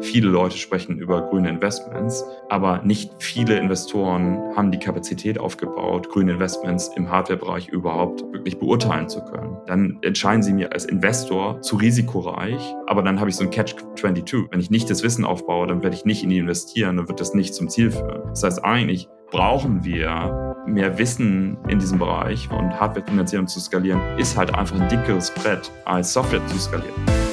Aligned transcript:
Viele 0.00 0.28
Leute 0.28 0.56
sprechen 0.56 0.98
über 0.98 1.22
grüne 1.22 1.48
Investments, 1.48 2.24
aber 2.48 2.82
nicht 2.82 3.12
viele 3.18 3.58
Investoren 3.58 4.38
haben 4.56 4.70
die 4.70 4.78
Kapazität 4.78 5.38
aufgebaut, 5.38 6.08
grüne 6.08 6.32
Investments 6.32 6.90
im 6.96 7.10
Hardwarebereich 7.10 7.68
überhaupt 7.68 8.22
wirklich 8.32 8.58
beurteilen 8.58 9.08
zu 9.08 9.24
können. 9.24 9.56
Dann 9.66 9.98
entscheiden 10.02 10.42
sie 10.42 10.52
mir 10.52 10.72
als 10.72 10.84
Investor 10.84 11.60
zu 11.62 11.76
risikoreich, 11.76 12.74
aber 12.86 13.02
dann 13.02 13.20
habe 13.20 13.30
ich 13.30 13.36
so 13.36 13.44
ein 13.44 13.50
Catch-22. 13.50 14.46
Wenn 14.50 14.60
ich 14.60 14.70
nicht 14.70 14.90
das 14.90 15.02
Wissen 15.02 15.24
aufbaue, 15.24 15.66
dann 15.66 15.82
werde 15.82 15.96
ich 15.96 16.04
nicht 16.04 16.22
in 16.22 16.30
die 16.30 16.38
investieren, 16.38 16.96
dann 16.96 17.08
wird 17.08 17.20
das 17.20 17.34
nicht 17.34 17.54
zum 17.54 17.68
Ziel 17.68 17.90
führen. 17.90 18.22
Das 18.28 18.42
heißt, 18.42 18.64
eigentlich 18.64 19.08
brauchen 19.30 19.84
wir 19.84 20.54
mehr 20.66 20.98
Wissen 20.98 21.58
in 21.68 21.78
diesem 21.78 21.98
Bereich 21.98 22.50
und 22.50 22.78
Hardwarefinanzierung 22.78 23.46
zu 23.46 23.60
skalieren, 23.60 24.00
ist 24.18 24.36
halt 24.36 24.54
einfach 24.54 24.78
ein 24.80 24.88
dickeres 24.88 25.32
Brett 25.32 25.70
als 25.84 26.12
Software 26.12 26.44
zu 26.46 26.58
skalieren. 26.58 27.25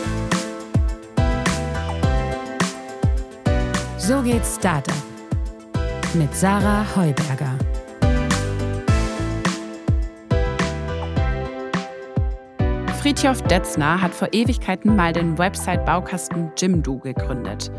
So 4.05 4.21
geht's 4.21 4.55
Startup 4.55 5.01
mit 6.13 6.35
Sarah 6.35 6.85
Heuberger. 6.93 7.57
Friedhof 12.99 13.41
Detzner 13.43 14.01
hat 14.01 14.13
vor 14.13 14.27
Ewigkeiten 14.33 14.97
mal 14.97 15.13
den 15.13 15.37
Website-Baukasten 15.37 16.51
Jimdo 16.57 16.97
gegründet. 16.97 17.71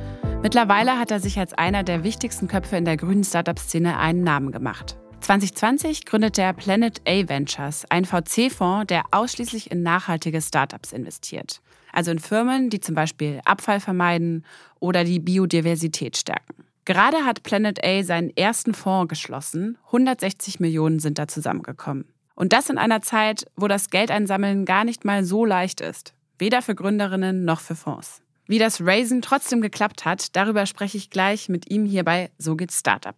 Mittlerweile 0.43 0.99
hat 0.99 1.11
er 1.11 1.21
sich 1.21 1.39
als 1.39 1.53
einer 1.53 1.83
der 1.83 2.05
wichtigsten 2.05 2.49
Köpfe 2.49 2.79
in 2.79 2.87
der 2.87 2.97
grünen 2.97 3.25
Startup-Szene 3.25 3.99
einen 3.99 4.25
Namen 4.25 4.51
gemacht. 4.51 4.97
2020 5.21 6.07
gründete 6.07 6.41
er 6.41 6.55
Planet 6.55 7.03
A 7.07 7.29
Ventures, 7.29 7.85
ein 7.91 8.07
VC-Fonds, 8.07 8.87
der 8.87 9.05
ausschließlich 9.11 9.71
in 9.71 9.83
nachhaltige 9.83 10.41
Startups 10.41 10.93
investiert. 10.93 11.61
Also 11.95 12.11
in 12.11 12.19
Firmen, 12.19 12.71
die 12.71 12.81
zum 12.81 12.95
Beispiel 12.95 13.41
Abfall 13.45 13.79
vermeiden 13.79 14.45
oder 14.85 15.03
die 15.03 15.19
Biodiversität 15.19 16.19
stärken. 16.19 16.65
Gerade 16.85 17.25
hat 17.25 17.43
Planet 17.43 17.83
A 17.83 18.03
seinen 18.03 18.37
ersten 18.37 18.75
Fonds 18.75 19.09
geschlossen. 19.09 19.79
160 19.87 20.61
Millionen 20.61 20.99
sind 20.99 21.19
da 21.19 21.27
zusammengekommen. 21.27 22.05
Und 22.35 22.53
das 22.53 22.69
in 22.69 22.77
einer 22.77 23.01
Zeit, 23.01 23.47
wo 23.57 23.67
das 23.67 23.89
Geldeinsammeln 23.89 24.67
gar 24.67 24.85
nicht 24.85 25.07
mal 25.07 25.25
so 25.25 25.47
leicht 25.47 25.81
ist. 25.81 26.13
Weder 26.39 26.61
für 26.61 26.75
Gründerinnen 26.75 27.47
noch 27.47 27.61
für 27.61 27.75
Fonds. 27.75 28.21
Wie 28.47 28.59
das 28.59 28.83
Raisen 28.83 29.23
trotzdem 29.23 29.63
geklappt 29.63 30.05
hat, 30.05 30.37
darüber 30.37 30.67
spreche 30.67 30.99
ich 30.99 31.09
gleich 31.09 31.49
mit 31.49 31.71
ihm 31.71 31.87
hier 31.87 32.05
bei 32.05 32.31
So 32.37 32.55
geht's 32.55 32.79
Startup. 32.79 33.17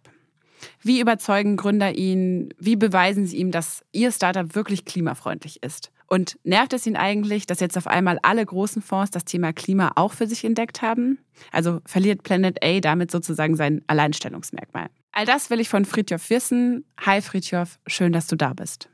Wie 0.81 1.01
überzeugen 1.01 1.57
Gründer 1.57 1.93
ihn? 1.93 2.53
Wie 2.57 2.77
beweisen 2.77 3.25
sie 3.25 3.37
ihm, 3.37 3.51
dass 3.51 3.83
ihr 3.91 4.13
Startup 4.13 4.55
wirklich 4.55 4.85
klimafreundlich 4.85 5.61
ist? 5.61 5.91
Und 6.07 6.39
nervt 6.43 6.73
es 6.73 6.87
ihn 6.87 6.95
eigentlich, 6.95 7.45
dass 7.45 7.59
jetzt 7.59 7.77
auf 7.77 7.85
einmal 7.85 8.17
alle 8.21 8.45
großen 8.45 8.81
Fonds 8.81 9.11
das 9.11 9.25
Thema 9.25 9.51
Klima 9.51 9.91
auch 9.95 10.13
für 10.13 10.25
sich 10.25 10.45
entdeckt 10.45 10.81
haben? 10.81 11.19
Also 11.51 11.81
verliert 11.85 12.23
Planet 12.23 12.63
A 12.63 12.79
damit 12.79 13.11
sozusagen 13.11 13.55
sein 13.55 13.81
Alleinstellungsmerkmal. 13.87 14.87
All 15.11 15.25
das 15.25 15.49
will 15.49 15.59
ich 15.59 15.67
von 15.67 15.83
Fritjof 15.83 16.29
wissen. 16.29 16.85
Hi 17.01 17.21
Fritjof, 17.21 17.79
schön, 17.87 18.13
dass 18.13 18.27
du 18.27 18.35
da 18.35 18.53
bist. 18.53 18.89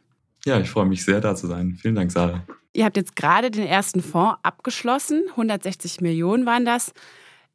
Ja, 0.46 0.60
ich 0.60 0.70
freue 0.70 0.86
mich 0.86 1.06
sehr, 1.06 1.22
da 1.22 1.36
zu 1.36 1.48
sein. 1.48 1.78
Vielen 1.80 1.96
Dank, 1.96 2.12
Sarah. 2.12 2.44
Ihr 2.74 2.86
habt 2.86 2.98
jetzt 2.98 3.16
gerade 3.16 3.52
den 3.52 3.68
ersten 3.68 4.02
Fonds 4.02 4.40
abgeschlossen. 4.42 5.24
160 5.32 6.02
Millionen 6.02 6.46
waren 6.46 6.66
das. 6.66 6.94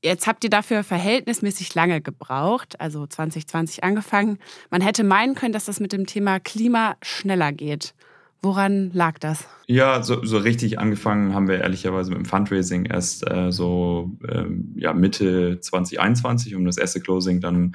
Jetzt 0.03 0.29
habt 0.29 0.45
ihr 0.45 0.51
dafür 0.51 0.85
verhältnismäßig 0.85 1.75
lange 1.75 2.01
gebraucht, 2.01 2.81
also 2.81 3.05
2020 3.05 3.83
angefangen. 3.83 4.39
Man 4.71 4.81
hätte 4.81 5.03
meinen 5.03 5.35
können, 5.35 5.53
dass 5.53 5.65
das 5.65 5.81
mit 5.81 5.93
dem 5.93 6.07
Thema 6.07 6.39
Klima 6.39 6.97
schneller 7.03 7.53
geht. 7.53 7.95
Woran 8.41 8.91
lag 8.93 9.19
das? 9.19 9.49
Ja, 9.67 10.03
so, 10.03 10.25
so 10.25 10.39
richtig 10.39 10.79
angefangen 10.79 11.35
haben 11.35 11.49
wir 11.49 11.61
ehrlicherweise 11.61 12.11
mit 12.11 12.19
dem 12.19 12.25
Fundraising 12.25 12.85
erst 12.85 13.29
äh, 13.29 13.51
so 13.51 14.13
ähm, 14.29 14.75
ja, 14.77 14.93
Mitte 14.93 15.59
2021 15.61 16.55
um 16.55 16.65
das 16.65 16.77
erste 16.77 17.01
Closing 17.01 17.41
dann 17.41 17.73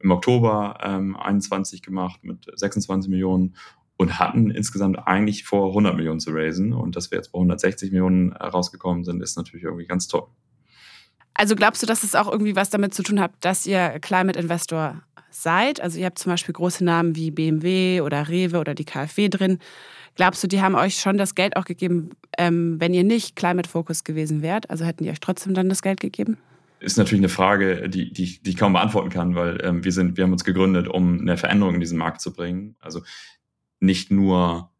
im 0.00 0.10
Oktober 0.10 0.78
ähm, 0.82 1.16
21 1.16 1.82
gemacht 1.82 2.20
mit 2.22 2.46
26 2.54 3.10
Millionen 3.10 3.54
und 3.98 4.18
hatten 4.18 4.50
insgesamt 4.50 4.98
eigentlich 5.06 5.44
vor 5.44 5.68
100 5.68 5.96
Millionen 5.96 6.20
zu 6.20 6.30
raisen 6.30 6.72
und 6.72 6.96
dass 6.96 7.10
wir 7.10 7.18
jetzt 7.18 7.32
bei 7.32 7.38
160 7.38 7.90
Millionen 7.90 8.32
rausgekommen 8.32 9.04
sind, 9.04 9.22
ist 9.22 9.36
natürlich 9.36 9.64
irgendwie 9.64 9.86
ganz 9.86 10.06
toll. 10.06 10.28
Also 11.34 11.54
glaubst 11.54 11.82
du, 11.82 11.86
dass 11.86 12.02
es 12.02 12.14
auch 12.14 12.30
irgendwie 12.30 12.56
was 12.56 12.70
damit 12.70 12.94
zu 12.94 13.02
tun 13.02 13.20
hat, 13.20 13.32
dass 13.40 13.66
ihr 13.66 13.98
Climate 14.00 14.38
Investor 14.38 15.02
seid? 15.30 15.80
Also 15.80 15.98
ihr 15.98 16.06
habt 16.06 16.18
zum 16.18 16.32
Beispiel 16.32 16.52
große 16.52 16.84
Namen 16.84 17.14
wie 17.14 17.30
BMW 17.30 18.00
oder 18.00 18.28
Rewe 18.28 18.58
oder 18.58 18.74
die 18.74 18.84
KfW 18.84 19.28
drin. 19.28 19.58
Glaubst 20.18 20.42
du, 20.42 20.48
die 20.48 20.60
haben 20.60 20.74
euch 20.74 20.96
schon 20.96 21.16
das 21.16 21.36
Geld 21.36 21.56
auch 21.56 21.64
gegeben, 21.64 22.10
ähm, 22.38 22.80
wenn 22.80 22.92
ihr 22.92 23.04
nicht 23.04 23.36
Climate 23.36 23.68
Focus 23.68 24.02
gewesen 24.02 24.42
wärt? 24.42 24.68
Also 24.68 24.84
hätten 24.84 25.04
die 25.04 25.10
euch 25.10 25.20
trotzdem 25.20 25.54
dann 25.54 25.68
das 25.68 25.80
Geld 25.80 26.00
gegeben? 26.00 26.38
Ist 26.80 26.98
natürlich 26.98 27.20
eine 27.20 27.28
Frage, 27.28 27.88
die, 27.88 28.12
die, 28.12 28.42
die 28.42 28.50
ich 28.50 28.56
kaum 28.56 28.72
beantworten 28.72 29.10
kann, 29.10 29.36
weil 29.36 29.60
ähm, 29.62 29.84
wir 29.84 29.92
sind, 29.92 30.16
wir 30.16 30.24
haben 30.24 30.32
uns 30.32 30.42
gegründet, 30.42 30.88
um 30.88 31.20
eine 31.20 31.36
Veränderung 31.36 31.74
in 31.74 31.80
diesen 31.80 31.98
Markt 31.98 32.20
zu 32.20 32.32
bringen. 32.32 32.74
Also 32.80 33.02
nicht 33.78 34.10
nur 34.10 34.72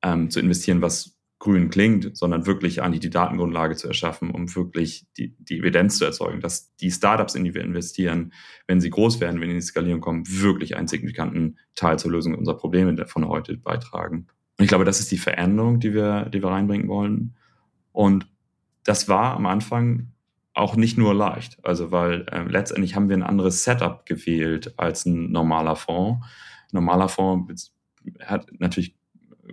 ähm, 0.00 0.30
zu 0.30 0.40
investieren, 0.40 0.80
was 0.80 1.18
grün 1.40 1.68
klingt, 1.68 2.16
sondern 2.16 2.46
wirklich 2.46 2.80
eigentlich 2.80 3.00
die 3.00 3.10
Datengrundlage 3.10 3.76
zu 3.76 3.88
erschaffen, 3.88 4.30
um 4.30 4.54
wirklich 4.56 5.04
die, 5.18 5.36
die 5.38 5.58
Evidenz 5.58 5.98
zu 5.98 6.06
erzeugen, 6.06 6.40
dass 6.40 6.74
die 6.76 6.90
Startups, 6.90 7.34
in 7.34 7.44
die 7.44 7.52
wir 7.52 7.62
investieren, 7.62 8.32
wenn 8.66 8.80
sie 8.80 8.88
groß 8.88 9.20
werden, 9.20 9.42
wenn 9.42 9.48
sie 9.50 9.56
in 9.56 9.60
die 9.60 9.66
Skalierung 9.66 10.00
kommen, 10.00 10.24
wirklich 10.26 10.74
einen 10.74 10.88
signifikanten 10.88 11.58
Teil 11.74 11.98
zur 11.98 12.12
Lösung 12.12 12.34
unserer 12.34 12.56
Probleme 12.56 13.06
von 13.06 13.28
heute 13.28 13.58
beitragen. 13.58 14.28
Und 14.58 14.64
ich 14.64 14.68
glaube, 14.68 14.84
das 14.84 15.00
ist 15.00 15.10
die 15.10 15.18
Veränderung, 15.18 15.80
die 15.80 15.92
wir, 15.92 16.26
die 16.26 16.42
wir 16.42 16.50
reinbringen 16.50 16.88
wollen. 16.88 17.34
Und 17.92 18.26
das 18.84 19.08
war 19.08 19.34
am 19.34 19.46
Anfang 19.46 20.12
auch 20.54 20.76
nicht 20.76 20.96
nur 20.96 21.14
leicht. 21.14 21.58
Also, 21.62 21.92
weil 21.92 22.26
äh, 22.30 22.44
letztendlich 22.44 22.94
haben 22.94 23.08
wir 23.08 23.16
ein 23.16 23.22
anderes 23.22 23.64
Setup 23.64 24.06
gewählt 24.06 24.78
als 24.78 25.04
ein 25.04 25.30
normaler 25.30 25.76
Fonds. 25.76 26.24
Ein 26.72 26.76
normaler 26.76 27.08
Fonds 27.08 27.74
hat 28.20 28.48
natürlich 28.58 28.96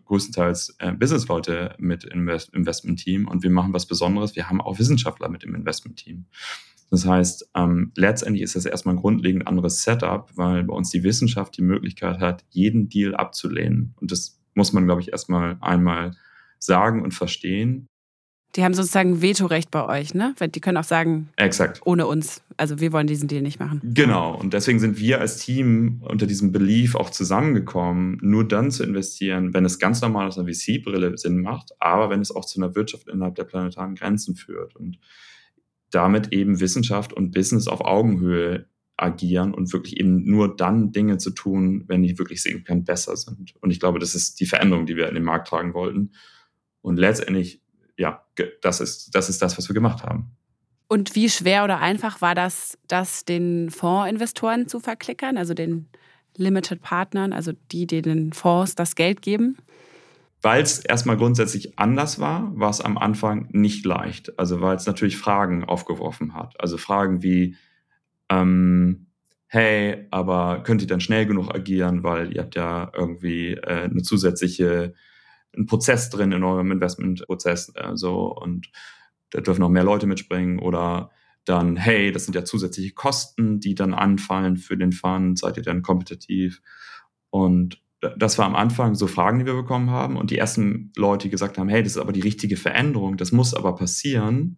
größtenteils 0.05 0.75
äh, 0.79 0.91
Businessleute 0.93 1.75
mit 1.77 2.05
im 2.05 2.21
Invest 2.21 2.53
Investment-Team 2.53 3.27
und 3.27 3.43
wir 3.43 3.49
machen 3.49 3.73
was 3.73 3.85
Besonderes. 3.85 4.35
Wir 4.35 4.49
haben 4.49 4.61
auch 4.61 4.79
Wissenschaftler 4.79 5.29
mit 5.29 5.43
im 5.43 5.55
Investment-Team. 5.55 6.25
Das 6.89 7.05
heißt, 7.05 7.49
ähm, 7.55 7.91
letztendlich 7.95 8.43
ist 8.43 8.55
das 8.55 8.65
erstmal 8.65 8.95
ein 8.95 9.01
grundlegend 9.01 9.47
anderes 9.47 9.83
Setup, 9.83 10.29
weil 10.35 10.63
bei 10.63 10.73
uns 10.73 10.89
die 10.89 11.03
Wissenschaft 11.03 11.57
die 11.57 11.63
Möglichkeit 11.63 12.19
hat, 12.19 12.45
jeden 12.49 12.87
Deal 12.87 13.15
abzulehnen. 13.15 13.95
Und 13.99 14.11
das 14.11 14.39
muss 14.55 14.73
man, 14.73 14.85
glaube 14.85 15.01
ich, 15.01 15.11
erstmal 15.11 15.57
einmal 15.61 16.11
sagen 16.59 17.01
und 17.01 17.13
verstehen. 17.13 17.87
Die 18.55 18.63
haben 18.63 18.75
sozusagen 18.75 19.23
Vetorecht 19.23 19.71
bei 19.71 19.87
euch, 19.87 20.13
ne? 20.13 20.35
Die 20.39 20.59
können 20.59 20.77
auch 20.77 20.83
sagen, 20.83 21.29
Exakt. 21.37 21.81
ohne 21.85 22.05
uns. 22.05 22.43
Also 22.55 22.79
wir 22.79 22.91
wollen 22.91 23.07
diesen 23.07 23.27
Deal 23.27 23.41
nicht 23.41 23.59
machen. 23.59 23.81
Genau. 23.83 24.35
Und 24.35 24.53
deswegen 24.53 24.79
sind 24.79 24.99
wir 24.99 25.19
als 25.19 25.37
Team 25.37 26.03
unter 26.03 26.27
diesem 26.27 26.51
Belief 26.51 26.93
auch 26.93 27.09
zusammengekommen, 27.09 28.19
nur 28.21 28.47
dann 28.47 28.69
zu 28.69 28.83
investieren, 28.83 29.55
wenn 29.55 29.65
es 29.65 29.79
ganz 29.79 30.01
normal 30.01 30.27
aus 30.27 30.37
einer 30.37 30.47
VC-Brille 30.47 31.17
Sinn 31.17 31.41
macht, 31.41 31.71
aber 31.79 32.11
wenn 32.11 32.21
es 32.21 32.29
auch 32.29 32.45
zu 32.45 32.61
einer 32.61 32.75
Wirtschaft 32.75 33.07
innerhalb 33.07 33.33
der 33.35 33.45
planetaren 33.45 33.95
Grenzen 33.95 34.35
führt 34.35 34.75
und 34.75 34.99
damit 35.89 36.31
eben 36.31 36.59
Wissenschaft 36.59 37.11
und 37.11 37.31
Business 37.31 37.67
auf 37.67 37.81
Augenhöhe 37.81 38.67
agieren 39.03 39.53
und 39.53 39.73
wirklich 39.73 39.99
eben 39.99 40.23
nur 40.25 40.55
dann 40.55 40.91
Dinge 40.91 41.17
zu 41.17 41.31
tun, 41.31 41.83
wenn 41.87 42.01
die 42.01 42.17
wirklich 42.17 42.41
signifikant 42.41 42.85
besser 42.85 43.15
sind. 43.17 43.53
Und 43.61 43.71
ich 43.71 43.79
glaube, 43.79 43.99
das 43.99 44.15
ist 44.15 44.39
die 44.39 44.45
Veränderung, 44.45 44.85
die 44.85 44.95
wir 44.95 45.09
in 45.09 45.15
den 45.15 45.23
Markt 45.23 45.47
tragen 45.47 45.73
wollten. 45.73 46.11
Und 46.81 46.97
letztendlich 46.97 47.63
ja, 47.97 48.23
das 48.61 48.79
ist, 48.79 49.15
das 49.15 49.29
ist 49.29 49.41
das, 49.41 49.57
was 49.57 49.69
wir 49.69 49.73
gemacht 49.73 50.03
haben. 50.03 50.31
Und 50.87 51.15
wie 51.15 51.29
schwer 51.29 51.63
oder 51.63 51.79
einfach 51.79 52.21
war 52.21 52.35
das, 52.35 52.77
das 52.87 53.25
den 53.25 53.69
Fondsinvestoren 53.69 54.67
zu 54.67 54.79
verklickern, 54.79 55.37
also 55.37 55.53
den 55.53 55.87
Limited 56.35 56.81
Partnern, 56.81 57.33
also 57.33 57.51
die, 57.71 57.87
die 57.87 58.01
den 58.01 58.33
Fonds 58.33 58.75
das 58.75 58.95
Geld 58.95 59.21
geben? 59.21 59.57
Weil 60.41 60.61
es 60.61 60.79
erstmal 60.79 61.17
grundsätzlich 61.17 61.79
anders 61.79 62.19
war, 62.19 62.51
war 62.59 62.69
es 62.69 62.81
am 62.81 62.97
Anfang 62.97 63.47
nicht 63.51 63.85
leicht. 63.85 64.37
Also 64.37 64.61
weil 64.61 64.75
es 64.75 64.85
natürlich 64.85 65.17
Fragen 65.17 65.63
aufgeworfen 65.63 66.33
hat. 66.33 66.59
Also 66.59 66.77
Fragen 66.77 67.23
wie, 67.23 67.55
ähm, 68.41 69.07
hey, 69.47 70.07
aber 70.11 70.63
könnt 70.63 70.81
ihr 70.81 70.87
dann 70.87 71.01
schnell 71.01 71.25
genug 71.25 71.53
agieren, 71.53 72.03
weil 72.03 72.33
ihr 72.33 72.41
habt 72.41 72.55
ja 72.55 72.91
irgendwie 72.95 73.53
äh, 73.53 73.83
eine 73.83 74.01
zusätzliche 74.01 74.93
ein 75.55 75.67
Prozess 75.67 76.09
drin 76.09 76.31
in 76.31 76.43
eurem 76.43 76.71
Investmentprozess 76.71 77.71
äh, 77.75 77.91
so 77.93 78.35
und 78.35 78.71
da 79.29 79.41
dürfen 79.41 79.61
noch 79.61 79.69
mehr 79.69 79.83
Leute 79.83 80.07
mitspringen 80.07 80.59
oder 80.59 81.11
dann, 81.45 81.75
hey, 81.75 82.11
das 82.11 82.25
sind 82.25 82.35
ja 82.35 82.45
zusätzliche 82.45 82.93
Kosten, 82.93 83.59
die 83.59 83.75
dann 83.75 83.93
anfallen 83.93 84.57
für 84.57 84.77
den 84.77 84.91
Fund, 84.91 85.37
seid 85.37 85.57
ihr 85.57 85.63
dann 85.63 85.81
kompetitiv? 85.81 86.61
Und 87.29 87.81
das 88.17 88.37
war 88.37 88.45
am 88.45 88.55
Anfang 88.55 88.95
so 88.95 89.07
Fragen, 89.07 89.39
die 89.39 89.45
wir 89.45 89.53
bekommen 89.53 89.89
haben. 89.89 90.17
Und 90.17 90.31
die 90.31 90.37
ersten 90.37 90.91
Leute, 90.95 91.23
die 91.27 91.31
gesagt 91.31 91.57
haben, 91.57 91.69
hey, 91.69 91.83
das 91.83 91.93
ist 91.93 92.01
aber 92.01 92.13
die 92.13 92.21
richtige 92.21 92.57
Veränderung, 92.57 93.17
das 93.17 93.31
muss 93.31 93.53
aber 93.53 93.75
passieren, 93.75 94.57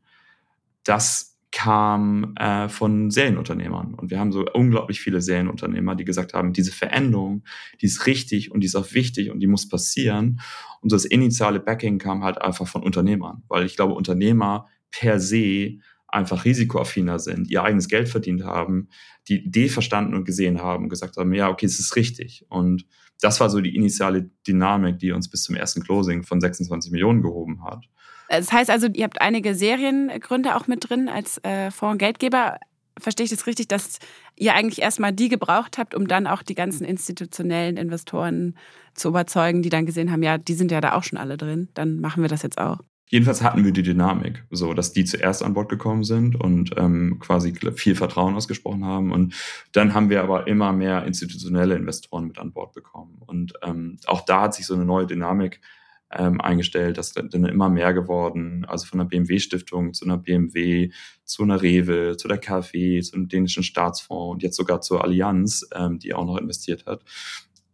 das 0.83 1.34
kam 1.55 2.35
äh, 2.35 2.67
von 2.67 3.09
Serienunternehmern. 3.09 3.93
Und 3.93 4.11
wir 4.11 4.19
haben 4.19 4.33
so 4.33 4.45
unglaublich 4.53 4.99
viele 4.99 5.21
Serienunternehmer, 5.21 5.95
die 5.95 6.03
gesagt 6.03 6.33
haben, 6.33 6.51
diese 6.51 6.73
Veränderung, 6.73 7.45
die 7.79 7.85
ist 7.85 8.07
richtig 8.07 8.51
und 8.51 8.59
die 8.59 8.67
ist 8.67 8.75
auch 8.75 8.93
wichtig 8.93 9.31
und 9.31 9.39
die 9.39 9.47
muss 9.47 9.69
passieren. 9.69 10.41
Und 10.81 10.91
das 10.91 11.05
initiale 11.05 11.61
Backing 11.61 11.97
kam 11.97 12.25
halt 12.25 12.41
einfach 12.41 12.67
von 12.67 12.83
Unternehmern, 12.83 13.43
weil 13.47 13.65
ich 13.65 13.77
glaube, 13.77 13.93
Unternehmer 13.93 14.67
per 14.91 15.21
se 15.21 15.77
einfach 16.09 16.43
risikoaffiner 16.43 17.19
sind, 17.19 17.49
ihr 17.49 17.63
eigenes 17.63 17.87
Geld 17.87 18.09
verdient 18.09 18.43
haben, 18.43 18.89
die 19.29 19.45
Idee 19.45 19.69
verstanden 19.69 20.13
und 20.13 20.25
gesehen 20.25 20.61
haben 20.61 20.83
und 20.83 20.89
gesagt 20.89 21.15
haben, 21.15 21.33
ja, 21.33 21.49
okay, 21.49 21.67
es 21.67 21.79
ist 21.79 21.95
richtig. 21.95 22.45
Und 22.49 22.85
das 23.21 23.39
war 23.39 23.49
so 23.49 23.61
die 23.61 23.75
initiale 23.75 24.29
Dynamik, 24.47 24.99
die 24.99 25.11
uns 25.11 25.29
bis 25.29 25.43
zum 25.43 25.55
ersten 25.55 25.83
Closing 25.83 26.23
von 26.23 26.41
26 26.41 26.91
Millionen 26.91 27.21
gehoben 27.21 27.63
hat. 27.63 27.85
Das 28.29 28.51
heißt 28.51 28.69
also, 28.69 28.87
ihr 28.87 29.03
habt 29.03 29.21
einige 29.21 29.55
Seriengründe 29.55 30.55
auch 30.55 30.67
mit 30.67 30.89
drin 30.89 31.09
als 31.09 31.43
äh, 31.43 31.71
Fondsgeldgeber. 31.71 32.59
Verstehe 32.97 33.25
ich 33.25 33.29
das 33.29 33.45
richtig, 33.45 33.67
dass 33.67 33.99
ihr 34.35 34.55
eigentlich 34.55 34.81
erstmal 34.81 35.11
die 35.11 35.29
gebraucht 35.29 35.77
habt, 35.77 35.93
um 35.95 36.07
dann 36.07 36.27
auch 36.27 36.41
die 36.41 36.55
ganzen 36.55 36.85
institutionellen 36.85 37.77
Investoren 37.77 38.55
zu 38.93 39.09
überzeugen, 39.09 39.61
die 39.61 39.69
dann 39.69 39.85
gesehen 39.85 40.11
haben, 40.11 40.23
ja, 40.23 40.37
die 40.37 40.53
sind 40.53 40.71
ja 40.71 40.81
da 40.81 40.93
auch 40.93 41.03
schon 41.03 41.19
alle 41.19 41.37
drin, 41.37 41.69
dann 41.73 41.99
machen 41.99 42.23
wir 42.23 42.29
das 42.29 42.41
jetzt 42.41 42.57
auch. 42.57 42.79
Jedenfalls 43.07 43.43
hatten 43.43 43.63
wir 43.63 43.71
die 43.71 43.83
Dynamik, 43.83 44.45
so 44.49 44.73
dass 44.73 44.91
die 44.91 45.05
zuerst 45.05 45.43
an 45.43 45.53
Bord 45.53 45.69
gekommen 45.69 46.03
sind 46.03 46.35
und 46.35 46.71
ähm, 46.77 47.19
quasi 47.19 47.53
viel 47.75 47.95
Vertrauen 47.95 48.35
ausgesprochen 48.35 48.83
haben. 48.83 49.11
Und 49.11 49.35
dann 49.73 49.93
haben 49.93 50.09
wir 50.09 50.23
aber 50.23 50.47
immer 50.47 50.73
mehr 50.73 51.05
institutionelle 51.05 51.75
Investoren 51.75 52.25
mit 52.25 52.39
an 52.39 52.51
Bord 52.51 52.73
bekommen. 52.73 53.21
Und 53.25 53.53
ähm, 53.63 53.97
auch 54.07 54.21
da 54.21 54.41
hat 54.41 54.55
sich 54.55 54.65
so 54.65 54.73
eine 54.73 54.85
neue 54.85 55.05
Dynamik 55.05 55.61
ähm, 56.11 56.39
eingestellt, 56.41 56.97
das 56.97 57.07
ist 57.07 57.33
dann 57.33 57.45
immer 57.45 57.69
mehr 57.69 57.93
geworden. 57.93 58.65
Also 58.67 58.87
von 58.87 58.99
der 58.99 59.05
BMW-Stiftung 59.05 59.93
zu 59.93 60.05
einer 60.05 60.17
BMW, 60.17 60.91
zu 61.23 61.43
einer 61.43 61.61
Rewe, 61.61 62.17
zu 62.17 62.27
der 62.27 62.37
KfW, 62.37 63.01
zum 63.01 63.27
dänischen 63.27 63.63
Staatsfonds 63.63 64.33
und 64.33 64.43
jetzt 64.43 64.55
sogar 64.55 64.81
zur 64.81 65.03
Allianz, 65.03 65.67
ähm, 65.73 65.99
die 65.99 66.13
auch 66.13 66.25
noch 66.25 66.37
investiert 66.37 66.85
hat. 66.85 67.03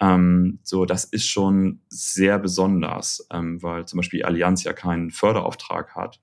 Ähm, 0.01 0.59
so, 0.63 0.85
das 0.85 1.05
ist 1.05 1.27
schon 1.27 1.81
sehr 1.87 2.39
besonders, 2.39 3.25
ähm, 3.31 3.61
weil 3.61 3.85
zum 3.85 3.97
Beispiel 3.97 4.23
Allianz 4.23 4.63
ja 4.63 4.73
keinen 4.73 5.11
Förderauftrag 5.11 5.95
hat, 5.95 6.19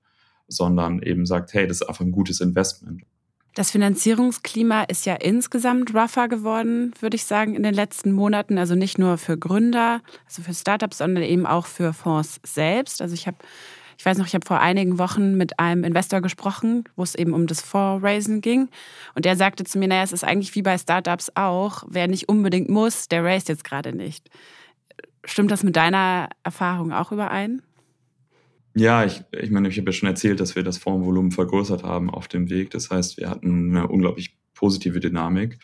sondern 0.49 1.01
eben 1.01 1.25
sagt, 1.25 1.53
hey, 1.53 1.65
das 1.65 1.81
ist 1.81 1.87
einfach 1.87 2.03
ein 2.03 2.11
gutes 2.11 2.41
Investment. 2.41 3.03
Das 3.55 3.71
Finanzierungsklima 3.71 4.83
ist 4.83 5.05
ja 5.05 5.15
insgesamt 5.15 5.93
rougher 5.95 6.27
geworden, 6.27 6.93
würde 6.99 7.15
ich 7.15 7.23
sagen, 7.23 7.55
in 7.55 7.63
den 7.63 7.73
letzten 7.73 8.11
Monaten. 8.11 8.57
Also 8.57 8.75
nicht 8.75 8.99
nur 8.99 9.17
für 9.17 9.37
Gründer, 9.37 10.01
also 10.25 10.41
für 10.41 10.53
Startups, 10.53 10.99
sondern 10.99 11.23
eben 11.23 11.45
auch 11.45 11.65
für 11.65 11.93
Fonds 11.93 12.39
selbst. 12.43 13.01
Also 13.01 13.15
ich 13.15 13.27
habe 13.27 13.37
ich 13.99 14.05
weiß 14.05 14.17
noch, 14.17 14.27
ich 14.27 14.33
habe 14.33 14.47
vor 14.47 14.61
einigen 14.61 14.97
Wochen 14.97 15.35
mit 15.35 15.59
einem 15.59 15.83
Investor 15.83 16.21
gesprochen, 16.21 16.85
wo 16.95 17.03
es 17.03 17.15
eben 17.15 17.33
um 17.33 17.47
das 17.47 17.59
Fondraisen 17.59 18.39
ging. 18.39 18.69
Und 19.13 19.25
der 19.25 19.35
sagte 19.35 19.65
zu 19.65 19.77
mir, 19.77 19.89
naja, 19.89 20.03
es 20.03 20.13
ist 20.13 20.23
eigentlich 20.23 20.55
wie 20.55 20.61
bei 20.61 20.77
Startups 20.77 21.33
auch, 21.35 21.83
wer 21.89 22.07
nicht 22.07 22.29
unbedingt 22.29 22.69
muss, 22.69 23.09
der 23.09 23.25
raised 23.25 23.49
jetzt 23.49 23.65
gerade 23.65 23.91
nicht. 23.91 24.29
Stimmt 25.25 25.51
das 25.51 25.63
mit 25.63 25.75
deiner 25.75 26.29
Erfahrung 26.43 26.93
auch 26.93 27.11
überein? 27.11 27.61
Ja, 28.73 29.03
ich, 29.03 29.21
ich 29.33 29.51
meine, 29.51 29.67
ich 29.67 29.77
habe 29.77 29.89
ja 29.89 29.91
schon 29.91 30.07
erzählt, 30.07 30.39
dass 30.39 30.55
wir 30.55 30.63
das 30.63 30.77
Fondsvolumen 30.77 31.31
vergrößert 31.31 31.83
haben 31.83 32.09
auf 32.09 32.29
dem 32.29 32.49
Weg. 32.49 32.69
Das 32.69 32.89
heißt, 32.89 33.17
wir 33.17 33.29
hatten 33.29 33.75
eine 33.75 33.89
unglaublich 33.89 34.39
positive 34.53 35.01
Dynamik. 35.01 35.59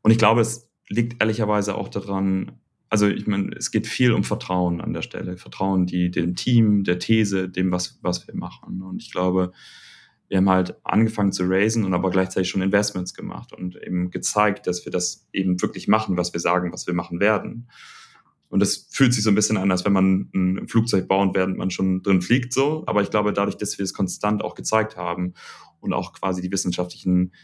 Und 0.00 0.12
ich 0.12 0.18
glaube, 0.18 0.40
es 0.40 0.70
liegt 0.88 1.20
ehrlicherweise 1.20 1.74
auch 1.74 1.88
daran, 1.88 2.52
also 2.96 3.08
ich 3.08 3.26
meine, 3.26 3.54
es 3.54 3.70
geht 3.70 3.86
viel 3.86 4.12
um 4.12 4.24
Vertrauen 4.24 4.80
an 4.80 4.94
der 4.94 5.02
Stelle. 5.02 5.36
Vertrauen 5.36 5.84
die, 5.84 6.10
dem 6.10 6.34
Team, 6.34 6.82
der 6.82 6.98
These, 6.98 7.46
dem, 7.46 7.70
was, 7.70 7.98
was 8.00 8.26
wir 8.26 8.34
machen. 8.34 8.80
Und 8.80 9.02
ich 9.02 9.12
glaube, 9.12 9.52
wir 10.28 10.38
haben 10.38 10.48
halt 10.48 10.76
angefangen 10.82 11.30
zu 11.30 11.44
raisen 11.46 11.84
und 11.84 11.92
aber 11.92 12.08
gleichzeitig 12.08 12.48
schon 12.48 12.62
Investments 12.62 13.12
gemacht 13.12 13.52
und 13.52 13.76
eben 13.76 14.10
gezeigt, 14.10 14.66
dass 14.66 14.86
wir 14.86 14.92
das 14.92 15.28
eben 15.34 15.60
wirklich 15.60 15.88
machen, 15.88 16.16
was 16.16 16.32
wir 16.32 16.40
sagen, 16.40 16.72
was 16.72 16.86
wir 16.86 16.94
machen 16.94 17.20
werden. 17.20 17.68
Und 18.48 18.60
das 18.60 18.88
fühlt 18.90 19.12
sich 19.12 19.22
so 19.22 19.28
ein 19.28 19.34
bisschen 19.34 19.58
an, 19.58 19.70
als 19.70 19.84
wenn 19.84 19.92
man 19.92 20.30
ein 20.34 20.66
Flugzeug 20.66 21.06
baut, 21.06 21.34
während 21.34 21.58
man 21.58 21.70
schon 21.70 22.02
drin 22.02 22.22
fliegt, 22.22 22.54
so. 22.54 22.82
Aber 22.86 23.02
ich 23.02 23.10
glaube, 23.10 23.34
dadurch, 23.34 23.58
dass 23.58 23.76
wir 23.76 23.84
es 23.84 23.92
konstant 23.92 24.42
auch 24.42 24.54
gezeigt 24.54 24.96
haben 24.96 25.34
und 25.80 25.92
auch 25.92 26.14
quasi 26.14 26.40
die 26.40 26.50
wissenschaftlichen 26.50 27.34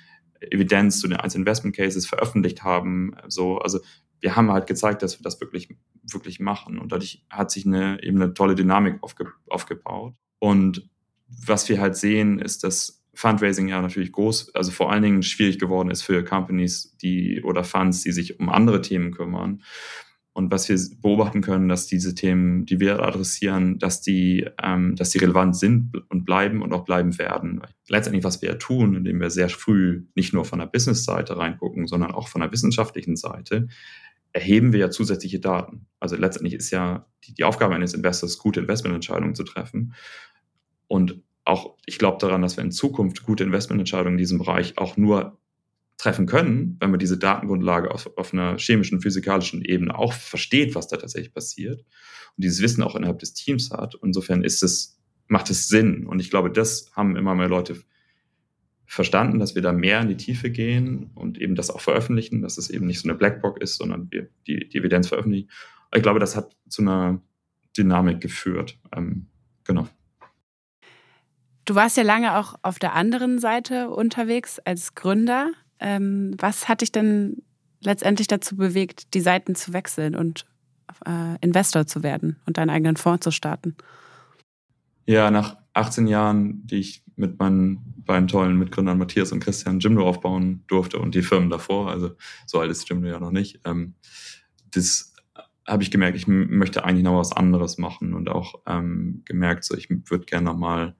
Evidenz 0.40 0.98
zu 0.98 1.08
den 1.08 1.18
einzelnen 1.18 1.42
Investment 1.42 1.76
Cases 1.76 2.06
veröffentlicht 2.06 2.64
haben, 2.64 3.14
so, 3.28 3.58
also 3.58 3.80
wir 4.22 4.36
haben 4.36 4.50
halt 4.50 4.66
gezeigt, 4.66 5.02
dass 5.02 5.18
wir 5.18 5.24
das 5.24 5.40
wirklich, 5.40 5.68
wirklich 6.04 6.40
machen. 6.40 6.78
Und 6.78 6.92
dadurch 6.92 7.26
hat 7.28 7.50
sich 7.50 7.66
eine, 7.66 8.02
eben 8.02 8.22
eine 8.22 8.32
tolle 8.32 8.54
Dynamik 8.54 9.02
aufge, 9.02 9.26
aufgebaut. 9.48 10.14
Und 10.38 10.88
was 11.44 11.68
wir 11.68 11.80
halt 11.80 11.96
sehen, 11.96 12.38
ist, 12.38 12.64
dass 12.64 13.02
Fundraising 13.14 13.68
ja 13.68 13.82
natürlich 13.82 14.12
groß, 14.12 14.54
also 14.54 14.70
vor 14.70 14.90
allen 14.90 15.02
Dingen 15.02 15.22
schwierig 15.22 15.58
geworden 15.58 15.90
ist 15.90 16.02
für 16.02 16.24
Companies, 16.24 16.96
die 17.02 17.42
oder 17.42 17.64
Funds, 17.64 18.02
die 18.02 18.12
sich 18.12 18.40
um 18.40 18.48
andere 18.48 18.80
Themen 18.80 19.12
kümmern. 19.12 19.62
Und 20.34 20.50
was 20.50 20.66
wir 20.70 20.78
beobachten 21.02 21.42
können, 21.42 21.68
dass 21.68 21.86
diese 21.86 22.14
Themen, 22.14 22.64
die 22.64 22.80
wir 22.80 23.02
adressieren, 23.02 23.78
dass 23.78 24.00
die, 24.00 24.48
ähm, 24.62 24.96
dass 24.96 25.10
die 25.10 25.18
relevant 25.18 25.56
sind 25.56 25.92
und 26.08 26.24
bleiben 26.24 26.62
und 26.62 26.72
auch 26.72 26.86
bleiben 26.86 27.18
werden. 27.18 27.60
Letztendlich, 27.88 28.24
was 28.24 28.40
wir 28.40 28.50
ja 28.50 28.54
tun, 28.54 28.96
indem 28.96 29.20
wir 29.20 29.28
sehr 29.28 29.50
früh 29.50 30.06
nicht 30.14 30.32
nur 30.32 30.46
von 30.46 30.60
der 30.60 30.66
Business-Seite 30.66 31.36
reingucken, 31.36 31.86
sondern 31.86 32.12
auch 32.12 32.28
von 32.28 32.40
der 32.40 32.50
wissenschaftlichen 32.50 33.16
Seite, 33.16 33.68
erheben 34.32 34.72
wir 34.72 34.80
ja 34.80 34.90
zusätzliche 34.90 35.40
Daten. 35.40 35.86
Also 36.00 36.16
letztendlich 36.16 36.54
ist 36.54 36.70
ja 36.70 37.06
die, 37.24 37.34
die 37.34 37.44
Aufgabe 37.44 37.74
eines 37.74 37.94
Investors, 37.94 38.38
gute 38.38 38.60
Investmententscheidungen 38.60 39.34
zu 39.34 39.44
treffen. 39.44 39.94
Und 40.88 41.22
auch, 41.44 41.76
ich 41.86 41.98
glaube 41.98 42.18
daran, 42.20 42.42
dass 42.42 42.56
wir 42.56 42.64
in 42.64 42.72
Zukunft 42.72 43.24
gute 43.24 43.44
Investmententscheidungen 43.44 44.14
in 44.14 44.18
diesem 44.18 44.38
Bereich 44.38 44.78
auch 44.78 44.96
nur 44.96 45.38
treffen 45.98 46.26
können, 46.26 46.76
wenn 46.80 46.90
man 46.90 46.98
diese 46.98 47.18
Datengrundlage 47.18 47.90
auf, 47.90 48.10
auf 48.16 48.32
einer 48.32 48.58
chemischen, 48.58 49.00
physikalischen 49.00 49.62
Ebene 49.62 49.96
auch 49.96 50.12
versteht, 50.12 50.74
was 50.74 50.88
da 50.88 50.96
tatsächlich 50.96 51.32
passiert 51.32 51.84
und 52.36 52.44
dieses 52.44 52.62
Wissen 52.62 52.82
auch 52.82 52.96
innerhalb 52.96 53.18
des 53.18 53.34
Teams 53.34 53.70
hat. 53.70 53.96
Insofern 54.02 54.42
ist 54.42 54.62
es, 54.62 54.98
macht 55.28 55.50
es 55.50 55.68
Sinn. 55.68 56.06
Und 56.06 56.20
ich 56.20 56.30
glaube, 56.30 56.50
das 56.50 56.90
haben 56.94 57.16
immer 57.16 57.34
mehr 57.34 57.48
Leute 57.48 57.76
verstanden, 58.92 59.38
dass 59.38 59.54
wir 59.54 59.62
da 59.62 59.72
mehr 59.72 60.02
in 60.02 60.08
die 60.08 60.18
Tiefe 60.18 60.50
gehen 60.50 61.12
und 61.14 61.38
eben 61.38 61.54
das 61.54 61.70
auch 61.70 61.80
veröffentlichen, 61.80 62.42
dass 62.42 62.58
es 62.58 62.68
eben 62.68 62.86
nicht 62.86 63.00
so 63.00 63.08
eine 63.08 63.16
Blackbox 63.16 63.58
ist, 63.62 63.76
sondern 63.76 64.10
wir 64.10 64.28
die, 64.46 64.68
die 64.68 64.78
Evidenz 64.78 65.08
veröffentlichen. 65.08 65.48
Ich 65.94 66.02
glaube, 66.02 66.20
das 66.20 66.36
hat 66.36 66.54
zu 66.68 66.82
einer 66.82 67.22
Dynamik 67.76 68.20
geführt. 68.20 68.78
Ähm, 68.94 69.28
genau. 69.64 69.88
Du 71.64 71.74
warst 71.74 71.96
ja 71.96 72.02
lange 72.02 72.36
auch 72.36 72.56
auf 72.60 72.78
der 72.78 72.92
anderen 72.92 73.38
Seite 73.38 73.88
unterwegs 73.88 74.58
als 74.58 74.94
Gründer. 74.94 75.52
Ähm, 75.80 76.34
was 76.38 76.68
hat 76.68 76.82
dich 76.82 76.92
denn 76.92 77.42
letztendlich 77.80 78.28
dazu 78.28 78.56
bewegt, 78.56 79.14
die 79.14 79.20
Seiten 79.20 79.54
zu 79.54 79.72
wechseln 79.72 80.14
und 80.14 80.44
äh, 81.06 81.38
Investor 81.40 81.86
zu 81.86 82.02
werden 82.02 82.36
und 82.44 82.58
deinen 82.58 82.68
eigenen 82.68 82.96
Fonds 82.96 83.24
zu 83.24 83.30
starten? 83.30 83.74
Ja, 85.06 85.30
nach 85.30 85.61
18 85.74 86.06
Jahren, 86.06 86.66
die 86.66 86.80
ich 86.80 87.04
mit 87.16 87.38
meinen 87.38 88.02
beiden 88.04 88.28
tollen 88.28 88.58
Mitgründern 88.58 88.98
Matthias 88.98 89.32
und 89.32 89.40
Christian 89.40 89.80
Jimdo 89.80 90.06
aufbauen 90.06 90.64
durfte 90.66 90.98
und 90.98 91.14
die 91.14 91.22
Firmen 91.22 91.50
davor, 91.50 91.90
also 91.90 92.12
so 92.46 92.60
alt 92.60 92.70
ist 92.70 92.88
Jimdo 92.88 93.08
ja 93.08 93.20
noch 93.20 93.30
nicht, 93.30 93.60
ähm, 93.64 93.94
das 94.70 95.14
habe 95.66 95.82
ich 95.82 95.90
gemerkt, 95.90 96.16
ich 96.16 96.26
möchte 96.26 96.84
eigentlich 96.84 97.04
noch 97.04 97.18
was 97.18 97.32
anderes 97.32 97.78
machen 97.78 98.14
und 98.14 98.28
auch 98.28 98.54
ähm, 98.66 99.22
gemerkt, 99.24 99.64
so 99.64 99.76
ich 99.76 99.88
würde 99.90 100.24
gerne 100.24 100.46
noch 100.46 100.56
mal, 100.56 100.96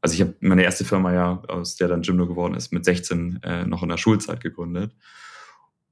also 0.00 0.14
ich 0.14 0.20
habe 0.20 0.36
meine 0.40 0.62
erste 0.62 0.84
Firma 0.84 1.12
ja, 1.12 1.42
aus 1.48 1.76
der 1.76 1.88
dann 1.88 2.02
Jimdo 2.02 2.26
geworden 2.26 2.54
ist, 2.54 2.72
mit 2.72 2.84
16 2.84 3.40
äh, 3.42 3.66
noch 3.66 3.82
in 3.82 3.88
der 3.88 3.96
Schulzeit 3.96 4.40
gegründet 4.40 4.94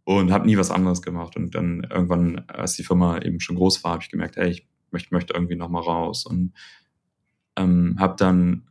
und 0.09 0.33
habe 0.33 0.47
nie 0.47 0.57
was 0.57 0.71
anderes 0.71 1.03
gemacht. 1.03 1.37
Und 1.37 1.55
dann 1.55 1.87
irgendwann, 1.91 2.38
als 2.49 2.73
die 2.73 2.83
Firma 2.83 3.19
eben 3.19 3.41
schon 3.41 3.57
groß 3.57 3.85
war, 3.85 3.93
habe 3.93 4.03
ich 4.03 4.09
gemerkt, 4.09 4.37
hey, 4.37 4.49
ich 4.49 4.67
möchte, 4.91 5.12
möchte 5.12 5.35
irgendwie 5.35 5.55
noch 5.55 5.69
mal 5.69 5.83
raus. 5.83 6.25
Und 6.25 6.55
ähm, 7.59 7.97
habe 7.99 8.17
dann 8.17 8.62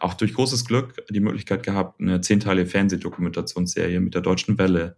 auch 0.00 0.14
durch 0.14 0.34
großes 0.34 0.64
Glück 0.64 0.94
die 1.10 1.20
Möglichkeit 1.20 1.62
gehabt, 1.62 2.00
eine 2.00 2.20
zehnteilige 2.20 2.68
Fernsehdokumentationsserie 2.68 4.00
mit 4.00 4.14
der 4.14 4.22
Deutschen 4.22 4.58
Welle 4.58 4.96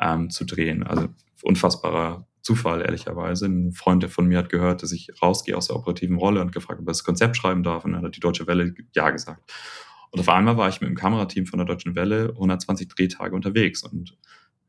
ähm, 0.00 0.30
zu 0.30 0.44
drehen. 0.44 0.82
Also 0.82 1.08
unfassbarer 1.42 2.26
Zufall, 2.42 2.82
ehrlicherweise. 2.82 3.46
Ein 3.46 3.72
Freund 3.72 4.04
von 4.04 4.26
mir 4.26 4.38
hat 4.38 4.50
gehört, 4.50 4.82
dass 4.82 4.92
ich 4.92 5.10
rausgehe 5.22 5.56
aus 5.56 5.68
der 5.68 5.76
operativen 5.76 6.16
Rolle 6.16 6.40
und 6.40 6.52
gefragt, 6.52 6.80
ob 6.80 6.86
er 6.86 6.92
das 6.92 7.04
Konzept 7.04 7.36
schreiben 7.36 7.62
darf. 7.62 7.84
Und 7.84 7.92
dann 7.92 8.04
hat 8.04 8.16
die 8.16 8.20
Deutsche 8.20 8.46
Welle 8.46 8.74
Ja 8.94 9.10
gesagt. 9.10 9.50
Und 10.10 10.20
auf 10.20 10.28
einmal 10.28 10.56
war 10.56 10.68
ich 10.68 10.80
mit 10.80 10.90
dem 10.90 10.96
Kamerateam 10.96 11.46
von 11.46 11.58
der 11.58 11.66
Deutschen 11.66 11.96
Welle 11.96 12.28
120 12.34 12.88
Drehtage 12.88 13.34
unterwegs 13.34 13.82
und 13.82 14.16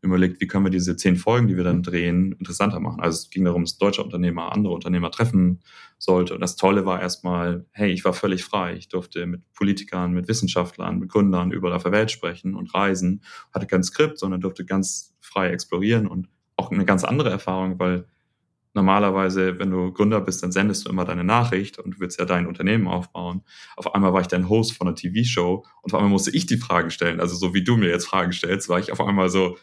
überlegt, 0.06 0.42
wie 0.42 0.48
können 0.48 0.66
wir 0.66 0.72
diese 0.72 0.96
zehn 0.96 1.16
Folgen, 1.16 1.48
die 1.48 1.58
wir 1.58 1.64
dann 1.64 1.84
drehen, 1.84 2.34
interessanter 2.34 2.80
machen. 2.80 3.02
Also 3.02 3.18
es 3.18 3.30
ging 3.30 3.46
darum, 3.46 3.64
dass 3.64 3.78
deutsche 3.78 4.04
Unternehmer 4.04 4.52
andere 4.52 4.74
Unternehmer 4.74 5.12
treffen 5.12 5.62
sollte. 5.98 6.34
Und 6.34 6.42
das 6.42 6.56
Tolle 6.56 6.86
war 6.86 7.02
erstmal, 7.02 7.66
hey, 7.72 7.92
ich 7.92 8.06
war 8.06 8.14
völlig 8.14 8.44
frei. 8.44 8.76
Ich 8.76 8.90
durfte 8.90 9.26
mit 9.26 9.42
Politikern, 9.54 10.14
mit 10.14 10.28
Wissenschaftlern, 10.28 11.00
mit 11.00 11.10
Gründern 11.10 11.52
überall 11.52 11.76
auf 11.76 11.84
der 11.84 11.92
Welt 11.92 12.12
sprechen 12.12 12.56
und 12.56 12.74
reisen. 12.74 13.24
Hatte 13.54 13.68
kein 13.68 13.84
Skript, 13.84 14.18
sondern 14.18 14.42
durfte 14.42 14.66
ganz 14.66 15.16
frei 15.20 15.50
explorieren 15.50 16.08
und 16.08 16.30
auch 16.58 16.72
eine 16.72 16.86
ganz 16.86 17.04
andere 17.04 17.30
Erfahrung, 17.30 17.80
weil 17.80 18.08
normalerweise, 18.76 19.58
wenn 19.58 19.72
du 19.72 19.92
Gründer 19.92 20.22
bist, 20.22 20.44
dann 20.44 20.52
sendest 20.52 20.86
du 20.86 20.90
immer 20.90 21.06
deine 21.06 21.24
Nachricht 21.24 21.80
und 21.80 21.96
du 21.96 22.00
willst 22.00 22.20
ja 22.20 22.26
dein 22.26 22.46
Unternehmen 22.46 22.88
aufbauen. 22.88 23.42
Auf 23.78 23.96
einmal 23.96 24.14
war 24.14 24.22
ich 24.22 24.28
dein 24.28 24.50
Host 24.50 24.74
von 24.74 24.88
einer 24.88 24.96
TV-Show 24.96 25.66
und 25.82 25.94
auf 25.94 25.98
einmal 25.98 26.12
musste 26.12 26.32
ich 26.32 26.46
die 26.46 26.58
Fragen 26.58 26.92
stellen. 26.92 27.20
Also 27.20 27.36
so 27.36 27.54
wie 27.54 27.64
du 27.64 27.78
mir 27.78 27.90
jetzt 27.90 28.06
Fragen 28.06 28.34
stellst, 28.34 28.70
war 28.70 28.78
ich 28.78 28.92
auf 28.92 29.02
einmal 29.02 29.30
so, 29.30 29.58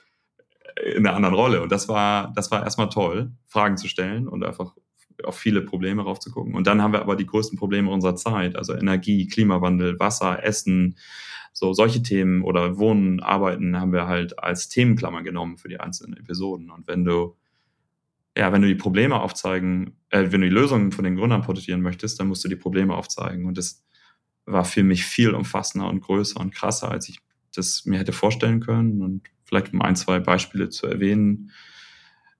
in 0.94 1.06
einer 1.06 1.16
anderen 1.16 1.34
Rolle. 1.34 1.62
Und 1.62 1.72
das 1.72 1.88
war, 1.88 2.32
das 2.34 2.50
war 2.50 2.62
erstmal 2.64 2.88
toll, 2.88 3.32
Fragen 3.46 3.76
zu 3.76 3.88
stellen 3.88 4.28
und 4.28 4.44
einfach 4.44 4.74
auf 5.24 5.38
viele 5.38 5.62
Probleme 5.62 6.02
raufzugucken. 6.02 6.54
Und 6.54 6.66
dann 6.66 6.82
haben 6.82 6.92
wir 6.92 7.00
aber 7.00 7.16
die 7.16 7.26
größten 7.26 7.58
Probleme 7.58 7.90
unserer 7.90 8.16
Zeit, 8.16 8.56
also 8.56 8.74
Energie, 8.74 9.26
Klimawandel, 9.26 9.98
Wasser, 10.00 10.42
Essen, 10.42 10.96
so 11.52 11.72
solche 11.74 12.02
Themen 12.02 12.42
oder 12.42 12.78
Wohnen, 12.78 13.20
Arbeiten 13.20 13.78
haben 13.78 13.92
wir 13.92 14.06
halt 14.06 14.38
als 14.38 14.68
Themenklammer 14.68 15.22
genommen 15.22 15.58
für 15.58 15.68
die 15.68 15.78
einzelnen 15.78 16.16
Episoden. 16.16 16.70
Und 16.70 16.88
wenn 16.88 17.04
du 17.04 17.36
ja, 18.36 18.52
wenn 18.52 18.62
du 18.62 18.68
die 18.68 18.74
Probleme 18.74 19.20
aufzeigen, 19.20 19.98
äh, 20.10 20.30
wenn 20.30 20.40
du 20.40 20.48
die 20.48 20.54
Lösungen 20.54 20.92
von 20.92 21.04
den 21.04 21.16
Gründern 21.16 21.42
porträtieren 21.42 21.82
möchtest, 21.82 22.18
dann 22.18 22.28
musst 22.28 22.44
du 22.44 22.48
die 22.48 22.56
Probleme 22.56 22.94
aufzeigen. 22.94 23.44
Und 23.44 23.58
das 23.58 23.84
war 24.46 24.64
für 24.64 24.82
mich 24.82 25.04
viel 25.04 25.34
umfassender 25.34 25.88
und 25.88 26.00
größer 26.00 26.40
und 26.40 26.54
krasser, 26.54 26.90
als 26.90 27.08
ich 27.08 27.18
das 27.54 27.84
mir 27.84 27.98
hätte 27.98 28.12
vorstellen 28.12 28.60
können. 28.60 29.02
Und 29.02 29.22
vielleicht 29.52 29.72
um 29.74 29.82
ein, 29.82 29.96
zwei 29.96 30.18
Beispiele 30.18 30.70
zu 30.70 30.86
erwähnen. 30.86 31.50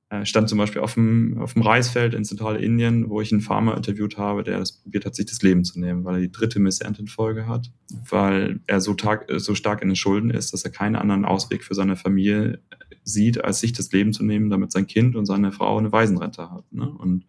Äh, 0.08 0.24
stand 0.24 0.48
zum 0.48 0.58
Beispiel 0.58 0.80
auf 0.80 0.94
dem, 0.94 1.38
auf 1.38 1.52
dem 1.52 1.62
Reisfeld 1.62 2.14
in 2.14 2.24
Zentralindien, 2.24 3.10
wo 3.10 3.20
ich 3.20 3.32
einen 3.32 3.42
Farmer 3.42 3.76
interviewt 3.76 4.16
habe, 4.16 4.42
der 4.42 4.58
das 4.58 4.72
probiert 4.72 5.04
hat, 5.04 5.14
sich 5.14 5.26
das 5.26 5.42
Leben 5.42 5.62
zu 5.62 5.78
nehmen, 5.78 6.04
weil 6.04 6.16
er 6.16 6.20
die 6.22 6.32
dritte 6.32 6.58
Missernte 6.58 7.02
in 7.02 7.08
Folge 7.08 7.46
hat, 7.46 7.70
weil 8.08 8.60
er 8.66 8.80
so, 8.80 8.94
tag, 8.94 9.26
so 9.36 9.54
stark 9.54 9.82
in 9.82 9.88
den 9.88 9.96
Schulden 9.96 10.30
ist, 10.30 10.54
dass 10.54 10.64
er 10.64 10.70
keinen 10.70 10.96
anderen 10.96 11.26
Ausweg 11.26 11.64
für 11.64 11.74
seine 11.74 11.96
Familie 11.96 12.60
sieht, 13.04 13.44
als 13.44 13.60
sich 13.60 13.72
das 13.72 13.92
Leben 13.92 14.14
zu 14.14 14.24
nehmen, 14.24 14.48
damit 14.48 14.72
sein 14.72 14.86
Kind 14.86 15.14
und 15.16 15.26
seine 15.26 15.52
Frau 15.52 15.76
eine 15.76 15.92
Waisenrente 15.92 16.50
hat. 16.50 16.72
Ne? 16.72 16.88
Und 16.88 17.26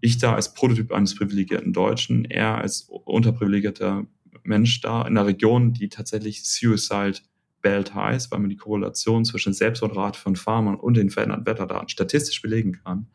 ich 0.00 0.16
da 0.16 0.34
als 0.34 0.54
Prototyp 0.54 0.92
eines 0.92 1.14
privilegierten 1.14 1.74
Deutschen, 1.74 2.24
er 2.24 2.56
als 2.58 2.82
unterprivilegierter 2.82 4.06
Mensch 4.44 4.80
da 4.80 5.02
in 5.02 5.08
einer 5.08 5.26
Region, 5.26 5.74
die 5.74 5.88
tatsächlich 5.88 6.44
Suicide 6.44 7.18
Belt 7.60 7.94
heißt, 7.94 8.30
weil 8.30 8.40
man 8.40 8.50
die 8.50 8.56
Korrelation 8.56 9.24
zwischen 9.24 9.52
Selbstmordrate 9.52 10.18
von 10.18 10.36
Farmern 10.36 10.76
und 10.76 10.96
den 10.96 11.10
veränderten 11.10 11.46
Wetterdaten 11.46 11.88
statistisch 11.88 12.40
belegen 12.40 12.72
kann. 12.72 13.08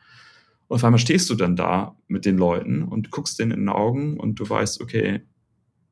Und 0.68 0.76
auf 0.76 0.84
einmal 0.84 1.00
stehst 1.00 1.30
du 1.30 1.36
dann 1.36 1.56
da 1.56 1.96
mit 2.08 2.26
den 2.26 2.38
Leuten 2.38 2.84
und 2.84 3.12
guckst 3.12 3.40
denen 3.40 3.52
in 3.52 3.60
den 3.62 3.70
Augen 3.70 4.20
und 4.20 4.40
du 4.40 4.50
weißt, 4.50 4.82
okay, 4.82 5.22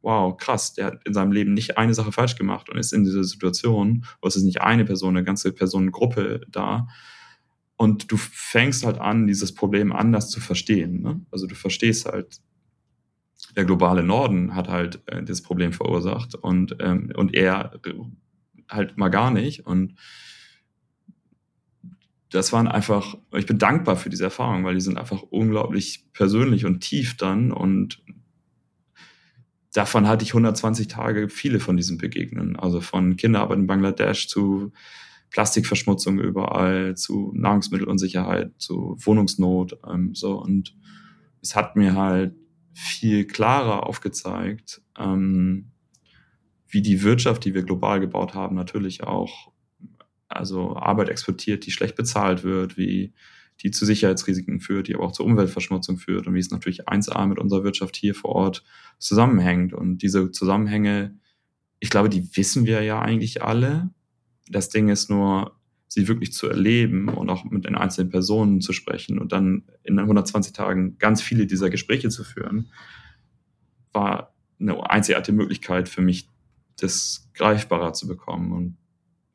wow, 0.02 0.36
krass, 0.36 0.74
der 0.74 0.88
hat 0.88 1.02
in 1.06 1.14
seinem 1.14 1.32
Leben 1.32 1.54
nicht 1.54 1.78
eine 1.78 1.94
Sache 1.94 2.12
falsch 2.12 2.36
gemacht 2.36 2.70
und 2.70 2.78
ist 2.78 2.94
in 2.94 3.04
dieser 3.04 3.24
Situation, 3.24 4.06
wo 4.22 4.28
es 4.28 4.36
ist 4.36 4.44
nicht 4.44 4.62
eine 4.62 4.86
Person, 4.86 5.16
eine 5.16 5.24
ganze 5.24 5.54
Personengruppe 5.54 6.42
da. 6.50 6.88
Und 7.78 8.12
du 8.12 8.18
fängst 8.18 8.86
halt 8.86 9.00
an, 9.00 9.28
dieses 9.28 9.54
Problem 9.54 9.92
anders 9.92 10.30
zu 10.30 10.40
verstehen. 10.40 11.02
Ne? 11.02 11.22
Also 11.32 11.48
du 11.48 11.56
verstehst 11.56 12.06
halt, 12.06 12.40
der 13.56 13.66
globale 13.66 14.04
Norden 14.04 14.56
hat 14.56 14.68
halt 14.68 15.02
äh, 15.08 15.24
das 15.24 15.42
Problem 15.42 15.74
verursacht 15.74 16.36
und, 16.36 16.78
ähm, 16.80 17.12
und 17.16 17.34
er 17.34 17.80
halt 18.72 18.98
mal 18.98 19.10
gar 19.10 19.32
nicht. 19.32 19.66
Und 19.66 19.96
das 22.30 22.54
waren 22.54 22.68
einfach, 22.68 23.18
ich 23.36 23.46
bin 23.46 23.58
dankbar 23.60 23.98
für 23.98 24.10
diese 24.10 24.24
Erfahrungen, 24.24 24.64
weil 24.64 24.76
die 24.76 24.82
sind 24.82 24.98
einfach 24.98 25.22
unglaublich 25.22 26.06
persönlich 26.14 26.66
und 26.66 26.80
tief 26.80 27.18
dann 27.18 27.52
und 27.52 28.02
davon 29.74 30.08
hatte 30.08 30.24
ich 30.24 30.32
120 30.32 30.88
Tage 30.88 31.30
viele 31.30 31.60
von 31.60 31.78
diesen 31.78 31.98
Begegnen. 31.98 32.56
Also 32.58 32.82
von 32.82 33.16
Kinderarbeit 33.16 33.58
in 33.58 33.68
Bangladesch 33.68 34.28
zu 34.28 34.72
Plastikverschmutzung 35.30 36.20
überall, 36.20 36.96
zu 36.96 37.32
Nahrungsmittelunsicherheit, 37.36 38.52
zu 38.58 38.98
Wohnungsnot, 39.00 39.80
ähm, 39.90 40.14
so. 40.14 40.42
Und 40.42 40.76
es 41.42 41.56
hat 41.56 41.76
mir 41.76 41.96
halt 41.96 42.36
viel 42.74 43.26
klarer 43.26 43.88
aufgezeigt, 43.88 44.82
ähm, 44.98 45.71
wie 46.72 46.82
die 46.82 47.04
Wirtschaft, 47.04 47.46
die 47.46 47.54
wir 47.54 47.64
global 47.64 48.00
gebaut 48.00 48.34
haben, 48.34 48.56
natürlich 48.56 49.04
auch 49.04 49.52
also 50.28 50.76
Arbeit 50.78 51.10
exportiert, 51.10 51.66
die 51.66 51.72
schlecht 51.72 51.96
bezahlt 51.96 52.44
wird, 52.44 52.78
wie 52.78 53.14
die 53.62 53.72
zu 53.72 53.86
Sicherheitsrisiken 53.86 54.60
führt, 54.60 54.88
die 54.88 54.96
aber 54.96 55.04
auch 55.04 55.12
zur 55.12 55.26
Umweltverschmutzung 55.26 55.98
führt 55.98 56.26
und 56.26 56.34
wie 56.34 56.40
es 56.40 56.50
natürlich 56.50 56.88
1A 56.88 57.28
mit 57.28 57.38
unserer 57.38 57.64
Wirtschaft 57.64 57.96
hier 57.96 58.16
vor 58.16 58.32
Ort 58.32 58.64
zusammenhängt. 58.98 59.74
Und 59.74 60.00
diese 60.00 60.32
Zusammenhänge, 60.32 61.16
ich 61.80 61.90
glaube, 61.90 62.10
die 62.10 62.36
wissen 62.36 62.66
wir 62.66 62.82
ja 62.82 63.02
eigentlich 63.02 63.44
alle. 63.44 63.92
Das 64.48 64.70
Ding 64.70 64.90
ist 64.90 65.10
nur, 65.10 65.56
sie 65.88 66.08
wirklich 66.08 66.32
zu 66.32 66.48
erleben 66.48 67.10
und 67.10 67.30
auch 67.30 67.44
mit 67.44 67.66
den 67.66 67.76
einzelnen 67.76 68.10
Personen 68.10 68.62
zu 68.62 68.72
sprechen 68.72 69.20
und 69.20 69.34
dann 69.34 69.64
in 69.84 70.00
120 70.00 70.54
Tagen 70.54 70.98
ganz 70.98 71.22
viele 71.22 71.46
dieser 71.46 71.70
Gespräche 71.70 72.08
zu 72.10 72.24
führen, 72.24 72.70
war 73.92 74.34
eine 74.58 74.90
einzigartige 74.90 75.36
Möglichkeit 75.36 75.90
für 75.90 76.02
mich, 76.02 76.30
das 76.82 77.30
greifbarer 77.34 77.94
zu 77.94 78.08
bekommen 78.08 78.52
und 78.52 78.78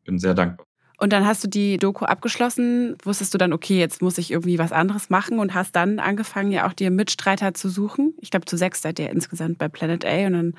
bin 0.05 0.19
sehr 0.19 0.35
dankbar. 0.35 0.67
Und 0.99 1.13
dann 1.13 1.27
hast 1.27 1.45
du 1.45 1.49
die 1.49 1.77
Doku 1.77 2.07
abgeschlossen, 2.07 2.97
wusstest 3.05 3.35
du 3.35 3.39
dann, 3.39 3.53
okay, 3.53 3.79
jetzt 3.79 4.01
muss 4.01 4.17
ich 4.17 4.31
irgendwie 4.31 4.59
was 4.59 4.73
anderes 4.73 5.11
machen 5.11 5.39
und 5.39 5.53
hast 5.53 5.77
dann 5.77 5.99
angefangen, 5.99 6.53
ja 6.53 6.67
auch 6.67 6.73
dir 6.73 6.91
Mitstreiter 6.91 7.53
zu 7.53 7.69
suchen. 7.69 8.15
Ich 8.21 8.31
glaube, 8.31 8.47
zu 8.47 8.57
sechs 8.57 8.81
seid 8.81 8.99
ihr 8.99 9.11
insgesamt 9.11 9.59
bei 9.59 9.69
Planet 9.69 10.07
A 10.07 10.27
und 10.27 10.33
dann 10.33 10.55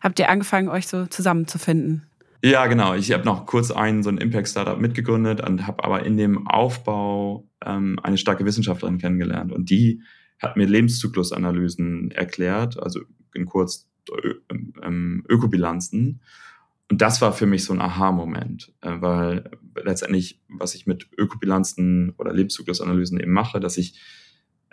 habt 0.00 0.18
ihr 0.18 0.30
angefangen, 0.30 0.68
euch 0.68 0.86
so 0.86 1.04
zusammenzufinden. 1.06 2.06
Ja, 2.42 2.66
genau. 2.66 2.94
Ich 2.94 3.12
habe 3.12 3.24
noch 3.24 3.46
kurz 3.46 3.70
einen 3.70 4.02
so 4.02 4.08
ein 4.08 4.18
Impact-Startup 4.18 4.80
mitgegründet 4.80 5.46
und 5.46 5.66
habe 5.66 5.84
aber 5.84 6.04
in 6.04 6.16
dem 6.16 6.48
Aufbau 6.48 7.46
ähm, 7.64 8.00
eine 8.02 8.18
starke 8.18 8.44
Wissenschaftlerin 8.46 8.98
kennengelernt. 8.98 9.52
Und 9.52 9.68
die 9.68 10.02
hat 10.40 10.56
mir 10.56 10.66
Lebenszyklusanalysen 10.66 12.10
erklärt, 12.10 12.82
also 12.82 13.00
in 13.34 13.44
kurz 13.46 13.88
Ökobilanzen. 15.28 16.20
Und 16.90 17.00
das 17.00 17.22
war 17.22 17.32
für 17.32 17.46
mich 17.46 17.64
so 17.64 17.72
ein 17.72 17.80
Aha-Moment, 17.80 18.72
äh, 18.82 19.00
weil 19.00 19.50
letztendlich, 19.82 20.42
was 20.48 20.74
ich 20.74 20.86
mit 20.86 21.08
Ökobilanzen 21.16 22.12
oder 22.18 22.34
Lebenszyklusanalysen 22.34 23.18
eben 23.18 23.32
mache, 23.32 23.60
dass 23.60 23.78
ich 23.78 23.98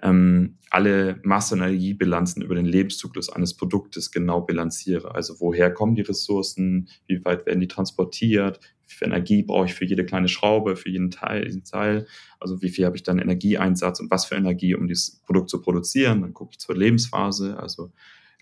ähm, 0.02 0.58
alle 0.70 1.20
Masse- 1.24 1.56
und 1.56 1.62
Energiebilanzen 1.62 2.42
über 2.42 2.56
den 2.56 2.66
Lebenszyklus 2.66 3.30
eines 3.30 3.56
Produktes 3.56 4.12
genau 4.12 4.42
bilanziere. 4.42 5.14
Also 5.16 5.40
woher 5.40 5.72
kommen 5.72 5.96
die 5.96 6.02
Ressourcen, 6.02 6.90
wie 7.08 7.24
weit 7.26 7.46
werden 7.46 7.60
die 7.60 7.68
transportiert, 7.68 8.60
wie 8.88 8.94
viel 8.94 9.08
Energie 9.08 9.44
brauche 9.44 9.66
ich 9.66 9.74
für 9.74 9.86
jede 9.86 10.06
kleine 10.06 10.28
Schraube, 10.28 10.76
für 10.76 10.90
jeden 10.90 11.12
Teil, 11.12 11.62
Teil, 11.62 12.08
also 12.40 12.62
wie 12.62 12.70
viel 12.70 12.86
habe 12.86 12.96
ich 12.96 13.04
dann 13.04 13.20
Energieeinsatz 13.20 14.00
und 14.00 14.10
was 14.10 14.26
für 14.26 14.36
Energie, 14.36 14.76
um 14.76 14.88
dieses 14.88 15.22
Produkt 15.22 15.50
zu 15.50 15.62
produzieren. 15.62 16.22
Dann 16.22 16.34
gucke 16.34 16.52
ich 16.54 16.60
zur 16.60 16.76
Lebensphase, 16.76 17.58
also 17.60 17.92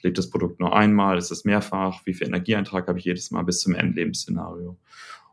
lebt 0.03 0.17
das 0.17 0.29
Produkt 0.29 0.59
nur 0.59 0.75
einmal, 0.75 1.17
ist 1.17 1.31
es 1.31 1.45
mehrfach, 1.45 2.05
wie 2.05 2.13
viel 2.13 2.27
Energieeintrag 2.27 2.87
habe 2.87 2.99
ich 2.99 3.05
jedes 3.05 3.31
Mal 3.31 3.43
bis 3.43 3.59
zum 3.59 3.73
Endlebensszenario. 3.73 4.77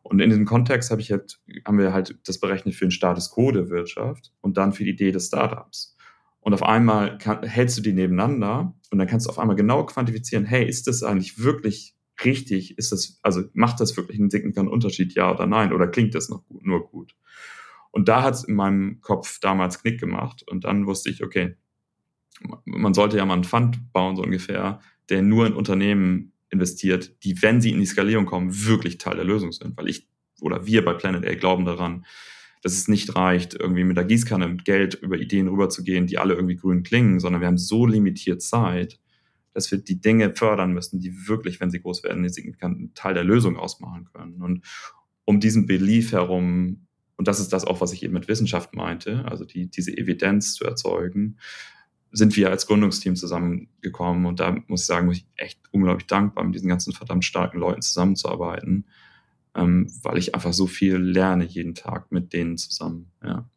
Und 0.03 0.21
in 0.21 0.29
diesem 0.29 0.45
Kontext 0.45 0.91
habe 0.91 1.01
ich 1.01 1.11
halt, 1.11 1.41
haben 1.65 1.79
wir 1.79 1.93
halt 1.93 2.19
das 2.27 2.39
berechnet 2.39 2.75
für 2.75 2.85
den 2.85 2.91
Status 2.91 3.31
quo 3.31 3.51
der 3.51 3.71
Wirtschaft 3.71 4.33
und 4.43 4.57
dann 4.57 4.73
für 4.73 4.85
die 4.85 4.91
Idee 4.91 5.13
des 5.13 5.29
Startups. 5.29 5.97
Und 6.41 6.53
auf 6.53 6.63
einmal 6.63 7.17
kann, 7.17 7.43
hältst 7.43 7.79
du 7.79 7.81
die 7.81 7.95
nebeneinander 7.95 8.75
und 8.91 8.99
dann 8.99 9.09
kannst 9.09 9.27
du 9.27 9.31
auf 9.31 9.39
einmal 9.39 9.57
genau 9.57 9.87
quantifizieren, 9.87 10.45
hey, 10.45 10.69
ist 10.69 10.87
das 10.87 11.03
eigentlich 11.03 11.39
wirklich 11.39 11.97
richtig? 12.23 12.77
Ist 12.77 12.93
das, 12.93 13.19
also 13.23 13.45
macht 13.55 13.81
das 13.81 13.97
wirklich 13.97 14.21
einen 14.21 14.29
signifikanten 14.29 14.73
Unterschied, 14.73 15.15
ja 15.15 15.33
oder 15.33 15.47
nein? 15.47 15.73
Oder 15.73 15.89
klingt 15.89 16.15
das 16.15 16.29
noch 16.29 16.45
gut, 16.45 16.67
nur 16.67 16.87
gut? 16.87 17.17
Und 17.91 18.09
da 18.09 18.23
hat 18.23 18.35
es 18.35 18.45
in 18.45 18.57
meinem 18.57 19.01
Kopf 19.01 19.39
damals 19.41 19.81
Knick 19.81 19.99
gemacht 19.99 20.45
und 20.47 20.65
dann 20.65 20.87
wusste 20.87 21.09
ich, 21.09 21.25
okay, 21.25 21.57
man 22.65 22.95
sollte 22.95 23.17
ja 23.17 23.25
mal 23.25 23.35
einen 23.35 23.45
Fund 23.45 23.93
bauen, 23.93 24.17
so 24.17 24.23
ungefähr, 24.23 24.81
der 25.09 25.23
nur 25.23 25.47
in 25.47 25.53
Unternehmen 25.53 26.33
investiert, 26.51 27.25
die, 27.25 27.41
wenn 27.43 27.61
sie 27.61 27.71
in 27.71 27.81
die 27.81 27.87
Skalierung 27.87 28.27
kommen, 28.27 28.67
wirklich 28.67 28.99
Teil 28.99 29.17
der 29.17 29.25
Lösung 29.25 29.53
sind. 29.53 29.77
Weil 29.77 29.89
ich 29.89 30.09
oder 30.41 30.67
wir 30.67 30.85
bei 30.85 30.95
Planet 30.95 31.27
A 31.27 31.35
glauben 31.35 31.65
daran, 31.65 32.05
dass 32.63 32.73
es 32.73 32.89
nicht 32.89 33.15
reicht, 33.15 33.55
irgendwie 33.55 33.85
mit 33.85 33.97
der 33.97 34.05
Gießkanne 34.05 34.49
mit 34.49 34.65
Geld 34.65 34.95
über 34.95 35.19
Ideen 35.19 35.49
rüberzugehen, 35.49 36.07
die 36.07 36.19
alle 36.19 36.35
irgendwie 36.35 36.57
grün 36.57 36.83
klingen, 36.83 37.21
sondern 37.21 37.41
wir 37.41 37.49
haben 37.49 37.59
so 37.59 37.87
limitiert 37.87 38.43
Zeit, 38.43 38.99
dass 39.53 39.71
wir 39.71 39.79
die 39.79 40.01
Dinge 40.01 40.35
fördern 40.35 40.73
müssen, 40.73 40.99
die 40.99 41.29
wirklich, 41.29 41.61
wenn 41.61 41.71
sie 41.71 41.81
groß 41.81 42.03
werden, 42.05 42.19
einen 42.19 42.33
signifikanten 42.33 42.95
Teil 42.95 43.15
der 43.15 43.25
Lösung 43.25 43.57
ausmachen 43.57 44.09
können. 44.13 44.43
Und 44.43 44.65
um 45.25 45.41
diesen 45.41 45.67
Belief 45.67 46.13
herum, 46.13 46.87
und 47.17 47.29
das 47.29 47.39
ist 47.39 47.53
das 47.53 47.65
auch, 47.65 47.81
was 47.81 47.93
ich 47.93 48.03
eben 48.03 48.15
mit 48.15 48.29
Wissenschaft 48.29 48.75
meinte, 48.75 49.25
also 49.27 49.45
die, 49.45 49.71
diese 49.71 49.97
Evidenz 49.97 50.55
zu 50.55 50.65
erzeugen, 50.65 51.39
sind 52.15 52.37
wir 52.37 52.51
als 52.51 52.67
Gründungsteam 52.67 53.17
zusammengekommen 53.17 54.27
und 54.27 54.39
da 54.39 54.57
muss 54.69 54.83
ich 54.83 54.87
sagen, 54.87 55.07
muss 55.07 55.17
ich 55.17 55.27
echt 55.37 55.59
unglaublich 55.73 56.07
dankbar, 56.07 56.45
mit 56.45 56.55
diesen 56.55 56.69
ganzen 56.69 56.93
verdammt 56.93 57.25
starken 57.25 57.59
Leuten 57.59 57.83
zusammenzuarbeiten, 57.83 58.85
ähm, 59.57 59.91
weil 60.03 60.19
ich 60.19 60.35
einfach 60.35 60.53
so 60.53 60.67
viel 60.69 60.97
lerne 60.97 61.45
jeden 61.45 61.75
Tag 61.75 62.13
mit 62.13 62.33
denen 62.33 62.57
zusammen. 62.57 63.11
Ja. 63.23 63.49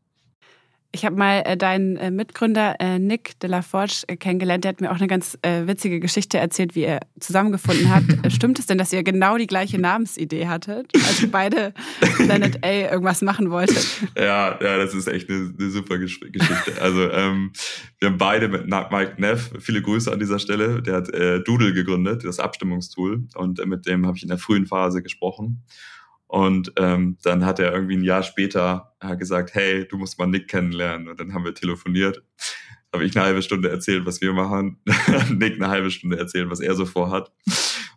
Ich 0.94 1.06
habe 1.06 1.16
mal 1.18 1.44
äh, 1.46 1.58
deinen 1.58 1.98
äh, 1.98 2.12
Mitgründer 2.12 2.76
äh, 2.80 2.98
Nick 2.98 3.40
de 3.42 3.50
la 3.50 3.62
Forge 3.62 4.04
äh, 4.08 4.16
kennengelernt. 4.16 4.64
Der 4.64 4.70
hat 4.70 4.82
mir 4.82 4.90
auch 4.90 4.98
eine 4.98 5.08
ganz 5.08 5.38
äh, 5.42 5.68
witzige 5.68 6.00
Geschichte 6.00 6.38
erzählt, 6.38 6.76
wie 6.76 6.84
er 6.84 7.02
zusammengefunden 7.20 7.90
hat. 7.94 8.04
Äh, 8.24 8.30
stimmt 8.32 8.58
es 8.58 8.68
denn, 8.68 8.78
dass 8.78 8.94
ihr 8.94 9.04
genau 9.04 9.38
die 9.38 9.48
gleiche 9.48 9.80
Namensidee 9.80 10.48
hattet? 10.48 10.90
Also 10.96 11.28
beide 11.28 11.74
Planet 12.16 12.64
A 12.64 12.92
irgendwas 12.92 13.22
machen 13.22 13.52
wolltet? 13.52 13.86
Ja, 14.18 14.58
ja, 14.62 14.78
das 14.78 14.94
ist 14.94 15.08
echt 15.08 15.30
eine, 15.30 15.54
eine 15.58 15.70
super 15.70 15.98
Geschichte. 15.98 16.82
Also 16.82 17.12
ähm, 17.12 17.52
wir 18.00 18.10
haben 18.10 18.18
beide 18.18 18.48
mit 18.48 18.68
Mike 18.68 19.16
Neff, 19.18 19.52
viele 19.60 19.82
Grüße 19.82 20.12
an 20.12 20.20
dieser 20.20 20.40
Stelle, 20.40 20.82
der 20.82 20.96
hat 20.96 21.08
Doodle 21.48 21.74
gegründet, 21.74 22.24
das 22.26 22.40
Abstimmungstool. 22.40 23.28
Und 23.36 23.64
mit 23.66 23.86
dem 23.86 24.06
habe 24.08 24.18
ich 24.18 24.24
in 24.24 24.30
der 24.30 24.38
frühen 24.38 24.66
Phase 24.66 25.02
gesprochen. 25.02 25.64
Und 26.28 26.74
ähm, 26.78 27.18
dann 27.24 27.46
hat 27.46 27.60
er 27.60 27.74
irgendwie 27.74 27.96
ein 27.96 28.04
Jahr 28.04 28.22
später 28.22 28.94
gesagt, 29.18 29.54
hey, 29.54 29.88
du 29.88 29.98
musst 29.98 30.20
mal 30.20 30.28
Nick 30.28 30.50
kennenlernen. 30.50 31.08
Und 31.08 31.20
dann 31.20 31.34
haben 31.34 31.46
wir 31.46 31.54
telefoniert. 31.54 32.22
habe 32.94 33.06
ich 33.06 33.16
eine 33.16 33.26
halbe 33.26 33.42
Stunde 33.42 33.70
erzählt, 33.70 34.06
was 34.06 34.22
wir 34.22 34.34
machen. 34.34 34.82
Nick 35.30 35.56
eine 35.56 35.70
halbe 35.70 35.92
Stunde 35.92 36.18
erzählt, 36.18 36.50
was 36.50 36.60
er 36.60 36.76
so 36.76 36.86
vorhat. 36.86 37.32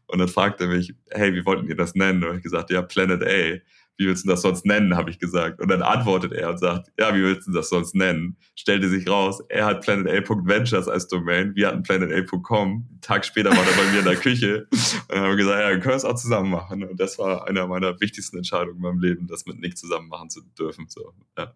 Und 0.06 0.18
dann 0.18 0.28
fragte 0.28 0.64
er 0.64 0.70
mich, 0.70 0.94
hey, 1.10 1.34
wie 1.34 1.44
wollten 1.44 1.68
ihr 1.68 1.76
das 1.76 1.94
nennen? 1.94 2.24
Und 2.24 2.36
ich 2.36 2.42
gesagt, 2.42 2.70
ja, 2.70 2.82
Planet 2.82 3.22
A 3.22 3.60
wie 4.00 4.06
willst 4.06 4.24
du 4.24 4.30
das 4.30 4.40
sonst 4.40 4.64
nennen, 4.64 4.96
habe 4.96 5.10
ich 5.10 5.18
gesagt. 5.18 5.60
Und 5.60 5.68
dann 5.68 5.82
antwortet 5.82 6.32
er 6.32 6.48
und 6.48 6.58
sagt, 6.58 6.90
ja, 6.98 7.14
wie 7.14 7.22
willst 7.22 7.46
du 7.46 7.52
das 7.52 7.68
sonst 7.68 7.94
nennen? 7.94 8.38
Stellte 8.56 8.88
sich 8.88 9.06
raus, 9.06 9.42
er 9.50 9.66
hat 9.66 9.82
planeta.ventures 9.82 10.88
als 10.88 11.06
Domain, 11.06 11.54
wir 11.54 11.68
hatten 11.68 11.82
planeta.com. 11.82 12.88
Einen 12.90 13.00
Tag 13.02 13.26
später 13.26 13.50
war 13.50 13.58
er 13.58 13.76
bei 13.76 13.92
mir 13.92 13.98
in 13.98 14.04
der 14.06 14.16
Küche 14.20 14.66
und 14.70 15.04
dann 15.08 15.20
haben 15.20 15.28
wir 15.28 15.36
gesagt, 15.36 15.60
ja, 15.60 15.68
wir 15.68 15.80
können 15.80 15.96
es 15.96 16.06
auch 16.06 16.14
zusammen 16.14 16.50
machen. 16.50 16.82
Und 16.82 16.98
das 16.98 17.18
war 17.18 17.46
eine 17.46 17.66
meiner 17.66 18.00
wichtigsten 18.00 18.38
Entscheidungen 18.38 18.76
in 18.76 18.82
meinem 18.82 19.00
Leben, 19.00 19.26
das 19.26 19.44
mit 19.44 19.60
Nick 19.60 19.76
zusammen 19.76 20.08
machen 20.08 20.30
zu 20.30 20.40
dürfen. 20.58 20.86
So, 20.88 21.12
ja. 21.36 21.54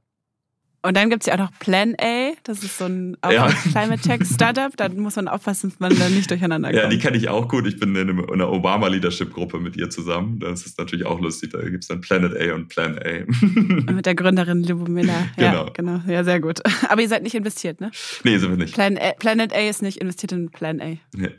Und 0.85 0.99
dann 0.99 1.09
gibt 1.09 1.23
es 1.23 1.27
ja 1.27 1.35
auch 1.35 1.39
noch 1.39 1.59
Plan 1.61 1.95
A, 1.99 2.33
das 2.43 2.63
ist 2.63 2.77
so 2.77 2.85
ein, 2.85 3.17
ja. 3.31 3.49
Climate 3.73 4.03
Tech 4.03 4.21
Startup. 4.27 4.71
Da 4.77 4.91
muss 4.91 5.17
man 5.17 5.29
aufpassen, 5.29 5.71
dass 5.71 5.81
man 5.81 5.99
da 5.99 6.11
nicht 6.11 6.31
durcheinander 6.31 6.69
kommt. 6.69 6.83
Ja, 6.83 6.89
die 6.91 6.99
kenne 6.99 7.17
ich 7.17 7.31
auch 7.31 7.49
gut. 7.49 7.67
Ich 7.67 7.81
bin 7.81 7.97
in 7.97 8.31
einer 8.31 8.53
Obama 8.53 8.89
Leadership 8.89 9.33
Gruppe 9.33 9.59
mit 9.61 9.79
ihr 9.79 9.89
zusammen. 9.89 10.41
Das 10.41 10.67
ist 10.67 10.79
natürlich 10.79 11.07
auch 11.07 11.21
lustig. 11.21 11.53
Da 11.53 11.63
gibt 11.63 11.85
es 11.85 11.89
dann 11.89 12.03
Planet 12.03 12.37
A 12.39 12.55
und 12.55 12.69
Plan 12.69 12.99
A. 12.99 13.25
mit 13.93 14.05
der 14.05 14.15
Gründerin 14.15 14.63
Lubomila. 14.63 15.27
Ja, 15.39 15.53
genau. 15.53 15.71
genau. 15.73 16.01
Ja, 16.07 16.23
sehr 16.23 16.41
gut. 16.41 16.61
Aber 16.91 17.01
ihr 17.01 17.09
seid 17.09 17.23
nicht 17.23 17.35
investiert, 17.35 17.81
ne? 17.81 17.91
Nee, 18.23 18.37
sind 18.37 18.51
wir 18.51 18.59
nicht. 18.59 18.75
Plan 18.75 18.99
A, 18.99 19.13
Planet 19.13 19.55
A 19.55 19.61
ist 19.61 19.81
nicht 19.81 20.03
investiert 20.03 20.33
in 20.33 20.51
Plan 20.51 20.83
A. 20.83 20.99
Nee. 21.17 21.31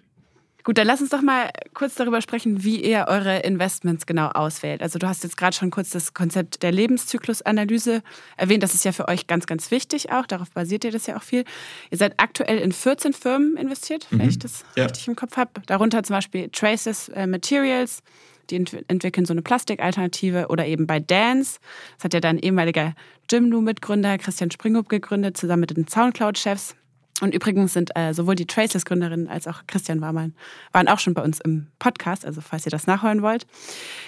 Gut, 0.65 0.79
dann 0.79 0.87
lass 0.87 0.99
uns 0.99 1.11
doch 1.11 1.21
mal 1.21 1.51
kurz 1.75 1.93
darüber 1.93 2.21
sprechen, 2.21 2.63
wie 2.63 2.83
ihr 2.83 3.05
eure 3.07 3.37
Investments 3.41 4.07
genau 4.07 4.29
auswählt. 4.29 4.81
Also 4.81 4.97
du 4.97 5.07
hast 5.07 5.23
jetzt 5.23 5.37
gerade 5.37 5.55
schon 5.55 5.69
kurz 5.69 5.91
das 5.91 6.15
Konzept 6.15 6.63
der 6.63 6.71
Lebenszyklusanalyse 6.71 8.01
erwähnt. 8.35 8.63
Das 8.63 8.73
ist 8.73 8.83
ja 8.83 8.91
für 8.91 9.07
euch 9.07 9.27
ganz, 9.27 9.45
ganz 9.45 9.69
wichtig 9.69 10.11
auch. 10.11 10.25
Darauf 10.25 10.49
basiert 10.49 10.83
ihr 10.83 10.89
das 10.89 11.05
ja 11.05 11.17
auch 11.17 11.21
viel. 11.21 11.45
Ihr 11.91 11.99
seid 11.99 12.15
aktuell 12.17 12.57
in 12.57 12.71
14 12.71 13.13
Firmen 13.13 13.57
investiert, 13.57 14.07
wenn 14.09 14.23
mhm. 14.23 14.29
ich 14.29 14.39
das 14.39 14.65
ja. 14.75 14.85
richtig 14.85 15.07
im 15.07 15.15
Kopf 15.15 15.37
habe. 15.37 15.51
Darunter 15.67 16.01
zum 16.01 16.15
Beispiel 16.15 16.49
Traces 16.49 17.09
äh, 17.09 17.27
Materials. 17.27 18.01
Die 18.49 18.55
ent 18.55 18.75
entwickeln 18.87 19.25
so 19.25 19.33
eine 19.33 19.43
Plastikalternative 19.43 20.47
oder 20.49 20.65
eben 20.65 20.87
bei 20.87 20.99
Dance. 20.99 21.59
Das 21.97 22.05
hat 22.05 22.13
ja 22.15 22.19
dein 22.19 22.39
ehemaliger 22.39 22.95
Gymnu-Mitgründer 23.27 24.17
Christian 24.17 24.49
Springhup 24.49 24.89
gegründet, 24.89 25.37
zusammen 25.37 25.61
mit 25.61 25.77
den 25.77 25.87
Soundcloud-Chefs. 25.87 26.75
Und 27.21 27.33
übrigens 27.33 27.73
sind 27.73 27.95
äh, 27.95 28.13
sowohl 28.13 28.35
die 28.35 28.45
Traceless-Gründerin 28.45 29.29
als 29.29 29.47
auch 29.47 29.63
Christian 29.67 30.01
Warmann 30.01 30.35
waren 30.73 30.89
auch 30.89 30.99
schon 30.99 31.13
bei 31.13 31.21
uns 31.21 31.39
im 31.39 31.67
Podcast, 31.79 32.25
also 32.25 32.41
falls 32.41 32.65
ihr 32.65 32.71
das 32.71 32.87
nachholen 32.87 33.21
wollt. 33.21 33.47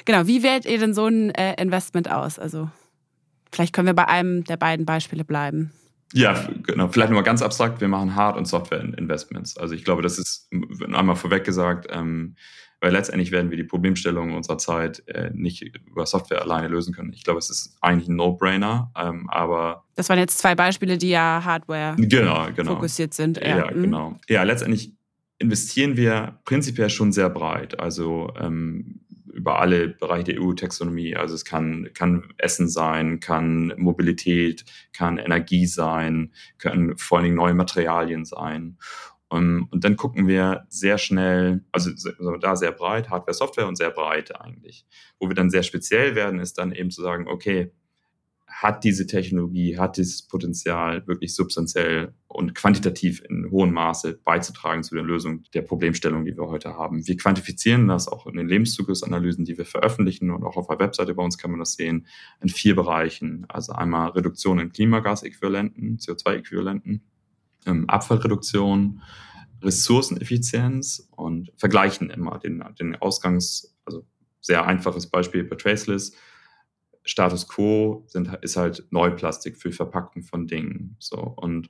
Genau, 0.03 0.27
wie 0.27 0.43
wählt 0.43 0.65
ihr 0.65 0.77
denn 0.77 0.93
so 0.93 1.07
ein 1.07 1.31
äh, 1.31 1.61
Investment 1.61 2.11
aus? 2.11 2.37
Also 2.37 2.69
vielleicht 3.51 3.73
können 3.73 3.87
wir 3.87 3.93
bei 3.93 4.07
einem 4.07 4.43
der 4.43 4.57
beiden 4.57 4.85
Beispiele 4.85 5.23
bleiben. 5.23 5.71
Ja, 6.13 6.47
genau. 6.63 6.87
Vielleicht 6.89 7.09
nochmal 7.09 7.23
ganz 7.23 7.41
abstrakt, 7.41 7.81
wir 7.81 7.87
machen 7.87 8.15
Hard- 8.15 8.37
und 8.37 8.45
Software-Investments. 8.45 9.57
Also 9.57 9.73
ich 9.73 9.83
glaube, 9.83 10.01
das 10.01 10.17
ist 10.17 10.49
einmal 10.93 11.15
vorweg 11.15 11.43
gesagt, 11.43 11.87
ähm, 11.89 12.35
weil 12.79 12.91
letztendlich 12.91 13.31
werden 13.31 13.49
wir 13.49 13.57
die 13.57 13.63
Problemstellungen 13.63 14.35
unserer 14.35 14.57
Zeit 14.57 15.03
äh, 15.07 15.31
nicht 15.33 15.63
über 15.87 16.05
Software 16.05 16.41
alleine 16.41 16.67
lösen 16.67 16.93
können. 16.93 17.11
Ich 17.13 17.23
glaube, 17.23 17.39
es 17.39 17.49
ist 17.49 17.77
eigentlich 17.81 18.07
ein 18.07 18.15
No-Brainer, 18.15 18.91
ähm, 18.95 19.29
aber. 19.29 19.83
Das 19.95 20.09
waren 20.09 20.19
jetzt 20.19 20.37
zwei 20.37 20.55
Beispiele, 20.55 20.97
die 20.97 21.09
ja 21.09 21.41
Hardware 21.43 21.95
genau, 21.97 22.47
genau. 22.55 22.75
fokussiert 22.75 23.13
sind. 23.13 23.37
Ja, 23.37 23.57
ja 23.57 23.71
mhm. 23.71 23.81
genau. 23.81 24.19
Ja, 24.29 24.43
letztendlich 24.43 24.93
investieren 25.39 25.97
wir 25.97 26.39
prinzipiell 26.45 26.89
schon 26.89 27.11
sehr 27.11 27.29
breit. 27.29 27.79
Also 27.79 28.33
ähm, 28.39 29.01
über 29.37 29.59
alle 29.59 29.89
Bereiche 29.89 30.33
der 30.33 30.41
EU-Taxonomie. 30.41 31.15
Also 31.15 31.35
es 31.35 31.45
kann, 31.45 31.89
kann 31.93 32.23
Essen 32.37 32.67
sein, 32.67 33.19
kann 33.19 33.71
Mobilität, 33.77 34.65
kann 34.93 35.19
Energie 35.19 35.67
sein, 35.67 36.31
können 36.57 36.97
vor 36.97 37.19
allen 37.19 37.25
Dingen 37.25 37.35
neue 37.35 37.53
Materialien 37.53 38.25
sein. 38.25 38.77
Um, 39.29 39.39
ähm, 39.39 39.67
und 39.71 39.83
dann 39.83 39.97
gucken 39.97 40.27
wir 40.27 40.65
sehr 40.69 40.97
schnell, 40.97 41.65
also 41.71 41.91
da 42.39 42.55
sehr 42.55 42.71
breit, 42.71 43.09
Hardware, 43.09 43.33
Software 43.33 43.67
und 43.67 43.75
sehr 43.75 43.91
breit 43.91 44.39
eigentlich. 44.39 44.85
Wo 45.19 45.27
wir 45.27 45.35
dann 45.35 45.49
sehr 45.49 45.63
speziell 45.63 46.15
werden, 46.15 46.39
ist 46.39 46.57
dann 46.57 46.71
eben 46.71 46.91
zu 46.91 47.01
sagen, 47.01 47.27
okay, 47.27 47.71
hat 48.47 48.83
diese 48.83 49.05
Technologie, 49.05 49.77
hat 49.77 49.97
dieses 49.97 50.23
Potenzial 50.23 51.05
wirklich 51.05 51.35
substanziell 51.35 52.13
und 52.27 52.55
quantitativ 52.55 53.21
in 53.29 53.51
hohem 53.51 53.73
Maße 53.73 54.19
beizutragen 54.23 54.83
zu 54.83 54.95
der 54.95 55.03
Lösung 55.03 55.43
der 55.53 55.61
Problemstellung, 55.61 56.25
die 56.25 56.35
wir 56.35 56.47
heute 56.47 56.73
haben. 56.75 57.05
Wir 57.05 57.17
quantifizieren 57.17 57.87
das 57.87 58.07
auch 58.07 58.25
in 58.25 58.37
den 58.37 58.47
Lebenszyklusanalysen, 58.47 59.45
die 59.45 59.57
wir 59.57 59.65
veröffentlichen 59.65 60.31
und 60.31 60.43
auch 60.43 60.55
auf 60.55 60.67
der 60.67 60.79
Webseite 60.79 61.13
bei 61.13 61.23
uns 61.23 61.37
kann 61.37 61.51
man 61.51 61.59
das 61.59 61.73
sehen, 61.73 62.07
in 62.41 62.49
vier 62.49 62.75
Bereichen. 62.75 63.45
Also 63.49 63.73
einmal 63.73 64.09
Reduktion 64.11 64.59
in 64.59 64.71
Klimagasäquivalenten, 64.71 65.97
CO2-Äquivalenten, 65.97 67.01
ähm, 67.67 67.89
Abfallreduktion, 67.89 69.01
Ressourceneffizienz 69.61 71.09
und 71.15 71.51
vergleichen 71.57 72.09
immer 72.09 72.39
den, 72.39 72.63
den 72.79 72.95
Ausgangs, 72.95 73.75
also 73.85 74.05
sehr 74.39 74.65
einfaches 74.65 75.07
Beispiel 75.07 75.43
bei 75.43 75.55
Traceless. 75.55 76.13
Status 77.03 77.47
quo 77.47 78.03
sind, 78.07 78.37
ist 78.41 78.57
halt 78.57 78.85
Neuplastik 78.91 79.57
für 79.57 79.71
Verpackung 79.71 80.23
von 80.23 80.45
Dingen. 80.47 80.95
So, 80.99 81.17
und 81.17 81.69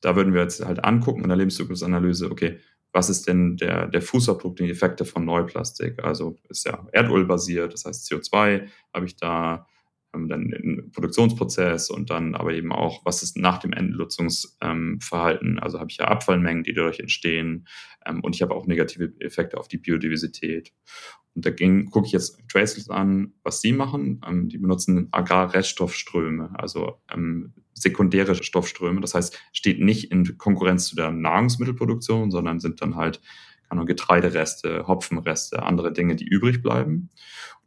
da 0.00 0.16
würden 0.16 0.32
wir 0.32 0.42
jetzt 0.42 0.64
halt 0.64 0.84
angucken 0.84 1.22
in 1.22 1.28
der 1.28 1.36
Lebenszyklusanalyse, 1.36 2.30
okay, 2.30 2.58
was 2.92 3.10
ist 3.10 3.28
denn 3.28 3.58
der, 3.58 3.88
der 3.88 4.00
Fußabdruck, 4.00 4.56
die 4.56 4.70
Effekte 4.70 5.04
von 5.04 5.24
Neuplastik? 5.24 6.02
Also 6.02 6.36
ist 6.48 6.64
ja 6.64 6.86
Erdölbasiert, 6.92 7.72
das 7.74 7.84
heißt 7.84 8.10
CO2 8.10 8.68
habe 8.94 9.06
ich 9.06 9.16
da, 9.16 9.66
dann 10.28 10.50
den 10.50 10.90
Produktionsprozess 10.92 11.90
und 11.90 12.10
dann 12.10 12.34
aber 12.34 12.52
eben 12.52 12.72
auch, 12.72 13.04
was 13.04 13.22
ist 13.22 13.36
nach 13.36 13.58
dem 13.58 13.72
Endnutzungsverhalten. 13.72 15.50
Ähm, 15.50 15.58
also 15.60 15.78
habe 15.78 15.90
ich 15.90 15.98
ja 15.98 16.06
Abfallmengen, 16.06 16.64
die 16.64 16.74
dadurch 16.74 17.00
entstehen 17.00 17.66
ähm, 18.04 18.20
und 18.20 18.34
ich 18.34 18.42
habe 18.42 18.54
auch 18.54 18.66
negative 18.66 19.12
Effekte 19.20 19.58
auf 19.58 19.68
die 19.68 19.78
Biodiversität. 19.78 20.72
Und 21.34 21.44
da 21.44 21.50
gucke 21.50 22.06
ich 22.06 22.12
jetzt 22.12 22.40
Traceless 22.48 22.88
an, 22.88 23.34
was 23.42 23.60
sie 23.60 23.72
machen. 23.72 24.22
Ähm, 24.26 24.48
die 24.48 24.58
benutzen 24.58 25.08
Agrarreststoffströme, 25.12 26.50
also 26.54 27.00
ähm, 27.12 27.52
sekundäre 27.74 28.34
Stoffströme. 28.34 29.02
Das 29.02 29.14
heißt, 29.14 29.38
steht 29.52 29.80
nicht 29.80 30.10
in 30.10 30.38
Konkurrenz 30.38 30.86
zu 30.88 30.96
der 30.96 31.10
Nahrungsmittelproduktion, 31.10 32.30
sondern 32.30 32.58
sind 32.58 32.80
dann 32.80 32.96
halt 32.96 33.20
Getreidereste, 33.84 34.86
Hopfenreste, 34.86 35.62
andere 35.62 35.92
Dinge, 35.92 36.16
die 36.16 36.24
übrig 36.24 36.62
bleiben. 36.62 37.10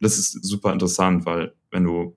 das 0.00 0.18
ist 0.18 0.44
super 0.44 0.72
interessant, 0.72 1.26
weil 1.26 1.54
wenn 1.70 1.84
du 1.84 2.16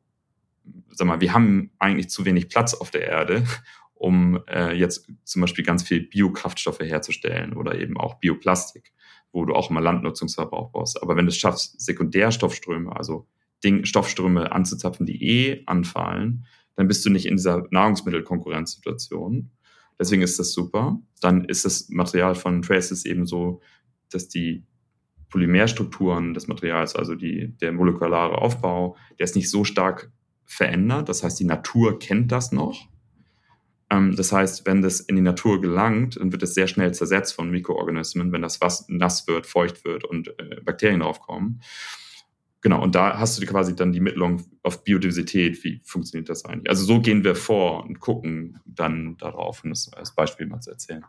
sag 0.90 1.08
mal, 1.08 1.22
wir 1.22 1.34
haben 1.34 1.72
eigentlich 1.80 2.10
zu 2.10 2.26
wenig 2.26 2.50
Platz 2.50 2.74
auf 2.74 2.92
der 2.92 3.08
Erde, 3.08 3.44
um 3.94 4.42
äh, 4.48 4.74
jetzt 4.74 5.08
zum 5.24 5.42
Beispiel 5.42 5.64
ganz 5.64 5.84
viel 5.84 6.02
Biokraftstoffe 6.02 6.80
herzustellen 6.80 7.54
oder 7.54 7.80
eben 7.80 7.98
auch 7.98 8.16
Bioplastik, 8.16 8.92
wo 9.32 9.46
du 9.46 9.54
auch 9.54 9.70
immer 9.70 9.82
Landnutzungsverbrauch 9.82 10.72
brauchst. 10.72 11.02
Aber 11.02 11.16
wenn 11.16 11.26
du 11.26 11.30
es 11.30 11.38
schaffst, 11.38 11.80
Sekundärstoffströme, 11.80 12.96
also 12.96 13.28
Ding, 13.64 13.86
Stoffströme 13.86 14.52
anzuzapfen, 14.52 15.06
die 15.06 15.24
eh 15.24 15.64
anfallen, 15.68 16.46
dann 16.76 16.88
bist 16.88 17.06
du 17.06 17.10
nicht 17.10 17.26
in 17.26 17.38
dieser 17.38 17.66
Nahrungsmittelkonkurrenzsituation. 17.72 19.52
Deswegen 20.00 20.22
ist 20.22 20.40
das 20.40 20.54
super. 20.54 21.00
Dann 21.22 21.46
ist 21.46 21.66
das 21.66 21.88
Material 21.90 22.36
von 22.36 22.62
Traces 22.62 23.06
eben 23.06 23.26
so, 23.26 23.62
dass 24.10 24.28
die 24.28 24.66
Polymerstrukturen 25.30 26.34
des 26.34 26.48
Materials, 26.48 26.96
also 26.96 27.16
die, 27.16 27.56
der 27.58 27.72
molekulare 27.72 28.38
Aufbau, 28.38 28.98
der 29.18 29.24
ist 29.24 29.36
nicht 29.36 29.50
so 29.50 29.64
stark 29.64 30.12
verändert. 30.46 31.10
Das 31.10 31.24
heißt, 31.24 31.40
die 31.40 31.46
Natur 31.46 32.00
kennt 32.00 32.32
das 32.32 32.52
noch. 32.52 32.88
Ähm, 33.90 34.16
das 34.16 34.32
heißt, 34.32 34.66
wenn 34.66 34.82
das 34.82 35.00
in 35.00 35.16
die 35.16 35.22
Natur 35.22 35.62
gelangt, 35.62 36.18
dann 36.20 36.32
wird 36.32 36.44
es 36.44 36.54
sehr 36.54 36.68
schnell 36.68 36.94
zersetzt 36.94 37.34
von 37.34 37.50
Mikroorganismen, 37.50 38.32
wenn 38.32 38.42
das 38.42 38.62
was 38.62 38.86
nass 38.90 39.28
wird, 39.28 39.46
feucht 39.46 39.86
wird 39.86 40.04
und 40.04 40.30
äh, 40.40 40.62
Bakterien 40.64 41.02
draufkommen. 41.02 41.62
Genau, 42.62 42.82
und 42.82 42.96
da 42.96 43.20
hast 43.20 43.42
du 43.42 43.46
quasi 43.46 43.76
dann 43.76 43.92
die 43.92 44.00
Mittlung 44.00 44.42
auf 44.64 44.86
Biodiversität, 44.86 45.62
wie 45.66 45.82
funktioniert 45.84 46.30
das 46.30 46.46
eigentlich? 46.46 46.70
Also 46.70 46.86
so 46.86 47.02
gehen 47.02 47.26
wir 47.26 47.36
vor 47.36 47.84
und 47.84 48.00
gucken 48.00 48.62
dann 48.66 49.18
darauf, 49.18 49.66
um 49.66 49.72
das 49.72 49.92
als 49.92 50.16
Beispiel 50.16 50.48
mal 50.48 50.62
zu 50.62 50.72
erzählen. 50.72 51.04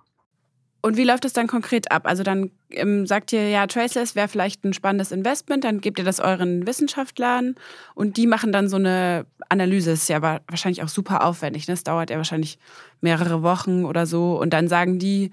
Und 0.85 0.99
wie 0.99 1.05
läuft 1.05 1.25
das 1.25 1.33
dann 1.33 1.47
konkret 1.47 1.91
ab? 1.91 2.03
Also 2.05 2.23
dann 2.23 2.51
ähm, 2.69 3.07
sagt 3.07 3.33
ihr, 3.33 3.49
ja, 3.49 3.67
Traceless 3.67 4.15
wäre 4.15 4.29
vielleicht 4.29 4.67
ein 4.67 4.75
spannendes 4.75 5.13
Investment, 5.13 5.65
dann 5.65 5.81
gebt 5.81 5.99
ihr 5.99 6.05
das 6.05 6.21
euren 6.21 6.67
Wissenschaftlern 6.67 7.55
und 7.95 8.19
die 8.19 8.27
machen 8.27 8.53
dann 8.53 8.69
so 8.69 8.77
eine 8.77 9.25
Analyse. 9.49 9.93
Ist 9.93 10.11
ja 10.11 10.21
wahrscheinlich 10.21 10.83
auch 10.83 10.89
super 10.89 11.25
aufwendig. 11.25 11.67
Ne? 11.69 11.73
Das 11.73 11.85
dauert 11.85 12.11
ja 12.11 12.19
wahrscheinlich 12.19 12.59
mehrere 13.01 13.43
Wochen 13.43 13.87
oder 13.87 14.05
so. 14.05 14.39
Und 14.39 14.53
dann 14.53 14.69
sagen 14.69 14.99
die 14.99 15.31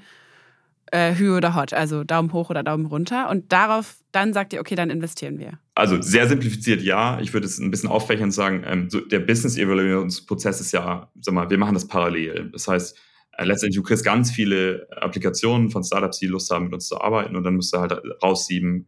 äh, 0.86 1.16
Hü 1.16 1.36
oder 1.36 1.54
Hot, 1.54 1.74
also 1.74 2.06
Daumen 2.06 2.32
hoch 2.32 2.50
oder 2.50 2.64
Daumen 2.64 2.86
runter. 2.86 3.30
Und 3.30 3.52
darauf, 3.52 3.98
dann 4.14 4.32
sagt 4.32 4.54
ihr, 4.54 4.62
okay, 4.62 4.76
dann 4.76 4.90
investieren 4.90 5.38
wir. 5.38 5.60
Also 5.76 6.02
sehr 6.02 6.30
simplifiziert 6.30 6.82
ja. 6.82 7.20
Ich 7.20 7.34
würde 7.34 7.46
es 7.46 7.60
ein 7.60 7.72
bisschen 7.72 7.90
auffächern 7.90 8.28
und 8.28 8.32
sagen, 8.32 8.64
ähm, 8.66 8.90
so 8.90 9.02
der 9.02 9.20
Business-Evaluationsprozess 9.20 10.62
ist 10.62 10.72
ja, 10.72 11.12
sag 11.20 11.34
mal, 11.34 11.50
wir 11.50 11.58
machen 11.58 11.74
das 11.74 11.90
parallel. 11.90 12.52
Das 12.54 12.70
heißt, 12.70 12.98
letztendlich, 13.44 13.78
du 13.78 13.84
kriegst 13.84 14.04
ganz 14.04 14.32
viele 14.32 14.88
Applikationen 14.92 15.70
von 15.70 15.84
Startups, 15.84 16.20
die 16.20 16.28
Lust 16.28 16.52
haben, 16.52 16.66
mit 16.66 16.74
uns 16.74 16.88
zu 16.88 17.00
arbeiten 17.00 17.36
und 17.36 17.44
dann 17.44 17.56
musst 17.56 17.74
du 17.74 17.80
halt 17.80 17.94
raussieben, 18.22 18.88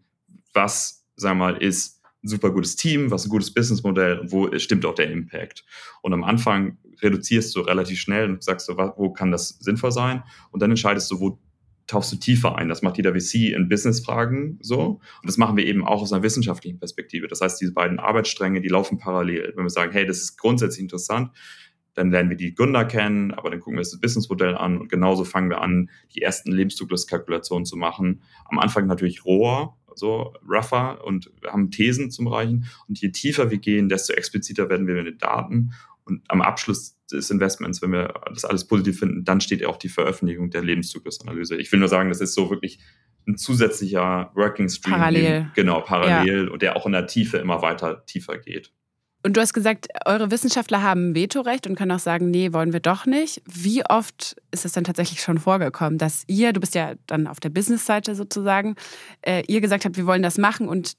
was, 0.54 1.06
sag 1.16 1.36
mal, 1.36 1.58
ist 1.58 2.02
ein 2.24 2.30
super 2.30 2.52
gutes 2.52 2.76
Team, 2.76 3.12
was 3.12 3.26
ein 3.26 3.30
gutes 3.30 3.54
Businessmodell 3.54 4.20
und 4.20 4.32
wo 4.32 4.58
stimmt 4.58 4.86
auch 4.86 4.96
der 4.96 5.12
Impact. 5.12 5.66
Und 6.02 6.14
am 6.14 6.24
Anfang 6.24 6.78
reduzierst 7.02 7.56
du 7.56 7.62
relativ 7.62 8.00
schnell 8.00 8.30
und 8.30 8.44
sagst 8.44 8.70
du, 8.70 8.78
wo 8.78 9.12
kann 9.12 9.32
das 9.32 9.50
sinnvoll 9.60 9.92
sein? 9.92 10.24
Und 10.52 10.62
dann 10.62 10.70
entscheidest 10.70 11.12
du, 11.12 11.20
wo 11.20 11.40
tauchst 11.88 12.14
du 12.14 12.16
tiefer 12.16 12.58
ein. 12.58 12.70
Das 12.70 12.82
macht 12.82 12.98
jeder 12.98 13.14
VC 13.14 13.54
in 13.54 13.68
Businessfragen 13.68 14.58
so. 14.62 15.02
Und 15.22 15.28
das 15.28 15.38
machen 15.38 15.58
wir 15.58 15.66
eben 15.66 15.86
auch 15.86 16.02
aus 16.02 16.14
einer 16.14 16.24
wissenschaftlichen 16.24 16.80
Perspektive. 16.80 17.28
Das 17.28 17.42
heißt, 17.42 17.60
diese 17.60 17.74
beiden 17.74 18.00
Arbeitsstränge, 18.00 18.62
die 18.62 18.70
laufen 18.70 18.98
parallel. 18.98 19.54
Wenn 19.56 19.66
wir 19.66 19.70
sagen, 19.70 19.92
hey, 19.92 20.06
das 20.06 20.20
ist 20.20 20.38
grundsätzlich 20.38 20.82
interessant, 20.82 21.32
dann 21.94 22.12
lernen 22.12 22.30
wir 22.30 22.38
die 22.38 22.56
Gründer 22.56 22.86
kennen, 22.86 23.32
aber 23.32 23.50
dann 23.50 23.60
gucken 23.60 23.76
wir 23.76 23.82
uns 23.82 23.92
das 23.92 24.02
Businessmodell 24.02 24.56
an 24.56 24.80
und 24.80 24.90
genauso 24.90 25.24
fangen 25.24 25.50
wir 25.50 25.62
an, 25.62 25.90
die 26.16 26.22
ersten 26.22 26.52
Lebenszykluskalkulationen 26.52 27.66
zu 27.66 27.78
machen. 27.78 28.22
Am 28.46 28.60
Anfang 28.60 28.88
natürlich 28.88 29.26
roher, 29.26 29.78
so 29.96 30.34
rougher 30.48 31.04
und 31.06 31.32
haben 31.46 31.72
Thesen 31.72 32.12
zum 32.12 32.28
Reichen. 32.28 32.66
Und 32.88 33.00
je 33.00 33.12
tiefer 33.12 33.52
wir 33.52 33.60
gehen, 33.60 33.90
desto 33.90 34.14
expliziter 34.14 34.70
werden 34.70 34.88
wir 34.88 34.96
mit 34.96 35.06
den 35.06 35.18
Daten. 35.18 35.74
Und 36.06 36.22
am 36.28 36.42
Abschluss 36.42 36.98
des 37.12 37.30
Investments, 37.30 37.82
wenn 37.82 37.92
wir 37.92 38.14
das 38.34 38.44
alles 38.44 38.68
positiv 38.68 39.00
finden, 39.00 39.24
dann 39.24 39.40
steht 39.40 39.64
auch 39.66 39.78
die 39.78 39.90
Veröffentlichung 39.90 40.50
der 40.50 40.64
Lebenszyklusanalyse. 40.64 41.56
Ich 41.58 41.72
will 41.72 41.80
nur 41.80 41.88
sagen, 41.88 42.10
das 42.10 42.22
ist 42.22 42.34
so 42.34 42.50
wirklich 42.50 42.80
ein 43.26 43.38
zusätzlicher 43.38 44.32
Working 44.36 44.68
Stream. 44.68 44.96
Parallel. 44.96 45.52
genau, 45.56 45.80
parallel 45.82 46.46
ja. 46.46 46.52
und 46.52 46.62
der 46.62 46.76
auch 46.76 46.86
in 46.86 46.92
der 46.92 47.08
Tiefe 47.08 47.38
immer 47.38 47.62
weiter 47.62 48.06
tiefer 48.06 48.38
geht. 48.38 48.74
Und 49.26 49.38
du 49.38 49.42
hast 49.42 49.54
gesagt, 49.54 49.88
eure 50.06 50.32
Wissenschaftler 50.32 50.84
haben 50.84 51.16
Vetorecht 51.16 51.66
und 51.66 51.76
können 51.76 51.94
auch 51.94 52.00
sagen, 52.00 52.30
nee, 52.30 52.52
wollen 52.52 52.74
wir 52.74 52.82
doch 52.82 53.06
nicht. 53.06 53.42
Wie 53.46 53.86
oft 53.86 54.36
ist 54.52 54.66
es 54.66 54.74
denn 54.74 54.84
tatsächlich 54.84 55.22
schon 55.22 55.40
vorgekommen, 55.40 55.98
dass 55.98 56.26
ihr, 56.28 56.52
du 56.52 56.60
bist 56.60 56.76
ja 56.76 56.96
dann 57.08 57.28
auf 57.28 57.40
der 57.40 57.50
Business-Seite 57.50 58.16
sozusagen, 58.16 58.76
äh, 59.22 59.44
ihr 59.48 59.62
gesagt 59.62 59.86
habt, 59.86 59.96
wir 59.96 60.06
wollen 60.06 60.24
das 60.24 60.38
machen 60.38 60.68
und 60.68 60.98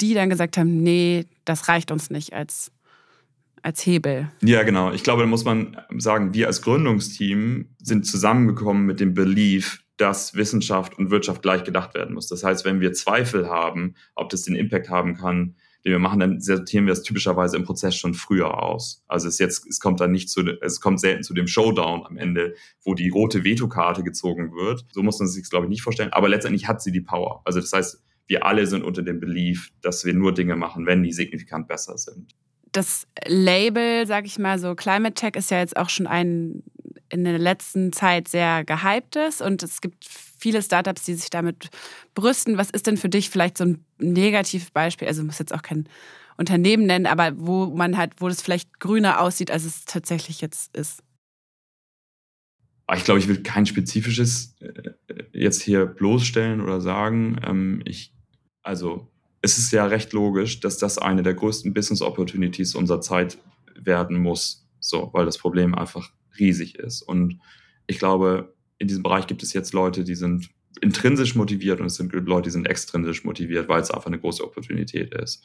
die 0.00 0.14
dann 0.14 0.28
gesagt 0.28 0.56
haben, 0.58 0.82
nee, 0.82 1.26
das 1.44 1.68
reicht 1.68 1.92
uns 1.92 2.10
nicht 2.10 2.32
als, 2.32 2.72
als 3.62 3.86
Hebel? 3.86 4.28
Ja, 4.42 4.64
genau. 4.64 4.90
Ich 4.90 5.04
glaube, 5.04 5.22
da 5.22 5.28
muss 5.28 5.44
man 5.44 5.76
sagen, 5.98 6.34
wir 6.34 6.48
als 6.48 6.62
Gründungsteam 6.62 7.68
sind 7.80 8.06
zusammengekommen 8.06 8.86
mit 8.86 8.98
dem 8.98 9.14
Belief, 9.14 9.84
dass 9.98 10.34
Wissenschaft 10.34 10.98
und 10.98 11.12
Wirtschaft 11.12 11.42
gleich 11.42 11.62
gedacht 11.62 11.94
werden 11.94 12.14
muss. 12.14 12.26
Das 12.26 12.42
heißt, 12.42 12.64
wenn 12.64 12.80
wir 12.80 12.92
Zweifel 12.92 13.48
haben, 13.48 13.94
ob 14.16 14.30
das 14.30 14.42
den 14.42 14.56
Impact 14.56 14.90
haben 14.90 15.16
kann, 15.16 15.54
den 15.86 15.92
wir 15.92 16.00
machen, 16.00 16.18
dann 16.18 16.40
sortieren 16.40 16.86
wir 16.86 16.92
es 16.92 17.04
typischerweise 17.04 17.56
im 17.56 17.62
Prozess 17.62 17.94
schon 17.94 18.12
früher 18.12 18.60
aus. 18.60 19.04
Also 19.06 19.28
es 19.28 19.38
jetzt, 19.38 19.64
es 19.68 19.78
kommt 19.78 20.00
dann 20.00 20.10
nicht 20.10 20.28
zu, 20.28 20.42
es 20.60 20.80
kommt 20.80 20.98
selten 20.98 21.22
zu 21.22 21.32
dem 21.32 21.46
Showdown 21.46 22.04
am 22.04 22.16
Ende, 22.16 22.56
wo 22.82 22.94
die 22.94 23.08
rote 23.08 23.44
Vetokarte 23.44 24.02
gezogen 24.02 24.52
wird. 24.52 24.84
So 24.90 25.04
muss 25.04 25.20
man 25.20 25.28
sich 25.28 25.48
glaube 25.48 25.66
ich, 25.66 25.70
nicht 25.70 25.82
vorstellen. 25.82 26.12
Aber 26.12 26.28
letztendlich 26.28 26.66
hat 26.66 26.82
sie 26.82 26.90
die 26.90 27.02
Power. 27.02 27.40
Also 27.44 27.60
das 27.60 27.72
heißt, 27.72 28.02
wir 28.26 28.44
alle 28.44 28.66
sind 28.66 28.82
unter 28.82 29.02
dem 29.02 29.20
Belief, 29.20 29.70
dass 29.80 30.04
wir 30.04 30.12
nur 30.12 30.34
Dinge 30.34 30.56
machen, 30.56 30.86
wenn 30.86 31.04
die 31.04 31.12
signifikant 31.12 31.68
besser 31.68 31.96
sind. 31.98 32.34
Das 32.72 33.06
Label, 33.24 34.08
sag 34.08 34.26
ich 34.26 34.40
mal 34.40 34.58
so, 34.58 34.74
Climate 34.74 35.14
Tech 35.14 35.36
ist 35.36 35.52
ja 35.52 35.60
jetzt 35.60 35.76
auch 35.76 35.88
schon 35.88 36.08
ein 36.08 36.64
in 37.08 37.24
der 37.24 37.38
letzten 37.38 37.92
Zeit 37.92 38.28
sehr 38.28 38.64
gehyptes 38.64 39.40
und 39.40 39.62
es 39.62 39.80
gibt 39.80 40.04
viele 40.38 40.62
Startups, 40.62 41.04
die 41.04 41.14
sich 41.14 41.30
damit 41.30 41.70
brüsten. 42.14 42.58
Was 42.58 42.70
ist 42.70 42.86
denn 42.86 42.96
für 42.96 43.08
dich 43.08 43.30
vielleicht 43.30 43.58
so 43.58 43.64
ein 43.64 43.84
Negativbeispiel? 43.98 45.08
Also 45.08 45.22
muss 45.22 45.38
jetzt 45.38 45.54
auch 45.54 45.62
kein 45.62 45.88
Unternehmen 46.36 46.86
nennen, 46.86 47.06
aber 47.06 47.32
wo 47.36 47.66
man 47.66 47.96
halt, 47.96 48.12
wo 48.18 48.28
das 48.28 48.42
vielleicht 48.42 48.78
grüner 48.80 49.20
aussieht, 49.20 49.50
als 49.50 49.64
es 49.64 49.84
tatsächlich 49.84 50.40
jetzt 50.40 50.76
ist. 50.76 51.02
Ich 52.94 53.04
glaube, 53.04 53.18
ich 53.18 53.26
will 53.26 53.42
kein 53.42 53.66
spezifisches 53.66 54.54
äh, 54.60 54.92
jetzt 55.32 55.62
hier 55.62 55.86
bloßstellen 55.86 56.60
oder 56.60 56.80
sagen. 56.80 57.40
Ähm, 57.44 57.82
ich, 57.84 58.12
also 58.62 59.08
es 59.42 59.58
ist 59.58 59.72
ja 59.72 59.86
recht 59.86 60.12
logisch, 60.12 60.60
dass 60.60 60.78
das 60.78 60.98
eine 60.98 61.22
der 61.22 61.34
größten 61.34 61.74
Business 61.74 62.02
Opportunities 62.02 62.74
unserer 62.74 63.00
Zeit 63.00 63.38
werden 63.74 64.18
muss. 64.18 64.66
So, 64.78 65.10
weil 65.12 65.24
das 65.24 65.38
Problem 65.38 65.74
einfach 65.74 66.12
riesig 66.38 66.76
ist. 66.76 67.02
Und 67.02 67.40
ich 67.86 67.98
glaube, 67.98 68.54
in 68.78 68.88
diesem 68.88 69.02
Bereich 69.02 69.26
gibt 69.26 69.42
es 69.42 69.52
jetzt 69.52 69.72
Leute, 69.72 70.04
die 70.04 70.14
sind 70.14 70.50
intrinsisch 70.80 71.34
motiviert 71.34 71.80
und 71.80 71.86
es 71.86 71.96
sind 71.96 72.12
Leute, 72.12 72.44
die 72.44 72.50
sind 72.50 72.66
extrinsisch 72.66 73.24
motiviert, 73.24 73.68
weil 73.68 73.80
es 73.80 73.90
einfach 73.90 74.06
eine 74.06 74.18
große 74.18 74.44
Opportunität 74.44 75.14
ist. 75.14 75.42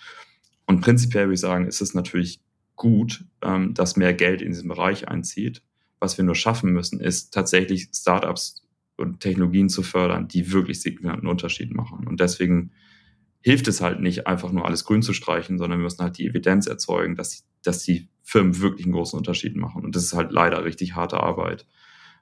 Und 0.66 0.82
prinzipiell 0.82 1.26
würde 1.26 1.36
ich 1.36 1.40
sagen, 1.40 1.68
ist 1.68 1.82
es 1.82 1.94
natürlich 1.94 2.42
gut, 2.76 3.26
ähm, 3.42 3.74
dass 3.74 3.96
mehr 3.96 4.14
Geld 4.14 4.42
in 4.42 4.50
diesen 4.50 4.68
Bereich 4.68 5.08
einzieht. 5.08 5.62
Was 6.00 6.18
wir 6.18 6.26
nur 6.26 6.36
schaffen 6.36 6.74
müssen, 6.74 7.00
ist 7.00 7.34
tatsächlich 7.34 7.90
Startups 7.94 8.64
und 8.98 9.20
Technologien 9.20 9.70
zu 9.70 9.84
fördern, 9.84 10.28
die 10.28 10.52
wirklich 10.52 10.82
signifikanten 10.82 11.28
Unterschied 11.28 11.74
machen. 11.74 12.08
Und 12.08 12.20
deswegen 12.20 12.72
hilft 13.42 13.68
es 13.68 13.82
halt 13.82 14.00
nicht, 14.00 14.28
einfach 14.28 14.52
nur 14.52 14.66
alles 14.66 14.86
grün 14.86 15.02
zu 15.02 15.14
streichen, 15.14 15.58
sondern 15.58 15.80
wir 15.80 15.84
müssen 15.84 16.04
halt 16.04 16.18
die 16.18 16.28
Evidenz 16.28 16.68
erzeugen, 16.68 17.16
dass, 17.16 17.46
dass 17.64 17.84
die 17.84 18.08
Firmen 18.24 18.60
wirklich 18.60 18.86
einen 18.86 18.94
großen 18.94 19.18
Unterschied 19.18 19.56
machen. 19.56 19.84
Und 19.84 19.96
das 19.96 20.04
ist 20.04 20.14
halt 20.14 20.32
leider 20.32 20.64
richtig 20.64 20.96
harte 20.96 21.22
Arbeit. 21.22 21.66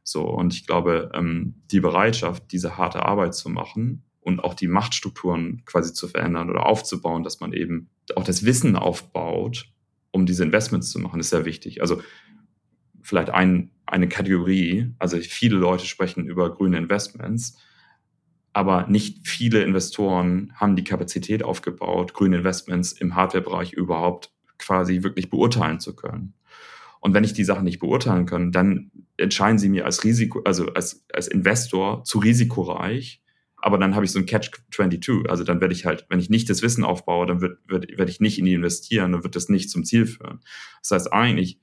So, 0.03 0.23
und 0.27 0.53
ich 0.53 0.65
glaube, 0.65 1.11
ähm, 1.13 1.55
die 1.71 1.79
Bereitschaft, 1.79 2.51
diese 2.51 2.77
harte 2.77 3.05
Arbeit 3.05 3.35
zu 3.35 3.49
machen 3.49 4.03
und 4.21 4.43
auch 4.43 4.53
die 4.53 4.67
Machtstrukturen 4.67 5.63
quasi 5.65 5.93
zu 5.93 6.07
verändern 6.07 6.49
oder 6.49 6.65
aufzubauen, 6.65 7.23
dass 7.23 7.39
man 7.39 7.53
eben 7.53 7.89
auch 8.15 8.23
das 8.23 8.45
Wissen 8.45 8.75
aufbaut, 8.75 9.71
um 10.11 10.25
diese 10.25 10.43
Investments 10.43 10.89
zu 10.89 10.99
machen, 10.99 11.19
ist 11.19 11.29
sehr 11.29 11.45
wichtig. 11.45 11.81
Also 11.81 12.01
vielleicht 13.01 13.29
ein, 13.29 13.71
eine 13.85 14.07
Kategorie, 14.07 14.93
also 14.99 15.17
viele 15.17 15.57
Leute 15.57 15.85
sprechen 15.85 16.25
über 16.25 16.53
grüne 16.53 16.77
Investments, 16.77 17.57
aber 18.53 18.87
nicht 18.87 19.27
viele 19.27 19.63
Investoren 19.63 20.53
haben 20.55 20.75
die 20.75 20.83
Kapazität 20.83 21.43
aufgebaut, 21.43 22.13
grüne 22.13 22.37
Investments 22.37 22.91
im 22.93 23.15
Hardware-Bereich 23.15 23.73
überhaupt 23.73 24.31
quasi 24.59 25.03
wirklich 25.03 25.29
beurteilen 25.29 25.79
zu 25.79 25.95
können. 25.95 26.33
Und 26.99 27.13
wenn 27.13 27.23
ich 27.23 27.33
die 27.33 27.45
Sachen 27.45 27.63
nicht 27.63 27.79
beurteilen 27.79 28.25
kann, 28.25 28.51
dann 28.51 28.91
entscheiden 29.17 29.57
sie 29.57 29.69
mir 29.69 29.85
als 29.85 30.03
Risiko, 30.03 30.41
also 30.43 30.73
als, 30.73 31.05
als 31.13 31.27
Investor 31.27 32.03
zu 32.03 32.19
risikoreich. 32.19 33.21
Aber 33.61 33.77
dann 33.77 33.95
habe 33.95 34.05
ich 34.05 34.11
so 34.11 34.19
ein 34.19 34.25
Catch-22. 34.25 35.27
Also 35.27 35.43
dann 35.43 35.61
werde 35.61 35.73
ich 35.73 35.85
halt, 35.85 36.05
wenn 36.09 36.19
ich 36.19 36.29
nicht 36.29 36.49
das 36.49 36.61
Wissen 36.61 36.83
aufbaue, 36.83 37.25
dann 37.25 37.41
wird, 37.41 37.59
wird, 37.67 37.97
werde 37.97 38.11
ich 38.11 38.19
nicht 38.19 38.39
in 38.39 38.45
die 38.45 38.53
investieren 38.53 39.13
und 39.13 39.23
wird 39.23 39.35
das 39.35 39.49
nicht 39.49 39.69
zum 39.69 39.83
Ziel 39.83 40.05
führen. 40.05 40.39
Das 40.81 40.91
heißt, 40.91 41.13
eigentlich 41.13 41.59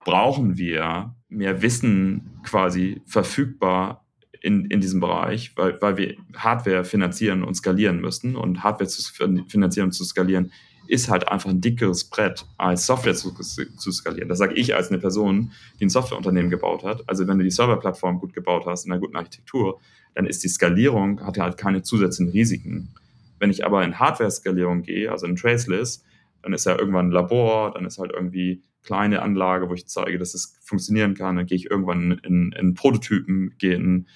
brauchen 0.00 0.56
wir 0.56 1.14
mehr 1.28 1.60
Wissen 1.60 2.40
quasi 2.44 3.02
verfügbar 3.04 4.06
in, 4.40 4.66
in 4.66 4.80
diesem 4.80 5.00
Bereich, 5.00 5.52
weil, 5.56 5.80
weil 5.82 5.96
wir 5.96 6.16
Hardware 6.36 6.84
finanzieren 6.84 7.42
und 7.42 7.54
skalieren 7.54 8.00
müssen. 8.00 8.36
Und 8.36 8.62
Hardware 8.62 8.88
zu 8.88 9.02
finanzieren 9.48 9.86
und 9.86 9.92
zu 9.92 10.04
skalieren 10.04 10.52
ist 10.88 11.08
halt 11.10 11.28
einfach 11.28 11.50
ein 11.50 11.60
dickeres 11.60 12.04
Brett, 12.04 12.46
als 12.56 12.86
Software 12.86 13.14
zu, 13.14 13.32
zu 13.32 13.92
skalieren. 13.92 14.28
Das 14.28 14.38
sage 14.38 14.54
ich 14.54 14.74
als 14.74 14.88
eine 14.88 14.98
Person, 14.98 15.52
die 15.78 15.86
ein 15.86 15.90
Softwareunternehmen 15.90 16.50
gebaut 16.50 16.82
hat. 16.84 17.08
Also 17.08 17.26
wenn 17.28 17.38
du 17.38 17.44
die 17.44 17.50
Serverplattform 17.50 18.18
gut 18.18 18.32
gebaut 18.32 18.64
hast, 18.66 18.86
in 18.86 18.92
einer 18.92 19.00
guten 19.00 19.16
Architektur, 19.16 19.80
dann 20.14 20.26
ist 20.26 20.42
die 20.42 20.48
Skalierung, 20.48 21.24
hat 21.24 21.36
ja 21.36 21.44
halt 21.44 21.58
keine 21.58 21.82
zusätzlichen 21.82 22.32
Risiken. 22.32 22.94
Wenn 23.38 23.50
ich 23.50 23.64
aber 23.64 23.84
in 23.84 23.98
Hardware-Skalierung 23.98 24.82
gehe, 24.82 25.12
also 25.12 25.26
in 25.26 25.36
Traceless, 25.36 26.04
dann 26.42 26.52
ist 26.52 26.66
ja 26.66 26.76
irgendwann 26.78 27.08
ein 27.08 27.12
Labor, 27.12 27.72
dann 27.72 27.84
ist 27.84 27.98
halt 27.98 28.12
irgendwie 28.12 28.62
kleine 28.82 29.22
Anlage, 29.22 29.68
wo 29.68 29.74
ich 29.74 29.86
zeige, 29.86 30.18
dass 30.18 30.34
es 30.34 30.58
funktionieren 30.62 31.14
kann. 31.14 31.36
Dann 31.36 31.46
gehe 31.46 31.56
ich 31.56 31.70
irgendwann 31.70 32.20
in, 32.24 32.52
in 32.52 32.74
Prototypen, 32.74 33.54
gehe 33.58 33.74
in 33.74 34.06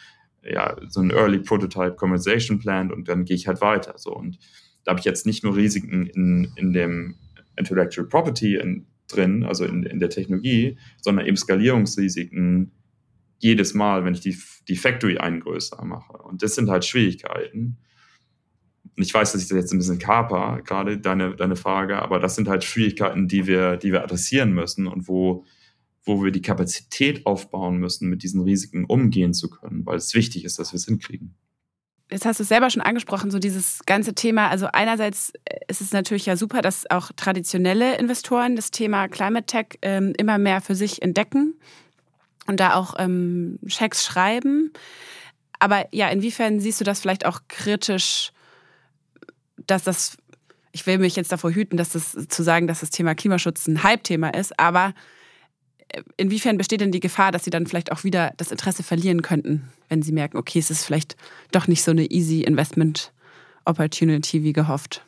ja, 0.43 0.77
so 0.89 1.01
ein 1.01 1.11
Early 1.11 1.39
Prototype 1.39 1.95
Conversation 1.97 2.59
Plant 2.59 2.93
und 2.93 3.09
dann 3.09 3.25
gehe 3.25 3.37
ich 3.37 3.47
halt 3.47 3.61
weiter. 3.61 3.95
So. 3.97 4.15
Und 4.15 4.39
da 4.85 4.90
habe 4.90 5.01
ich 5.01 5.05
jetzt 5.05 5.27
nicht 5.27 5.45
nur 5.45 5.57
Risiken 5.57 6.07
in, 6.07 6.53
in 6.57 6.73
dem 6.73 7.16
Intellectual 7.57 8.07
Property 8.07 8.57
in, 8.57 8.87
drin, 9.09 9.45
also 9.45 9.64
in, 9.64 9.83
in 9.85 10.01
der 10.01 10.11
Technologie, 10.11 10.79
sondern 11.01 11.27
eben 11.27 11.37
Skalierungsrisiken 11.37 12.73
jedes 13.38 13.75
Mal, 13.75 14.05
wenn 14.05 14.14
ich 14.14 14.21
die, 14.21 14.37
die 14.68 14.77
Factory 14.77 15.18
einen 15.18 15.40
größer 15.40 15.85
mache. 15.85 16.12
Und 16.12 16.42
das 16.42 16.55
sind 16.55 16.71
halt 16.71 16.85
Schwierigkeiten. 16.85 17.77
Und 18.97 19.03
ich 19.03 19.12
weiß, 19.12 19.33
dass 19.33 19.42
ich 19.42 19.49
das 19.49 19.57
jetzt 19.57 19.73
ein 19.73 19.79
bisschen 19.79 19.99
kaper, 19.99 20.61
gerade 20.64 20.99
deine, 20.99 21.35
deine 21.35 21.57
Frage, 21.57 22.01
aber 22.01 22.21
das 22.21 22.37
sind 22.37 22.49
halt 22.49 22.62
Schwierigkeiten, 22.62 23.27
die 23.27 23.47
wir, 23.47 23.77
die 23.77 23.92
wir 23.92 24.03
adressieren 24.03 24.53
müssen 24.53 24.87
und 24.87 25.09
wo, 25.09 25.45
wo 26.05 26.23
wir 26.23 26.31
die 26.31 26.42
Kapazität 26.42 27.27
aufbauen 27.27 27.79
müssen, 27.79 28.09
mit 28.09 28.23
diesen 28.23 28.42
Risiken 28.42 28.85
umgehen 28.85 29.35
zu 29.35 29.51
können, 29.51 29.85
weil 29.87 29.97
es 29.97 30.14
wichtig 30.14 30.45
ist, 30.45 30.59
dass 30.59 30.73
wir 30.73 30.77
es 30.77 30.87
hinkriegen 30.87 31.35
jetzt 32.12 32.27
hast 32.27 32.38
du 32.38 32.42
es 32.42 32.48
selber 32.48 32.70
schon 32.70 32.83
angesprochen, 32.83 33.31
so 33.31 33.38
dieses 33.38 33.81
ganze 33.87 34.14
Thema. 34.14 34.48
Also 34.48 34.68
einerseits 34.72 35.33
ist 35.68 35.81
es 35.81 35.92
natürlich 35.92 36.27
ja 36.27 36.37
super, 36.37 36.62
dass 36.62 36.88
auch 36.90 37.11
traditionelle 37.16 37.96
Investoren 37.96 38.55
das 38.55 38.70
Thema 38.70 39.09
Climate 39.09 39.46
Tech 39.46 39.79
ähm, 39.83 40.12
immer 40.18 40.38
mehr 40.38 40.61
für 40.61 40.75
sich 40.75 41.03
entdecken 41.03 41.55
und 42.46 42.61
da 42.61 42.75
auch 42.75 42.94
ähm, 42.98 43.59
Schecks 43.66 44.05
schreiben. 44.05 44.72
Aber 45.59 45.87
ja, 45.92 46.09
inwiefern 46.09 46.61
siehst 46.61 46.81
du 46.81 46.85
das 46.85 47.01
vielleicht 47.01 47.25
auch 47.25 47.40
kritisch, 47.48 48.33
dass 49.66 49.85
das, 49.85 50.16
ich 50.72 50.87
will 50.87 50.98
mich 50.98 51.16
jetzt 51.16 51.33
davor 51.33 51.53
hüten, 51.53 51.77
dass 51.77 51.90
das 51.90 52.16
zu 52.29 52.42
sagen, 52.42 52.66
dass 52.66 52.81
das 52.81 52.90
Thema 52.90 53.14
Klimaschutz 53.14 53.66
ein 53.66 53.83
Hype-Thema 53.83 54.31
ist, 54.31 54.59
aber 54.59 54.92
inwiefern 56.17 56.59
besteht 56.59 56.81
denn 56.81 56.93
die 56.93 57.01
Gefahr, 57.01 57.33
dass 57.33 57.45
sie 57.45 57.51
dann 57.51 57.67
vielleicht 57.67 57.93
auch 57.93 58.05
wieder 58.05 58.33
das 58.37 58.51
Interesse 58.51 58.83
verlieren 58.83 59.23
könnten, 59.23 59.69
wenn 59.89 60.03
sie 60.03 60.13
merken, 60.13 60.37
okay, 60.37 60.59
es 60.59 60.71
ist 60.71 60.85
vielleicht 60.85 61.17
doch 61.51 61.67
nicht 61.67 61.83
so 61.83 61.91
eine 61.91 62.11
easy 62.11 62.43
Investment 62.43 63.13
Opportunity 63.65 64.43
wie 64.43 64.53
gehofft? 64.53 65.05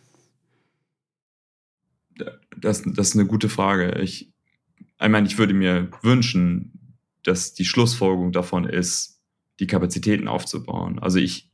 Das, 2.57 2.83
das 2.85 3.09
ist 3.09 3.15
eine 3.17 3.27
gute 3.27 3.49
Frage. 3.49 4.01
Ich, 4.01 4.33
ich 5.01 5.09
meine, 5.09 5.27
ich 5.27 5.39
würde 5.39 5.55
mir 5.55 5.91
wünschen, 6.03 6.97
dass 7.25 7.55
die 7.55 7.65
Schlussfolgerung 7.65 8.33
davon 8.33 8.65
ist, 8.65 9.21
die 9.61 9.67
Kapazitäten 9.67 10.29
aufzubauen. 10.29 10.99
Also 10.99 11.19
ich, 11.19 11.51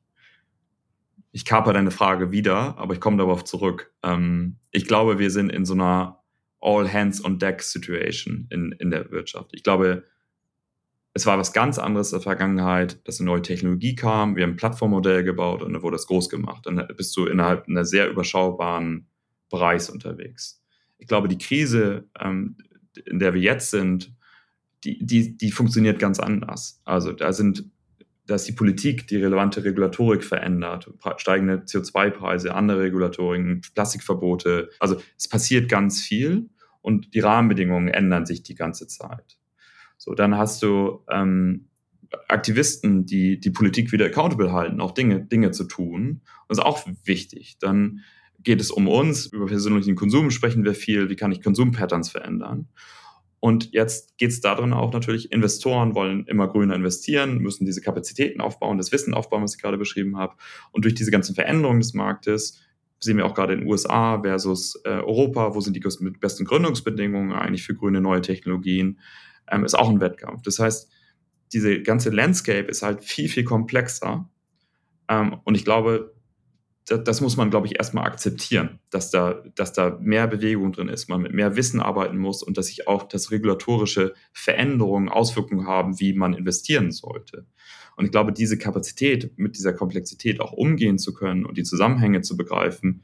ich 1.33 1.45
kaper 1.45 1.73
deine 1.73 1.90
Frage 1.90 2.33
wieder, 2.33 2.77
aber 2.79 2.95
ich 2.95 3.01
komme 3.01 3.16
darauf 3.16 3.45
zurück. 3.45 3.93
Ähm, 4.03 4.57
ich 4.71 4.87
glaube, 4.87 5.19
wir 5.19 5.31
sind 5.31 5.51
in 5.51 5.64
so 5.64 5.75
einer 5.75 6.19
All-Hands-on-Deck-Situation 6.61 8.46
in, 8.51 8.73
in 8.73 8.90
der 8.90 9.11
Wirtschaft. 9.11 9.51
Ich 9.53 9.62
glaube, 9.62 10.05
es 11.12 11.27
war 11.27 11.38
was 11.38 11.53
ganz 11.53 11.79
anderes 11.79 12.12
in 12.12 12.18
der 12.18 12.23
Vergangenheit, 12.23 13.07
dass 13.07 13.20
eine 13.20 13.27
neue 13.27 13.42
Technologie 13.42 13.94
kam, 13.94 14.37
wir 14.37 14.44
haben 14.44 14.53
ein 14.53 14.57
Plattformmodell 14.57 15.25
gebaut 15.25 15.62
und 15.62 15.73
dann 15.73 15.83
wurde 15.83 15.96
das 15.96 16.07
groß 16.07 16.29
gemacht. 16.29 16.66
Dann 16.66 16.87
bist 16.96 17.16
du 17.16 17.27
innerhalb 17.27 17.66
einer 17.68 17.85
sehr 17.85 18.09
überschaubaren 18.09 19.09
Bereichs 19.49 19.90
unterwegs. 19.90 20.62
Ich 20.99 21.09
glaube, 21.09 21.29
die 21.29 21.38
Krise, 21.38 22.09
ähm, 22.18 22.57
in 23.07 23.18
der 23.18 23.35
wir 23.35 23.40
jetzt 23.40 23.70
sind, 23.70 24.14
die, 24.85 25.05
die, 25.05 25.37
die 25.37 25.51
funktioniert 25.51 25.99
ganz 25.99 26.20
anders. 26.20 26.81
Also 26.85 27.12
da 27.12 27.33
sind, 27.33 27.64
da 28.31 28.37
ist 28.37 28.47
die 28.47 28.53
Politik, 28.53 29.09
die 29.09 29.16
relevante 29.16 29.64
Regulatorik 29.64 30.23
verändert, 30.23 30.88
steigende 31.16 31.64
CO2-Preise, 31.64 32.55
andere 32.55 32.83
Regulatoriken, 32.83 33.61
Plastikverbote. 33.75 34.71
Also 34.79 35.01
es 35.19 35.27
passiert 35.27 35.69
ganz 35.69 36.01
viel 36.01 36.49
und 36.81 37.12
die 37.12 37.19
Rahmenbedingungen 37.19 37.88
ändern 37.88 38.27
sich 38.27 38.45
die 38.45 38.55
ganze 38.55 38.87
Zeit. 38.87 39.37
So, 39.99 40.14
dann 40.14 40.38
hast 40.38 40.62
du 40.62 41.05
ähm, 41.11 41.71
Aktivisten, 42.29 43.05
die 43.05 43.40
die 43.40 43.51
Politik 43.51 43.90
wieder 43.90 44.07
accountable 44.07 44.53
halten, 44.53 44.81
auch 44.81 44.93
Dinge, 44.93 45.23
Dinge 45.23 45.51
zu 45.51 45.64
tun. 45.64 46.21
Das 46.47 46.59
ist 46.59 46.64
auch 46.64 46.87
wichtig. 47.03 47.57
Dann 47.59 47.99
geht 48.38 48.61
es 48.61 48.71
um 48.71 48.87
uns, 48.87 49.27
über 49.27 49.47
persönlichen 49.47 49.97
Konsum 49.97 50.31
sprechen 50.31 50.62
wir 50.62 50.75
viel, 50.75 51.09
wie 51.09 51.16
kann 51.16 51.33
ich 51.33 51.43
Konsumpatterns 51.43 52.11
verändern. 52.11 52.69
Und 53.40 53.72
jetzt 53.72 54.18
geht 54.18 54.31
es 54.31 54.42
darin 54.42 54.74
auch 54.74 54.92
natürlich, 54.92 55.33
Investoren 55.33 55.94
wollen 55.94 56.26
immer 56.26 56.46
grüner 56.46 56.74
investieren, 56.74 57.38
müssen 57.38 57.64
diese 57.64 57.81
Kapazitäten 57.81 58.42
aufbauen, 58.42 58.76
das 58.76 58.92
Wissen 58.92 59.14
aufbauen, 59.14 59.42
was 59.42 59.55
ich 59.55 59.62
gerade 59.62 59.79
beschrieben 59.79 60.18
habe. 60.18 60.35
Und 60.72 60.85
durch 60.85 60.94
diese 60.94 61.11
ganzen 61.11 61.35
Veränderungen 61.35 61.81
des 61.81 61.94
Marktes 61.94 62.61
sehen 63.00 63.16
wir 63.16 63.24
auch 63.24 63.35
gerade 63.35 63.55
in 63.55 63.61
den 63.61 63.68
USA 63.68 64.20
versus 64.20 64.79
äh, 64.85 64.90
Europa, 64.90 65.55
wo 65.55 65.61
sind 65.61 65.74
die 65.74 65.81
besten 65.81 66.44
Gründungsbedingungen 66.44 67.33
eigentlich 67.33 67.62
für 67.62 67.74
grüne 67.74 68.03
neue 68.03 68.20
Technologien, 68.20 69.00
ähm, 69.50 69.64
ist 69.64 69.74
auch 69.74 69.88
ein 69.88 70.00
Wettkampf. 70.00 70.42
Das 70.42 70.59
heißt, 70.59 70.90
diese 71.53 71.83
ganze 71.83 72.11
Landscape 72.11 72.68
ist 72.68 72.83
halt 72.83 73.03
viel, 73.03 73.29
viel 73.29 73.44
komplexer. 73.44 74.29
Ähm, 75.09 75.40
und 75.44 75.55
ich 75.55 75.64
glaube, 75.64 76.14
das, 76.98 77.20
muss 77.20 77.37
man, 77.37 77.50
glaube 77.50 77.68
ich, 77.68 77.76
erstmal 77.76 78.05
akzeptieren, 78.05 78.81
dass 78.90 79.11
da, 79.11 79.44
dass 79.55 79.72
da 79.72 79.96
mehr 80.00 80.26
Bewegung 80.26 80.72
drin 80.72 80.88
ist, 80.88 81.09
man 81.09 81.22
mit 81.22 81.33
mehr 81.33 81.55
Wissen 81.55 81.81
arbeiten 81.81 82.18
muss 82.18 82.42
und 82.42 82.59
dass 82.59 82.66
sich 82.66 82.88
auch 82.88 83.05
das 83.05 83.31
regulatorische 83.31 84.14
Veränderungen, 84.33 85.09
Auswirkungen 85.09 85.66
haben, 85.66 86.00
wie 86.00 86.12
man 86.14 86.35
investieren 86.35 86.90
sollte. 86.90 87.46
Und 87.96 88.07
ich 88.07 88.11
glaube, 88.11 88.33
diese 88.33 88.59
Kapazität, 88.59 89.38
mit 89.38 89.57
dieser 89.57 89.72
Komplexität 89.72 90.40
auch 90.40 90.53
umgehen 90.53 90.98
zu 90.98 91.14
können 91.14 91.46
und 91.46 91.57
die 91.57 91.62
Zusammenhänge 91.62 92.22
zu 92.22 92.37
begreifen, 92.37 93.03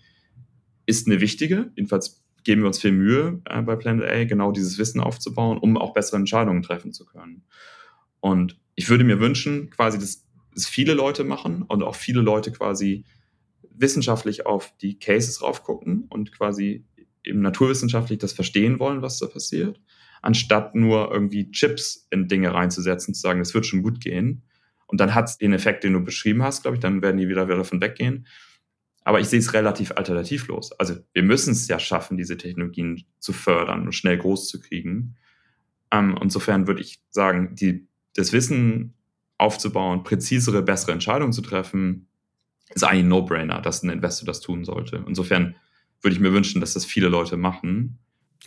ist 0.86 1.06
eine 1.06 1.20
wichtige, 1.20 1.70
jedenfalls 1.76 2.24
geben 2.42 2.62
wir 2.62 2.68
uns 2.68 2.80
viel 2.80 2.92
Mühe 2.92 3.40
äh, 3.44 3.60
bei 3.62 3.76
Planet 3.76 4.08
A, 4.08 4.24
genau 4.24 4.52
dieses 4.52 4.78
Wissen 4.78 5.00
aufzubauen, 5.00 5.58
um 5.58 5.76
auch 5.76 5.92
bessere 5.92 6.16
Entscheidungen 6.16 6.62
treffen 6.62 6.92
zu 6.92 7.04
können. 7.04 7.42
Und 8.20 8.58
ich 8.74 8.88
würde 8.88 9.04
mir 9.04 9.20
wünschen, 9.20 9.70
quasi, 9.70 9.98
dass 9.98 10.24
es 10.54 10.66
viele 10.66 10.94
Leute 10.94 11.24
machen 11.24 11.62
und 11.62 11.82
auch 11.82 11.94
viele 11.94 12.20
Leute 12.20 12.50
quasi 12.50 13.04
wissenschaftlich 13.78 14.46
auf 14.46 14.76
die 14.78 14.98
Cases 14.98 15.42
raufgucken 15.42 16.06
und 16.08 16.32
quasi 16.32 16.84
eben 17.24 17.40
naturwissenschaftlich 17.40 18.18
das 18.18 18.32
verstehen 18.32 18.78
wollen, 18.78 19.02
was 19.02 19.18
da 19.18 19.26
passiert, 19.26 19.80
anstatt 20.22 20.74
nur 20.74 21.10
irgendwie 21.12 21.50
Chips 21.50 22.06
in 22.10 22.28
Dinge 22.28 22.54
reinzusetzen, 22.54 23.14
zu 23.14 23.20
sagen, 23.20 23.40
es 23.40 23.54
wird 23.54 23.66
schon 23.66 23.82
gut 23.82 24.00
gehen. 24.00 24.42
Und 24.86 25.00
dann 25.00 25.14
hat 25.14 25.28
es 25.28 25.38
den 25.38 25.52
Effekt, 25.52 25.82
den 25.84 25.94
du 25.94 26.00
beschrieben 26.00 26.42
hast, 26.42 26.62
glaube 26.62 26.76
ich, 26.76 26.80
dann 26.80 27.02
werden 27.02 27.16
die 27.16 27.28
wieder, 27.28 27.46
wieder 27.46 27.56
davon 27.56 27.80
weggehen. 27.80 28.26
Aber 29.02 29.20
ich 29.20 29.28
sehe 29.28 29.38
es 29.38 29.52
relativ 29.52 29.92
alternativlos. 29.92 30.72
Also 30.72 30.96
wir 31.12 31.22
müssen 31.22 31.52
es 31.52 31.68
ja 31.68 31.78
schaffen, 31.78 32.16
diese 32.16 32.36
Technologien 32.36 33.04
zu 33.18 33.32
fördern 33.32 33.82
und 33.82 33.92
schnell 33.92 34.18
groß 34.18 34.48
zu 34.48 34.60
kriegen. 34.60 35.16
Ähm, 35.92 36.18
insofern 36.20 36.66
würde 36.66 36.80
ich 36.80 37.00
sagen, 37.10 37.54
die, 37.54 37.86
das 38.14 38.32
Wissen 38.32 38.94
aufzubauen, 39.38 40.02
präzisere, 40.02 40.62
bessere 40.62 40.92
Entscheidungen 40.92 41.32
zu 41.32 41.42
treffen, 41.42 42.08
ist 42.74 42.82
eigentlich 42.82 43.04
ein 43.04 43.08
No-Brainer, 43.08 43.60
dass 43.60 43.82
ein 43.82 43.90
Investor 43.90 44.26
das 44.26 44.40
tun 44.40 44.64
sollte. 44.64 45.04
Insofern 45.06 45.56
würde 46.02 46.14
ich 46.14 46.20
mir 46.20 46.32
wünschen, 46.32 46.60
dass 46.60 46.74
das 46.74 46.84
viele 46.84 47.08
Leute 47.08 47.36
machen. 47.36 47.98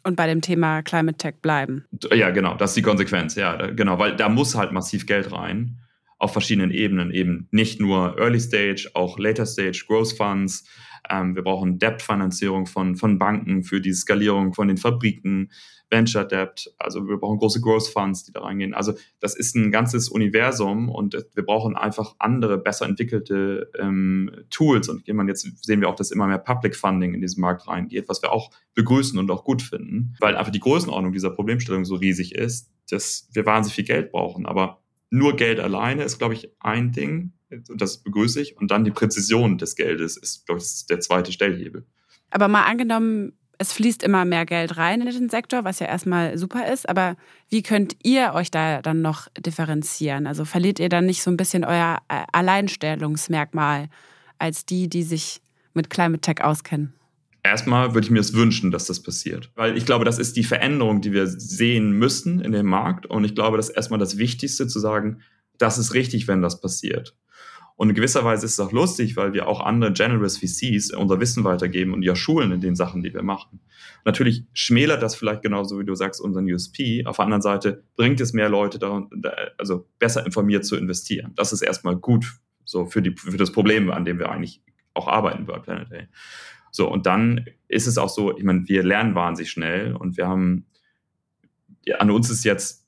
Und 0.04 0.16
bei 0.16 0.28
dem 0.28 0.42
Thema 0.42 0.82
Climate 0.82 1.18
Tech 1.18 1.36
bleiben. 1.42 1.86
Ja, 2.14 2.30
genau, 2.30 2.56
das 2.56 2.72
ist 2.72 2.78
die 2.78 2.82
Konsequenz, 2.82 3.36
ja, 3.36 3.56
genau, 3.72 4.00
weil 4.00 4.16
da 4.16 4.30
muss 4.30 4.56
halt 4.56 4.72
massiv 4.72 5.06
Geld 5.06 5.32
rein 5.32 5.80
auf 6.20 6.34
verschiedenen 6.34 6.72
Ebenen 6.72 7.12
eben 7.12 7.48
nicht 7.52 7.80
nur 7.80 8.18
Early 8.20 8.40
Stage, 8.40 8.92
auch 8.94 9.18
Later 9.18 9.46
Stage 9.46 9.86
Growth 9.88 10.14
Funds. 10.14 10.66
Ähm, 11.10 11.36
wir 11.36 11.44
brauchen 11.44 11.80
Debt-Finanzierung 11.80 12.66
von, 12.66 12.96
von 12.96 13.20
Banken 13.20 13.64
für 13.64 13.82
die 13.82 13.94
Skalierung 13.94 14.54
von 14.54 14.68
den 14.68 14.78
Fabriken, 14.78 15.52
Venture 15.90 16.26
Debt, 16.26 16.72
also 16.78 17.08
wir 17.08 17.18
brauchen 17.18 17.40
große 17.40 17.62
Growth 17.62 17.88
Funds, 17.88 18.24
die 18.24 18.32
da 18.32 18.42
reingehen. 18.42 18.74
Also 18.74 18.94
das 19.20 19.36
ist 19.36 19.56
ein 19.56 19.72
ganzes 19.72 20.10
Universum 20.10 20.90
und 20.90 21.18
wir 21.34 21.44
brauchen 21.44 21.76
einfach 21.76 22.16
andere, 22.20 22.58
besser 22.58 22.86
entwickelte 22.86 23.72
ähm, 23.80 24.32
Tools. 24.50 24.88
Und 24.90 25.08
jetzt 25.08 25.66
sehen 25.66 25.82
wir 25.82 25.90
auch, 25.90 25.96
dass 25.96 26.12
immer 26.12 26.28
mehr 26.28 26.38
Public 26.38 26.76
Funding 26.76 27.14
in 27.14 27.22
diesen 27.22 27.42
Markt 27.42 27.68
reingeht, 27.68 28.08
was 28.08 28.22
wir 28.22 28.32
auch 28.32 28.52
begrüßen 28.76 29.18
und 29.18 29.32
auch 29.32 29.44
gut 29.44 29.62
finden, 29.62 30.16
weil 30.20 30.36
einfach 30.36 30.52
die 30.52 30.60
Größenordnung 30.60 31.12
dieser 31.12 31.32
Problemstellung 31.32 31.86
so 31.86 31.96
riesig 31.96 32.36
ist, 32.36 32.72
dass 32.90 33.28
wir 33.34 33.46
wahnsinnig 33.46 33.76
viel 33.76 33.86
Geld 33.86 34.12
brauchen. 34.12 34.46
Aber 34.46 34.82
nur 35.10 35.36
Geld 35.36 35.60
alleine 35.60 36.04
ist, 36.04 36.20
glaube 36.20 36.36
ich, 36.36 36.52
ein 36.60 36.92
Ding. 36.92 37.34
Und 37.52 37.82
das 37.82 37.98
begrüße 37.98 38.42
ich. 38.42 38.58
Und 38.58 38.72
dann 38.72 38.84
die 38.84 38.92
Präzision 38.92 39.58
des 39.58 39.76
Geldes 39.76 40.18
ist, 40.18 40.46
glaube 40.46 40.62
ich, 40.62 40.86
der 40.88 41.00
zweite 41.00 41.32
Stellhebel. 41.32 41.86
Aber 42.30 42.48
mal 42.48 42.64
angenommen, 42.64 43.34
es 43.58 43.74
fließt 43.74 44.04
immer 44.04 44.24
mehr 44.24 44.46
Geld 44.46 44.78
rein 44.78 45.02
in 45.02 45.12
den 45.12 45.30
Sektor, 45.30 45.66
was 45.66 45.80
ja 45.80 45.88
erstmal 45.88 46.38
super 46.38 46.72
ist. 46.72 46.88
Aber 46.88 47.18
wie 47.50 47.62
könnt 47.62 47.98
ihr 48.04 48.34
euch 48.34 48.52
da 48.52 48.82
dann 48.82 49.02
noch 49.02 49.28
differenzieren? 49.38 50.28
Also 50.28 50.46
verliert 50.46 50.80
ihr 50.80 50.90
dann 50.90 51.06
nicht 51.06 51.22
so 51.22 51.30
ein 51.30 51.38
bisschen 51.38 51.66
euer 51.66 51.98
äh, 52.08 52.24
Alleinstellungsmerkmal 52.32 53.90
als 54.38 54.66
die, 54.66 54.88
die 54.88 55.04
sich 55.04 55.42
mit 55.74 55.90
Climate 55.90 56.22
Tech 56.22 56.42
auskennen? 56.42 56.94
Erstmal 57.44 57.94
würde 57.94 58.06
ich 58.06 58.12
mir 58.12 58.20
es 58.20 58.34
wünschen, 58.34 58.72
dass 58.72 58.86
das 58.86 59.02
passiert. 59.02 59.52
Weil 59.56 59.78
ich 59.78 59.86
glaube, 59.86 60.06
das 60.06 60.20
ist 60.20 60.38
die 60.38 60.44
Veränderung, 60.44 61.02
die 61.02 61.12
wir 61.12 61.28
sehen 61.28 61.92
müssen 61.92 62.40
in 62.40 62.54
dem 62.54 62.66
Markt. 62.66 63.08
Und 63.08 63.26
ich 63.26 63.36
glaube, 63.36 63.58
das 63.58 63.70
ist 63.70 63.76
erstmal 63.76 64.00
das 64.00 64.18
Wichtigste 64.18 64.68
zu 64.68 64.80
sagen, 64.80 65.22
das 65.58 65.78
ist 65.78 65.94
richtig, 65.94 66.30
wenn 66.30 66.42
das 66.42 66.62
passiert. 66.62 67.16
Und 67.80 67.88
in 67.88 67.96
gewisser 67.96 68.26
Weise 68.26 68.46
ist 68.46 68.52
es 68.52 68.60
auch 68.60 68.74
lustig, 68.74 69.16
weil 69.16 69.32
wir 69.32 69.48
auch 69.48 69.62
andere 69.62 69.94
Generous 69.94 70.38
VCs 70.38 70.92
unser 70.92 71.22
Wissen 71.22 71.46
weitergeben 71.46 71.94
und 71.94 72.04
ja 72.04 72.14
schulen 72.14 72.52
in 72.52 72.60
den 72.60 72.76
Sachen, 72.76 73.02
die 73.02 73.14
wir 73.14 73.24
machen. 73.24 73.62
Natürlich 74.04 74.44
schmälert 74.52 75.02
das 75.02 75.16
vielleicht 75.16 75.44
genauso, 75.44 75.80
wie 75.80 75.86
du 75.86 75.96
sagst, 75.96 76.20
unseren 76.20 76.44
USP. 76.52 77.06
Auf 77.06 77.16
der 77.16 77.24
anderen 77.24 77.42
Seite 77.42 77.86
bringt 77.96 78.20
es 78.20 78.34
mehr 78.34 78.50
Leute 78.50 78.80
daran, 78.80 79.10
also 79.58 79.88
besser 79.98 80.26
informiert 80.26 80.66
zu 80.66 80.76
investieren. 80.76 81.32
Das 81.38 81.54
ist 81.54 81.62
erstmal 81.62 81.96
gut 81.96 82.26
so 82.66 82.86
für, 82.86 83.02
die, 83.02 83.16
für 83.16 83.38
das 83.38 83.54
Problem, 83.54 83.90
an 83.92 84.04
dem 84.04 84.20
wir 84.20 84.30
eigentlich 84.30 84.62
auch 84.94 85.08
arbeiten 85.08 85.46
bei 85.46 85.58
Planet 85.60 85.88
A. 85.94 86.08
So, 86.72 86.92
und 86.92 87.06
dann 87.06 87.46
ist 87.70 87.88
es 87.88 87.98
auch 87.98 88.10
so, 88.10 88.38
ich 88.38 88.44
meine, 88.44 88.68
wir 88.68 88.84
lernen 88.84 89.16
wahnsinnig 89.16 89.52
schnell 89.52 89.96
und 89.96 90.18
wir 90.18 90.28
haben, 90.28 90.66
ja, 91.86 91.96
an 92.00 92.12
uns 92.12 92.30
ist 92.30 92.44
jetzt 92.44 92.79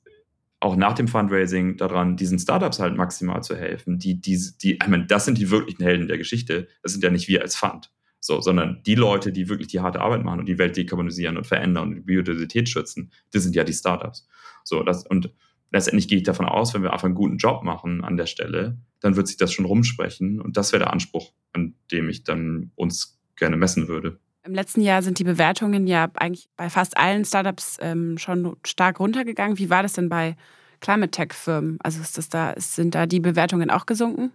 auch 0.62 0.76
nach 0.76 0.92
dem 0.92 1.08
Fundraising 1.08 1.76
daran, 1.76 2.16
diesen 2.16 2.38
Startups 2.38 2.78
halt 2.78 2.96
maximal 2.96 3.42
zu 3.42 3.56
helfen. 3.56 3.98
Die, 3.98 4.20
die, 4.20 4.40
die, 4.62 4.74
ich 4.74 4.86
meine, 4.86 5.06
das 5.06 5.24
sind 5.24 5.38
die 5.38 5.50
wirklichen 5.50 5.82
Helden 5.82 6.06
der 6.06 6.18
Geschichte. 6.18 6.68
Das 6.82 6.92
sind 6.92 7.02
ja 7.02 7.10
nicht 7.10 7.26
wir 7.26 7.42
als 7.42 7.56
Fund. 7.56 7.90
So, 8.20 8.40
sondern 8.40 8.80
die 8.84 8.94
Leute, 8.94 9.32
die 9.32 9.48
wirklich 9.48 9.66
die 9.66 9.80
harte 9.80 10.00
Arbeit 10.00 10.22
machen 10.22 10.38
und 10.38 10.46
die 10.46 10.58
Welt 10.58 10.76
dekarbonisieren 10.76 11.36
und 11.36 11.48
verändern 11.48 11.88
und 11.88 11.94
die 11.96 12.00
Biodiversität 12.02 12.68
schützen, 12.68 13.10
die 13.34 13.40
sind 13.40 13.56
ja 13.56 13.64
die 13.64 13.72
Startups. 13.72 14.28
So, 14.62 14.84
das, 14.84 15.04
und 15.04 15.34
letztendlich 15.72 16.06
gehe 16.06 16.18
ich 16.18 16.24
davon 16.24 16.46
aus, 16.46 16.72
wenn 16.74 16.84
wir 16.84 16.92
einfach 16.92 17.06
einen 17.06 17.16
guten 17.16 17.38
Job 17.38 17.64
machen 17.64 18.04
an 18.04 18.16
der 18.16 18.26
Stelle, 18.26 18.78
dann 19.00 19.16
wird 19.16 19.26
sich 19.26 19.38
das 19.38 19.52
schon 19.52 19.64
rumsprechen. 19.64 20.40
Und 20.40 20.56
das 20.56 20.70
wäre 20.70 20.84
der 20.84 20.92
Anspruch, 20.92 21.32
an 21.52 21.74
dem 21.90 22.08
ich 22.08 22.22
dann 22.22 22.70
uns 22.76 23.20
gerne 23.34 23.56
messen 23.56 23.88
würde. 23.88 24.20
Im 24.44 24.54
letzten 24.54 24.80
Jahr 24.80 25.02
sind 25.02 25.18
die 25.18 25.24
Bewertungen 25.24 25.86
ja 25.86 26.10
eigentlich 26.14 26.48
bei 26.56 26.68
fast 26.68 26.96
allen 26.96 27.24
Startups 27.24 27.78
ähm, 27.80 28.18
schon 28.18 28.56
stark 28.66 28.98
runtergegangen. 28.98 29.58
Wie 29.58 29.70
war 29.70 29.82
das 29.82 29.92
denn 29.92 30.08
bei 30.08 30.36
Climate 30.80 31.12
Tech-Firmen? 31.12 31.78
Also 31.82 32.00
ist 32.00 32.18
das 32.18 32.28
da, 32.28 32.54
sind 32.56 32.94
da 32.94 33.06
die 33.06 33.20
Bewertungen 33.20 33.70
auch 33.70 33.86
gesunken? 33.86 34.32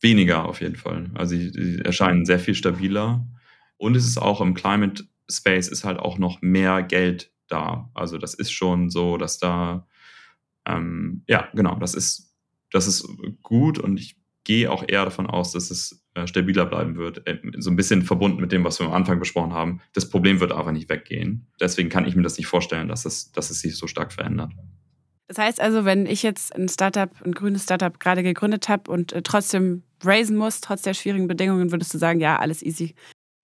Weniger 0.00 0.44
auf 0.44 0.60
jeden 0.60 0.76
Fall. 0.76 1.10
Also 1.14 1.36
sie 1.36 1.80
erscheinen 1.82 2.26
sehr 2.26 2.38
viel 2.38 2.54
stabiler. 2.54 3.26
Und 3.78 3.96
es 3.96 4.06
ist 4.06 4.18
auch 4.18 4.42
im 4.42 4.54
Climate 4.54 5.04
Space 5.30 5.68
ist 5.68 5.84
halt 5.84 5.98
auch 5.98 6.18
noch 6.18 6.42
mehr 6.42 6.82
Geld 6.82 7.32
da. 7.48 7.90
Also 7.94 8.18
das 8.18 8.34
ist 8.34 8.50
schon 8.50 8.90
so, 8.90 9.16
dass 9.16 9.38
da 9.38 9.86
ähm, 10.66 11.24
ja 11.26 11.48
genau, 11.54 11.76
das 11.76 11.94
ist 11.94 12.34
das 12.70 12.86
ist 12.86 13.08
gut 13.42 13.78
und 13.78 13.98
ich 13.98 14.19
gehe 14.44 14.70
auch 14.70 14.84
eher 14.86 15.04
davon 15.04 15.26
aus, 15.26 15.52
dass 15.52 15.70
es 15.70 16.04
äh, 16.14 16.26
stabiler 16.26 16.66
bleiben 16.66 16.96
wird. 16.96 17.26
Äh, 17.26 17.38
so 17.58 17.70
ein 17.70 17.76
bisschen 17.76 18.02
verbunden 18.02 18.40
mit 18.40 18.52
dem, 18.52 18.64
was 18.64 18.80
wir 18.80 18.86
am 18.86 18.92
Anfang 18.92 19.18
besprochen 19.18 19.52
haben. 19.52 19.80
Das 19.92 20.08
Problem 20.08 20.40
wird 20.40 20.52
aber 20.52 20.72
nicht 20.72 20.88
weggehen. 20.88 21.46
Deswegen 21.60 21.88
kann 21.88 22.06
ich 22.06 22.16
mir 22.16 22.22
das 22.22 22.38
nicht 22.38 22.46
vorstellen, 22.46 22.88
dass 22.88 23.04
es, 23.04 23.32
dass 23.32 23.50
es 23.50 23.60
sich 23.60 23.76
so 23.76 23.86
stark 23.86 24.12
verändert. 24.12 24.52
Das 25.28 25.38
heißt 25.38 25.60
also, 25.60 25.84
wenn 25.84 26.06
ich 26.06 26.22
jetzt 26.22 26.54
ein 26.56 26.68
Startup, 26.68 27.10
ein 27.24 27.32
grünes 27.32 27.62
Startup 27.62 28.00
gerade 28.00 28.22
gegründet 28.22 28.68
habe 28.68 28.90
und 28.90 29.12
äh, 29.12 29.22
trotzdem 29.22 29.84
raisen 30.02 30.36
muss, 30.36 30.60
trotz 30.60 30.82
der 30.82 30.94
schwierigen 30.94 31.28
Bedingungen, 31.28 31.70
würdest 31.70 31.94
du 31.94 31.98
sagen, 31.98 32.18
ja, 32.20 32.38
alles 32.38 32.62
easy? 32.62 32.94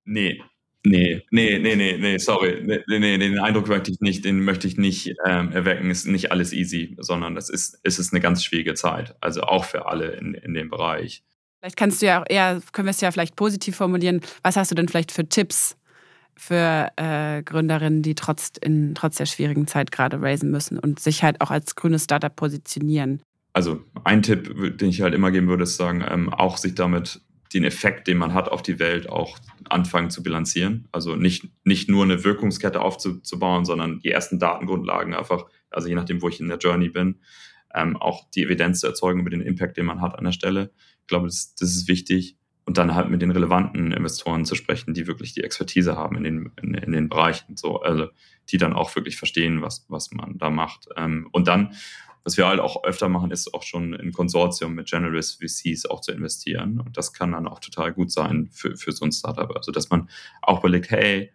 Nee, 0.04 0.42
Nee, 0.88 1.24
nee, 1.30 1.58
nee, 1.58 1.74
nee, 1.74 1.98
nee, 1.98 2.18
sorry. 2.18 2.62
Nee, 2.62 2.80
nee, 2.86 3.18
den 3.18 3.40
Eindruck 3.40 3.66
möchte 3.66 3.90
ich 3.90 4.00
nicht, 4.00 4.24
den 4.24 4.44
möchte 4.44 4.68
ich 4.68 4.76
nicht 4.76 5.14
ähm, 5.26 5.50
erwecken. 5.50 5.90
Es 5.90 6.00
ist 6.00 6.06
nicht 6.06 6.30
alles 6.30 6.52
easy, 6.52 6.96
sondern 7.00 7.36
es 7.36 7.48
ist, 7.48 7.80
es 7.82 7.98
ist 7.98 8.12
eine 8.12 8.20
ganz 8.20 8.44
schwierige 8.44 8.74
Zeit. 8.74 9.16
Also 9.20 9.42
auch 9.42 9.64
für 9.64 9.86
alle 9.86 10.12
in, 10.12 10.34
in 10.34 10.54
dem 10.54 10.70
Bereich. 10.70 11.24
Vielleicht 11.58 11.76
kannst 11.76 12.02
du 12.02 12.06
ja 12.06 12.22
auch 12.22 12.26
eher, 12.28 12.62
können 12.72 12.86
wir 12.86 12.90
es 12.90 13.00
ja 13.00 13.10
vielleicht 13.10 13.34
positiv 13.34 13.74
formulieren. 13.74 14.20
Was 14.44 14.56
hast 14.56 14.70
du 14.70 14.76
denn 14.76 14.86
vielleicht 14.86 15.10
für 15.10 15.28
Tipps 15.28 15.76
für 16.36 16.92
äh, 16.96 17.42
Gründerinnen, 17.42 18.02
die 18.02 18.14
trotz, 18.14 18.52
in, 18.60 18.94
trotz 18.94 19.16
der 19.16 19.26
schwierigen 19.26 19.66
Zeit 19.66 19.90
gerade 19.90 20.20
raisen 20.20 20.52
müssen 20.52 20.78
und 20.78 21.00
sich 21.00 21.24
halt 21.24 21.40
auch 21.40 21.50
als 21.50 21.74
grünes 21.74 22.04
Startup 22.04 22.34
positionieren? 22.34 23.22
Also 23.54 23.82
ein 24.04 24.22
Tipp, 24.22 24.78
den 24.78 24.90
ich 24.90 25.00
halt 25.00 25.14
immer 25.14 25.32
geben 25.32 25.48
würde, 25.48 25.64
ist 25.64 25.78
sagen, 25.78 26.04
ähm, 26.08 26.32
auch 26.32 26.58
sich 26.58 26.74
damit 26.76 27.22
den 27.54 27.64
Effekt, 27.64 28.08
den 28.08 28.18
man 28.18 28.34
hat 28.34 28.48
auf 28.48 28.62
die 28.62 28.78
Welt, 28.78 29.08
auch 29.08 29.38
anfangen 29.68 30.10
zu 30.10 30.22
bilanzieren. 30.22 30.88
Also 30.92 31.16
nicht, 31.16 31.48
nicht 31.64 31.88
nur 31.88 32.04
eine 32.04 32.24
Wirkungskette 32.24 32.80
aufzubauen, 32.80 33.64
sondern 33.64 34.00
die 34.00 34.10
ersten 34.10 34.38
Datengrundlagen 34.38 35.14
einfach, 35.14 35.46
also 35.70 35.88
je 35.88 35.94
nachdem, 35.94 36.22
wo 36.22 36.28
ich 36.28 36.40
in 36.40 36.48
der 36.48 36.58
Journey 36.58 36.88
bin, 36.88 37.20
ähm, 37.74 37.96
auch 37.96 38.28
die 38.30 38.44
Evidenz 38.44 38.80
zu 38.80 38.86
erzeugen 38.86 39.20
über 39.20 39.30
den 39.30 39.40
Impact, 39.40 39.76
den 39.76 39.86
man 39.86 40.00
hat 40.00 40.16
an 40.16 40.24
der 40.24 40.32
Stelle. 40.32 40.70
Ich 41.02 41.06
glaube, 41.06 41.26
das, 41.26 41.54
das 41.54 41.70
ist 41.70 41.88
wichtig. 41.88 42.36
Und 42.64 42.78
dann 42.78 42.96
halt 42.96 43.10
mit 43.10 43.22
den 43.22 43.30
relevanten 43.30 43.92
Investoren 43.92 44.44
zu 44.44 44.56
sprechen, 44.56 44.92
die 44.92 45.06
wirklich 45.06 45.32
die 45.34 45.44
Expertise 45.44 45.96
haben 45.96 46.16
in 46.16 46.24
den, 46.24 46.52
in, 46.60 46.74
in 46.74 46.90
den 46.90 47.08
Bereichen, 47.08 47.56
so, 47.56 47.80
also 47.80 48.08
die 48.48 48.58
dann 48.58 48.72
auch 48.72 48.96
wirklich 48.96 49.16
verstehen, 49.16 49.62
was, 49.62 49.86
was 49.88 50.10
man 50.10 50.36
da 50.38 50.50
macht. 50.50 50.88
Ähm, 50.96 51.28
und 51.30 51.46
dann 51.46 51.74
was 52.26 52.36
wir 52.36 52.48
halt 52.48 52.58
auch 52.58 52.82
öfter 52.82 53.08
machen, 53.08 53.30
ist 53.30 53.54
auch 53.54 53.62
schon 53.62 53.94
in 53.94 54.10
Konsortium 54.10 54.74
mit 54.74 54.90
Generalist 54.90 55.40
VCs 55.40 55.86
auch 55.86 56.00
zu 56.00 56.10
investieren. 56.10 56.80
Und 56.80 56.96
das 56.96 57.12
kann 57.12 57.30
dann 57.30 57.46
auch 57.46 57.60
total 57.60 57.92
gut 57.92 58.10
sein 58.10 58.48
für, 58.50 58.76
für 58.76 58.90
so 58.90 59.04
ein 59.04 59.12
Startup. 59.12 59.54
Also, 59.54 59.70
dass 59.70 59.90
man 59.90 60.08
auch 60.42 60.58
überlegt, 60.58 60.90
hey, 60.90 61.30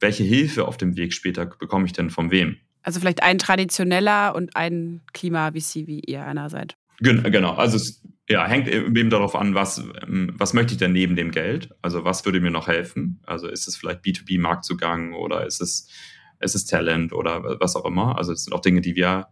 welche 0.00 0.24
Hilfe 0.24 0.66
auf 0.66 0.78
dem 0.78 0.96
Weg 0.96 1.12
später 1.12 1.44
bekomme 1.44 1.84
ich 1.84 1.92
denn 1.92 2.08
von 2.08 2.30
wem? 2.30 2.56
Also 2.82 3.00
vielleicht 3.00 3.22
ein 3.22 3.36
traditioneller 3.36 4.34
und 4.34 4.56
ein 4.56 5.02
Klima-VC, 5.12 5.86
wie 5.86 6.00
ihr 6.00 6.24
einer 6.24 6.48
seid. 6.48 6.78
Genau, 7.00 7.52
also 7.52 7.76
es 7.76 8.02
ja, 8.26 8.46
hängt 8.46 8.66
eben 8.66 9.10
darauf 9.10 9.36
an, 9.36 9.54
was, 9.54 9.84
ähm, 10.06 10.32
was 10.38 10.54
möchte 10.54 10.72
ich 10.72 10.78
denn 10.78 10.92
neben 10.92 11.16
dem 11.16 11.32
Geld? 11.32 11.68
Also 11.82 12.04
was 12.04 12.24
würde 12.24 12.40
mir 12.40 12.50
noch 12.50 12.66
helfen? 12.66 13.20
Also 13.26 13.46
ist 13.46 13.68
es 13.68 13.76
vielleicht 13.76 14.04
B2B-Marktzugang 14.04 15.12
oder 15.12 15.46
ist 15.46 15.60
es, 15.60 15.88
ist 16.40 16.54
es 16.54 16.64
Talent 16.64 17.12
oder 17.12 17.60
was 17.60 17.76
auch 17.76 17.84
immer? 17.84 18.16
Also 18.16 18.32
es 18.32 18.44
sind 18.44 18.54
auch 18.54 18.60
Dinge, 18.60 18.80
die 18.80 18.96
wir 18.96 19.28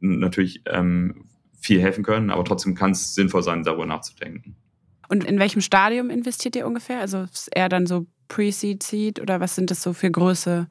natürlich 0.00 0.62
ähm, 0.66 1.26
viel 1.60 1.80
helfen 1.80 2.04
können, 2.04 2.30
aber 2.30 2.44
trotzdem 2.44 2.74
kann 2.74 2.92
es 2.92 3.14
sinnvoll 3.14 3.42
sein, 3.42 3.62
darüber 3.62 3.86
nachzudenken. 3.86 4.56
Und 5.08 5.24
in 5.24 5.38
welchem 5.38 5.60
Stadium 5.60 6.08
investiert 6.08 6.56
ihr 6.56 6.66
ungefähr? 6.66 7.00
Also 7.00 7.22
ist 7.22 7.48
eher 7.54 7.68
dann 7.68 7.86
so 7.86 8.06
Pre-Seed, 8.28 8.82
Seed 8.82 9.20
oder 9.20 9.40
was 9.40 9.56
sind 9.56 9.70
das 9.70 9.82
so 9.82 9.92
für 9.92 10.10
Größe, 10.10 10.68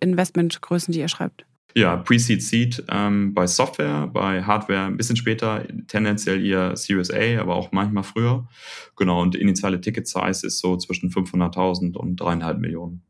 Investmentgrößen, 0.00 0.92
die 0.92 1.00
ihr 1.00 1.08
schreibt? 1.08 1.46
Ja, 1.76 1.96
Pre-Seed, 1.96 2.42
Seed 2.42 2.84
ähm, 2.88 3.34
bei 3.34 3.46
Software, 3.46 4.06
bei 4.06 4.42
Hardware 4.42 4.86
ein 4.86 4.96
bisschen 4.96 5.16
später, 5.16 5.62
tendenziell 5.88 6.44
eher 6.44 6.74
Series 6.74 7.10
A, 7.10 7.38
aber 7.38 7.54
auch 7.54 7.70
manchmal 7.70 8.02
früher. 8.02 8.48
Genau, 8.96 9.22
und 9.22 9.36
initiale 9.36 9.80
Ticket-Size 9.80 10.46
ist 10.46 10.58
so 10.58 10.76
zwischen 10.78 11.10
500.000 11.10 11.96
und 11.96 12.16
dreieinhalb 12.16 12.58
Millionen. 12.58 13.02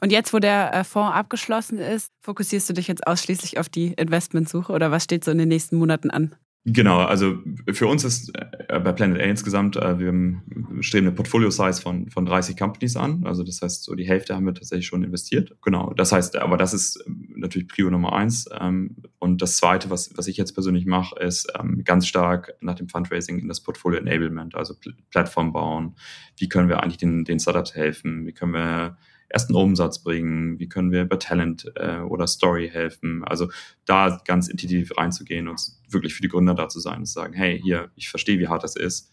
Und 0.00 0.12
jetzt, 0.12 0.32
wo 0.32 0.38
der 0.38 0.74
äh, 0.74 0.84
Fonds 0.84 1.14
abgeschlossen 1.14 1.78
ist, 1.78 2.10
fokussierst 2.20 2.68
du 2.68 2.72
dich 2.72 2.88
jetzt 2.88 3.06
ausschließlich 3.06 3.58
auf 3.58 3.68
die 3.68 3.92
Investmentsuche 3.94 4.72
oder 4.72 4.90
was 4.90 5.04
steht 5.04 5.24
so 5.24 5.30
in 5.30 5.38
den 5.38 5.48
nächsten 5.48 5.76
Monaten 5.76 6.10
an? 6.10 6.34
Genau, 6.66 7.00
also 7.00 7.40
für 7.74 7.86
uns 7.86 8.04
ist 8.04 8.34
äh, 8.34 8.80
bei 8.80 8.92
Planet 8.92 9.20
A 9.20 9.24
insgesamt, 9.24 9.76
äh, 9.76 9.98
wir 9.98 10.40
streben 10.80 11.06
eine 11.08 11.14
Portfolio-Size 11.14 11.82
von, 11.82 12.08
von 12.08 12.24
30 12.24 12.56
Companies 12.56 12.96
an. 12.96 13.24
Also 13.26 13.42
das 13.42 13.60
heißt, 13.60 13.84
so 13.84 13.94
die 13.94 14.08
Hälfte 14.08 14.34
haben 14.34 14.46
wir 14.46 14.54
tatsächlich 14.54 14.86
schon 14.86 15.04
investiert. 15.04 15.54
Genau, 15.60 15.92
das 15.92 16.12
heißt, 16.12 16.36
aber 16.36 16.56
das 16.56 16.72
ist 16.72 17.04
natürlich 17.36 17.68
Prio 17.68 17.90
Nummer 17.90 18.14
eins. 18.14 18.48
Ähm, 18.58 18.96
und 19.18 19.42
das 19.42 19.58
Zweite, 19.58 19.90
was, 19.90 20.16
was 20.16 20.26
ich 20.26 20.38
jetzt 20.38 20.54
persönlich 20.54 20.86
mache, 20.86 21.20
ist 21.20 21.52
ähm, 21.60 21.82
ganz 21.84 22.06
stark 22.06 22.54
nach 22.62 22.76
dem 22.76 22.88
Fundraising 22.88 23.38
in 23.40 23.48
das 23.48 23.60
Portfolio 23.60 24.00
Enablement, 24.00 24.54
also 24.54 24.74
Plattform 25.10 25.52
bauen. 25.52 25.96
Wie 26.38 26.48
können 26.48 26.70
wir 26.70 26.82
eigentlich 26.82 26.96
den, 26.96 27.24
den 27.24 27.40
Startups 27.40 27.74
helfen? 27.74 28.26
Wie 28.26 28.32
können 28.32 28.54
wir 28.54 28.96
ersten 29.34 29.54
Umsatz 29.54 30.02
bringen? 30.02 30.60
Wie 30.60 30.68
können 30.68 30.92
wir 30.92 31.04
bei 31.06 31.16
Talent 31.16 31.70
äh, 31.74 31.98
oder 31.98 32.26
Story 32.28 32.70
helfen? 32.72 33.24
Also 33.24 33.50
da 33.84 34.20
ganz 34.24 34.48
intensiv 34.48 34.96
reinzugehen 34.96 35.48
und 35.48 35.60
wirklich 35.88 36.14
für 36.14 36.22
die 36.22 36.28
Gründer 36.28 36.54
da 36.54 36.68
zu 36.68 36.78
sein 36.78 36.98
und 36.98 37.06
zu 37.06 37.14
sagen, 37.14 37.34
hey, 37.34 37.60
hier, 37.60 37.90
ich 37.96 38.08
verstehe, 38.08 38.38
wie 38.38 38.46
hart 38.46 38.62
das 38.62 38.76
ist. 38.76 39.12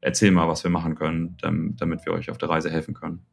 Erzähl 0.00 0.30
mal, 0.30 0.46
was 0.46 0.62
wir 0.62 0.70
machen 0.70 0.94
können, 0.94 1.36
damit 1.40 2.04
wir 2.04 2.12
euch 2.12 2.30
auf 2.30 2.38
der 2.38 2.50
Reise 2.50 2.70
helfen 2.70 2.94
können. 2.94 3.24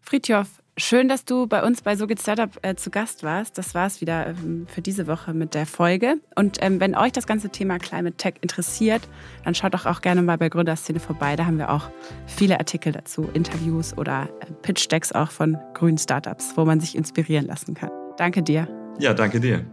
Friedhof, 0.00 0.62
schön, 0.76 1.08
dass 1.08 1.24
du 1.24 1.46
bei 1.46 1.62
uns 1.62 1.82
bei 1.82 1.96
So 1.96 2.06
geht 2.06 2.20
Startup 2.20 2.50
äh, 2.62 2.74
zu 2.74 2.90
Gast 2.90 3.22
warst. 3.22 3.58
Das 3.58 3.74
war 3.74 3.86
es 3.86 4.00
wieder 4.00 4.26
ähm, 4.28 4.66
für 4.68 4.82
diese 4.82 5.06
Woche 5.06 5.34
mit 5.34 5.54
der 5.54 5.66
Folge. 5.66 6.16
Und 6.34 6.58
ähm, 6.60 6.80
wenn 6.80 6.94
euch 6.94 7.12
das 7.12 7.26
ganze 7.26 7.50
Thema 7.50 7.78
Climate 7.78 8.16
Tech 8.16 8.34
interessiert, 8.40 9.02
dann 9.44 9.54
schaut 9.54 9.74
doch 9.74 9.86
auch 9.86 10.00
gerne 10.00 10.22
mal 10.22 10.38
bei 10.38 10.48
Gründerszene 10.48 11.00
vorbei. 11.00 11.36
Da 11.36 11.46
haben 11.46 11.58
wir 11.58 11.70
auch 11.70 11.90
viele 12.26 12.58
Artikel 12.58 12.92
dazu, 12.92 13.28
Interviews 13.34 13.96
oder 13.96 14.28
äh, 14.40 14.46
Pitch 14.62 14.90
Decks 14.90 15.12
auch 15.12 15.30
von 15.30 15.58
grünen 15.74 15.98
Startups, 15.98 16.56
wo 16.56 16.64
man 16.64 16.80
sich 16.80 16.96
inspirieren 16.96 17.46
lassen 17.46 17.74
kann. 17.74 17.90
Danke 18.16 18.42
dir. 18.42 18.68
Ja, 18.98 19.14
danke 19.14 19.40
dir. 19.40 19.64